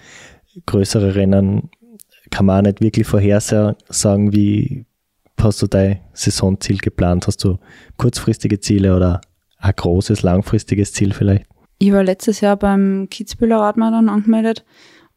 Größere 0.67 1.15
Rennen 1.15 1.71
kann 2.31 2.47
man 2.47 2.59
auch 2.59 2.63
nicht 2.63 2.81
wirklich 2.81 3.07
vorhersagen, 3.07 4.33
wie 4.33 4.87
hast 5.41 5.63
du 5.63 5.67
dein 5.67 6.01
Saisonziel 6.13 6.79
geplant? 6.79 7.27
Hast 7.27 7.45
du 7.45 7.59
kurzfristige 7.97 8.61
Ziele 8.61 8.97
oder 8.97 9.21
ein 9.59 9.73
großes, 9.77 10.23
langfristiges 10.23 10.93
Ziel 10.93 11.13
vielleicht? 11.13 11.47
Ich 11.79 11.93
war 11.93 12.03
letztes 12.03 12.41
Jahr 12.41 12.57
beim 12.57 13.09
Kitzbühler 13.11 13.59
Radmarathon 13.59 14.09
angemeldet 14.09 14.65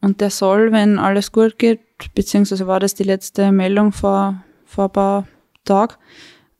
und 0.01 0.21
der 0.21 0.29
soll, 0.29 0.71
wenn 0.71 0.99
alles 0.99 1.31
gut 1.31 1.57
geht, 1.57 1.79
beziehungsweise 2.13 2.67
war 2.67 2.79
das 2.79 2.93
die 2.93 3.03
letzte 3.03 3.51
Meldung 3.51 3.91
vor, 3.91 4.43
vor 4.65 4.85
ein 4.85 4.91
paar 4.91 5.27
Tagen, 5.65 5.93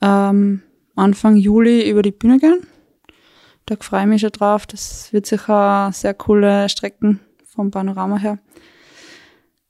ähm, 0.01 0.63
Anfang 0.95 1.35
Juli 1.35 1.89
über 1.89 2.01
die 2.01 2.11
Bühne 2.11 2.39
gehen. 2.39 2.65
Da 3.65 3.75
freue 3.79 4.01
ich 4.01 4.07
mich 4.07 4.21
schon 4.21 4.31
drauf. 4.31 4.65
Das 4.65 5.11
wird 5.11 5.25
sicher 5.25 5.91
sehr 5.93 6.13
coole 6.13 6.69
Strecken 6.69 7.19
vom 7.57 7.71
Panorama 7.71 8.17
her. 8.17 8.37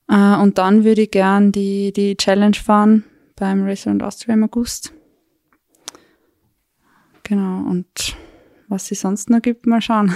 Äh, 0.09 0.35
und 0.41 0.57
dann 0.57 0.83
würde 0.83 1.03
ich 1.03 1.11
gern 1.11 1.51
die, 1.51 1.91
die 1.91 2.15
Challenge 2.15 2.55
fahren 2.55 3.05
beim 3.35 3.63
Race 3.65 3.87
Around 3.87 4.03
Austria 4.03 4.35
im 4.35 4.43
August. 4.43 4.93
Genau, 7.23 7.69
und 7.69 7.87
was 8.67 8.91
es 8.91 8.99
sonst 9.01 9.29
noch 9.29 9.41
gibt, 9.41 9.65
mal 9.65 9.81
schauen. 9.81 10.13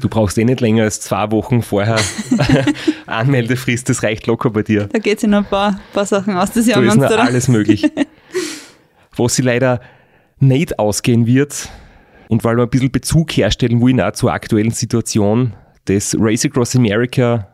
Du 0.00 0.08
brauchst 0.08 0.38
eh 0.38 0.44
nicht 0.44 0.60
länger 0.60 0.84
als 0.84 1.00
zwei 1.00 1.30
Wochen 1.30 1.62
vorher 1.62 2.00
Anmeldefrist, 3.06 3.88
das 3.88 4.02
reicht 4.02 4.26
locker 4.26 4.50
bei 4.50 4.62
dir. 4.62 4.86
Da 4.86 4.98
geht 4.98 5.20
sich 5.20 5.28
noch 5.28 5.38
ein 5.38 5.44
paar, 5.50 5.78
paar 5.92 6.06
Sachen 6.06 6.34
aus. 6.36 6.52
Das 6.52 6.64
Da 6.64 6.72
Jahr 6.72 6.82
ist 6.82 6.96
noch 6.96 7.06
oder? 7.06 7.22
alles 7.22 7.48
möglich. 7.48 7.90
Was 9.16 9.36
sie 9.36 9.42
leider 9.42 9.80
nicht 10.38 10.78
ausgehen 10.78 11.26
wird, 11.26 11.68
und 12.30 12.44
weil 12.44 12.56
wir 12.56 12.62
ein 12.62 12.70
bisschen 12.70 12.92
Bezug 12.92 13.32
herstellen 13.32 13.80
wollen 13.80 14.00
auch 14.00 14.12
zur 14.12 14.32
aktuellen 14.32 14.70
Situation, 14.70 15.52
das 15.86 16.16
Race 16.18 16.44
Across 16.44 16.76
America, 16.76 17.48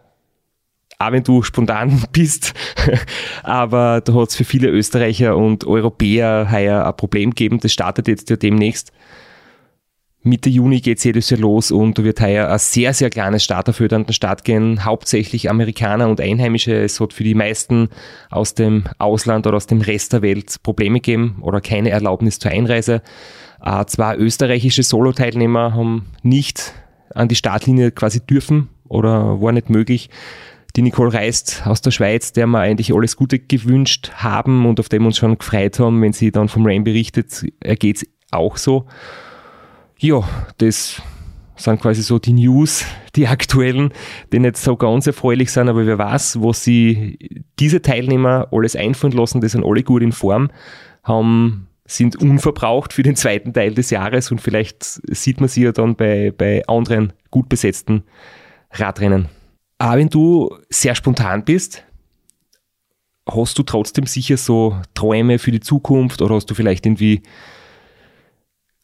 auch 0.99 1.13
wenn 1.13 1.23
du 1.23 1.43
spontan 1.43 2.03
bist, 2.13 2.55
aber 3.43 4.01
da 4.01 4.15
hat 4.15 4.31
es 4.31 4.37
für 4.37 4.45
viele 4.45 4.69
Österreicher 4.69 5.37
und 5.37 5.65
Europäer 5.67 6.49
heuer 6.51 6.87
ein 6.87 6.97
Problem 6.97 7.31
gegeben. 7.31 7.59
Das 7.61 7.73
startet 7.73 8.09
jetzt 8.09 8.31
ja 8.31 8.37
demnächst. 8.37 8.93
Mitte 10.27 10.51
Juni 10.51 10.81
geht 10.81 10.99
es 10.99 11.05
jedes 11.05 11.31
Jahr 11.31 11.39
los 11.39 11.71
und 11.71 11.99
da 11.99 12.03
wird 12.03 12.21
heuer 12.21 12.51
ein 12.51 12.59
sehr, 12.59 12.93
sehr 12.95 13.11
kleines 13.11 13.45
Starterfeld 13.45 13.93
an 13.93 14.07
den 14.07 14.13
Start 14.13 14.43
gehen. 14.43 14.85
Hauptsächlich 14.85 15.49
Amerikaner 15.49 16.09
und 16.09 16.21
Einheimische. 16.21 16.75
Es 16.75 16.99
hat 16.99 17.13
für 17.13 17.23
die 17.23 17.37
meisten 17.37 17.91
aus 18.29 18.55
dem 18.55 18.87
Ausland 18.99 19.47
oder 19.47 19.57
aus 19.57 19.69
dem 19.69 19.81
Rest 19.81 20.15
der 20.15 20.23
Welt 20.23 20.57
Probleme 20.65 20.99
gegeben 20.99 21.39
oder 21.43 21.61
keine 21.61 21.91
Erlaubnis 21.91 22.41
zur 22.41 22.51
Einreise. 22.51 23.03
Äh, 23.65 23.85
zwei 23.87 24.17
österreichische 24.17 24.83
Solo-Teilnehmer 24.83 25.75
haben 25.75 26.07
nicht 26.25 26.75
an 27.17 27.29
die 27.29 27.35
Startlinie 27.35 27.91
quasi 27.91 28.21
dürfen 28.21 28.69
oder 28.89 29.41
war 29.41 29.53
nicht 29.53 29.71
möglich. 29.71 30.11
Die 30.77 30.83
Nicole 30.83 31.13
Reist 31.13 31.63
aus 31.65 31.81
der 31.81 31.91
Schweiz, 31.91 32.33
der 32.33 32.47
wir 32.47 32.59
eigentlich 32.59 32.95
alles 32.95 33.17
Gute 33.17 33.39
gewünscht 33.39 34.13
haben 34.15 34.67
und 34.67 34.79
auf 34.79 34.89
dem 34.91 35.07
uns 35.07 35.17
schon 35.17 35.39
gefreut 35.39 35.79
haben, 35.81 36.03
wenn 36.03 36.13
sie 36.13 36.31
dann 36.31 36.49
vom 36.49 36.67
Rain 36.67 36.85
berichtet, 36.85 37.47
geht 37.79 37.97
es 37.97 38.07
auch 38.31 38.59
so. 38.59 38.87
Ja, 39.99 40.23
das 40.59 41.01
sind 41.57 41.81
quasi 41.81 42.03
so 42.03 42.19
die 42.19 42.35
News, 42.35 42.85
die 43.15 43.27
aktuellen, 43.27 43.91
die 44.31 44.39
nicht 44.39 44.59
so 44.59 44.77
ganz 44.77 45.07
erfreulich 45.07 45.51
sind, 45.51 45.71
aber 45.71 45.87
wer 45.87 45.97
weiß, 45.97 46.43
was 46.43 46.63
sie 46.63 47.43
diese 47.59 47.81
Teilnehmer 47.81 48.49
alles 48.53 48.77
einfallen 48.77 49.15
lassen, 49.15 49.41
die 49.41 49.49
sind 49.49 49.65
alle 49.65 49.83
gut 49.83 50.03
in 50.03 50.13
Form, 50.13 50.51
haben, 51.03 51.66
sind 51.87 52.17
unverbraucht 52.17 52.93
für 52.93 53.03
den 53.03 53.17
zweiten 53.17 53.53
Teil 53.53 53.75
des 53.75 53.91
Jahres 53.91 54.31
und 54.31 54.41
vielleicht 54.41 54.83
sieht 54.83 55.41
man 55.41 55.49
sie 55.49 55.65
ja 55.65 55.73
dann 55.73 55.95
bei, 55.95 56.33
bei 56.37 56.67
anderen 56.67 57.13
gut 57.31 57.49
besetzten 57.49 58.03
Radrennen. 58.73 59.29
Aber 59.79 59.99
wenn 59.99 60.09
du 60.09 60.57
sehr 60.69 60.95
spontan 60.95 61.45
bist, 61.45 61.85
hast 63.29 63.59
du 63.59 63.63
trotzdem 63.63 64.07
sicher 64.07 64.37
so 64.37 64.77
Träume 64.95 65.39
für 65.39 65.51
die 65.51 65.61
Zukunft 65.61 66.23
oder 66.23 66.35
hast 66.35 66.47
du 66.47 66.55
vielleicht 66.55 66.87
irgendwie 66.87 67.23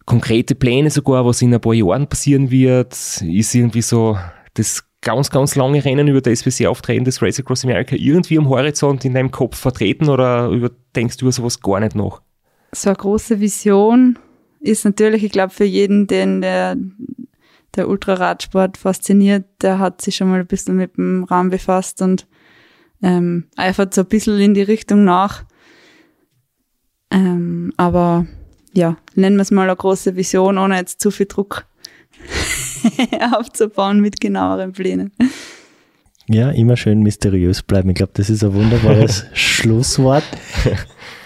konkrete 0.05 0.55
Pläne 0.55 0.91
sogar, 0.91 1.25
was 1.25 1.43
in 1.43 1.55
ein 1.55 1.61
paar 1.61 1.75
Jahren 1.75 2.09
passieren 2.09 2.51
wird? 2.51 2.93
Ist 2.93 3.55
irgendwie 3.55 3.83
so 3.83 4.19
das 4.55 4.85
ganz, 5.01 5.31
ganz 5.31 5.55
lange 5.57 5.85
Rennen 5.85 6.09
über 6.09 6.21
das 6.21 6.45
SPC 6.45 6.67
auftreten, 6.67 7.05
das 7.05 7.23
Race 7.23 7.39
Across 7.39 7.65
America, 7.65 7.97
irgendwie 7.97 8.39
am 8.39 8.49
Horizont 8.49 9.05
in 9.05 9.15
deinem 9.15 9.31
Kopf 9.31 9.59
vertreten 9.59 10.09
oder 10.09 10.71
denkst 10.95 11.17
du 11.17 11.27
über 11.27 11.33
sowas 11.33 11.61
gar 11.61 11.81
nicht 11.81 11.95
nach? 11.95 12.21
So 12.75 12.89
eine 12.89 12.97
große 12.97 13.41
Vision 13.41 14.19
ist 14.61 14.85
natürlich, 14.85 15.25
ich 15.25 15.33
glaube, 15.33 15.53
für 15.53 15.65
jeden, 15.65 16.07
den 16.07 16.41
der, 16.41 16.77
der 17.75 17.89
Ultraradsport 17.89 18.77
fasziniert, 18.77 19.45
der 19.61 19.79
hat 19.79 20.01
sich 20.01 20.17
schon 20.17 20.31
mal 20.31 20.41
ein 20.41 20.47
bisschen 20.47 20.77
mit 20.77 20.97
dem 20.97 21.25
Rahmen 21.25 21.51
befasst 21.51 22.01
und 22.01 22.27
ähm, 23.03 23.49
eifert 23.57 23.93
so 23.93 24.03
ein 24.03 24.09
bisschen 24.09 24.39
in 24.39 24.55
die 24.55 24.63
Richtung 24.63 25.05
nach. 25.05 25.45
Ähm, 27.11 27.75
aber 27.77 28.27
ja, 28.73 28.97
nennen 29.15 29.37
wir 29.37 29.43
es 29.43 29.51
mal 29.51 29.69
eine 29.69 29.77
große 29.77 30.17
Vision, 30.17 30.57
ohne 30.57 30.77
jetzt 30.77 31.01
zu 31.01 31.11
viel 31.11 31.27
Druck 31.27 31.67
aufzubauen 33.33 34.01
mit 34.01 34.21
genaueren 34.21 34.73
Plänen. 34.73 35.13
Ja, 36.33 36.51
immer 36.51 36.79
schön 36.79 37.03
mysteriös 37.03 37.63
bleiben. 37.63 37.91
Ich 37.91 37.97
glaube, 37.97 38.13
das 38.15 38.31
ist 38.31 38.43
ein 38.43 38.55
wunderbares 38.55 39.27
Schlusswort. 39.35 40.25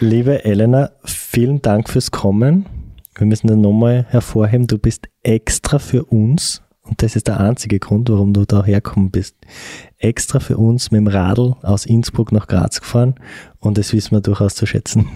Liebe 0.01 0.45
Elena, 0.45 0.91
vielen 1.05 1.63
Dank 1.63 1.89
fürs 1.89 2.11
Kommen. 2.11 2.67
Wir 3.15 3.25
müssen 3.25 3.47
das 3.47 3.57
nochmal 3.57 4.05
hervorheben, 4.09 4.67
du 4.67 4.79
bist 4.79 5.07
extra 5.23 5.79
für 5.79 6.05
uns, 6.07 6.61
und 6.83 7.05
das 7.05 7.15
ist 7.15 7.29
der 7.29 7.39
einzige 7.39 7.79
Grund, 7.79 8.11
warum 8.11 8.33
du 8.33 8.45
da 8.47 8.65
herkommen 8.65 9.13
bist, 9.13 9.37
extra 9.99 10.41
für 10.41 10.57
uns 10.57 10.91
mit 10.91 10.99
dem 10.99 11.07
Radl 11.07 11.55
aus 11.63 11.87
Innsbruck 11.87 12.33
nach 12.33 12.49
Graz 12.49 12.81
gefahren 12.81 13.15
und 13.61 13.79
das 13.79 13.93
wissen 13.93 14.11
wir 14.11 14.21
durchaus 14.21 14.57
zu 14.57 14.67
schätzen. 14.67 15.09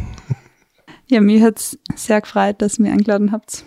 Ja, 1.09 1.21
mir 1.21 1.43
hat's 1.45 1.77
sehr 1.97 2.21
gefreut, 2.21 2.63
dass 2.63 2.79
ihr 2.79 2.85
mich 2.85 2.93
eingeladen 2.93 3.33
habt. 3.33 3.65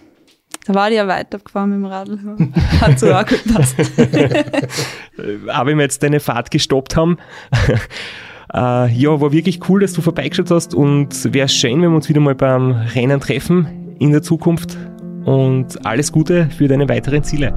Da 0.66 0.74
war 0.74 0.89
ich 0.89 0.95
ja 0.95 1.07
weiter 1.07 1.39
gefahren 1.39 1.72
mit 1.72 1.80
dem 1.80 1.86
Radl. 1.86 2.20
Hat 2.82 2.99
so 2.99 3.14
auch 3.14 3.26
gut 3.26 3.43
gepasst. 3.43 3.76
Aber 5.47 5.70
wenn 5.70 5.78
wir 5.78 5.84
jetzt 5.84 6.01
deine 6.03 6.20
Fahrt 6.20 6.51
gestoppt 6.51 6.95
haben, 6.95 7.18
Äh, 8.53 8.91
ja, 8.93 9.20
war 9.20 9.32
wirklich 9.32 9.68
cool, 9.68 9.82
dass 9.82 9.93
du 9.93 10.01
vorbeigeschaut 10.01 10.51
hast 10.51 10.76
und 10.76 11.34
wäre 11.34 11.49
schön, 11.49 11.82
wenn 11.82 11.89
wir 11.89 11.95
uns 11.95 12.07
wieder 12.07 12.22
mal 12.22 12.36
beim 12.36 12.72
Rennen 12.93 13.20
treffen 13.20 13.95
in 13.99 14.11
der 14.11 14.22
Zukunft 14.22 14.78
und 15.26 15.84
alles 15.86 16.11
Gute 16.11 16.49
für 16.55 16.68
deine 16.68 16.88
weiteren 16.88 17.24
Ziele. 17.24 17.51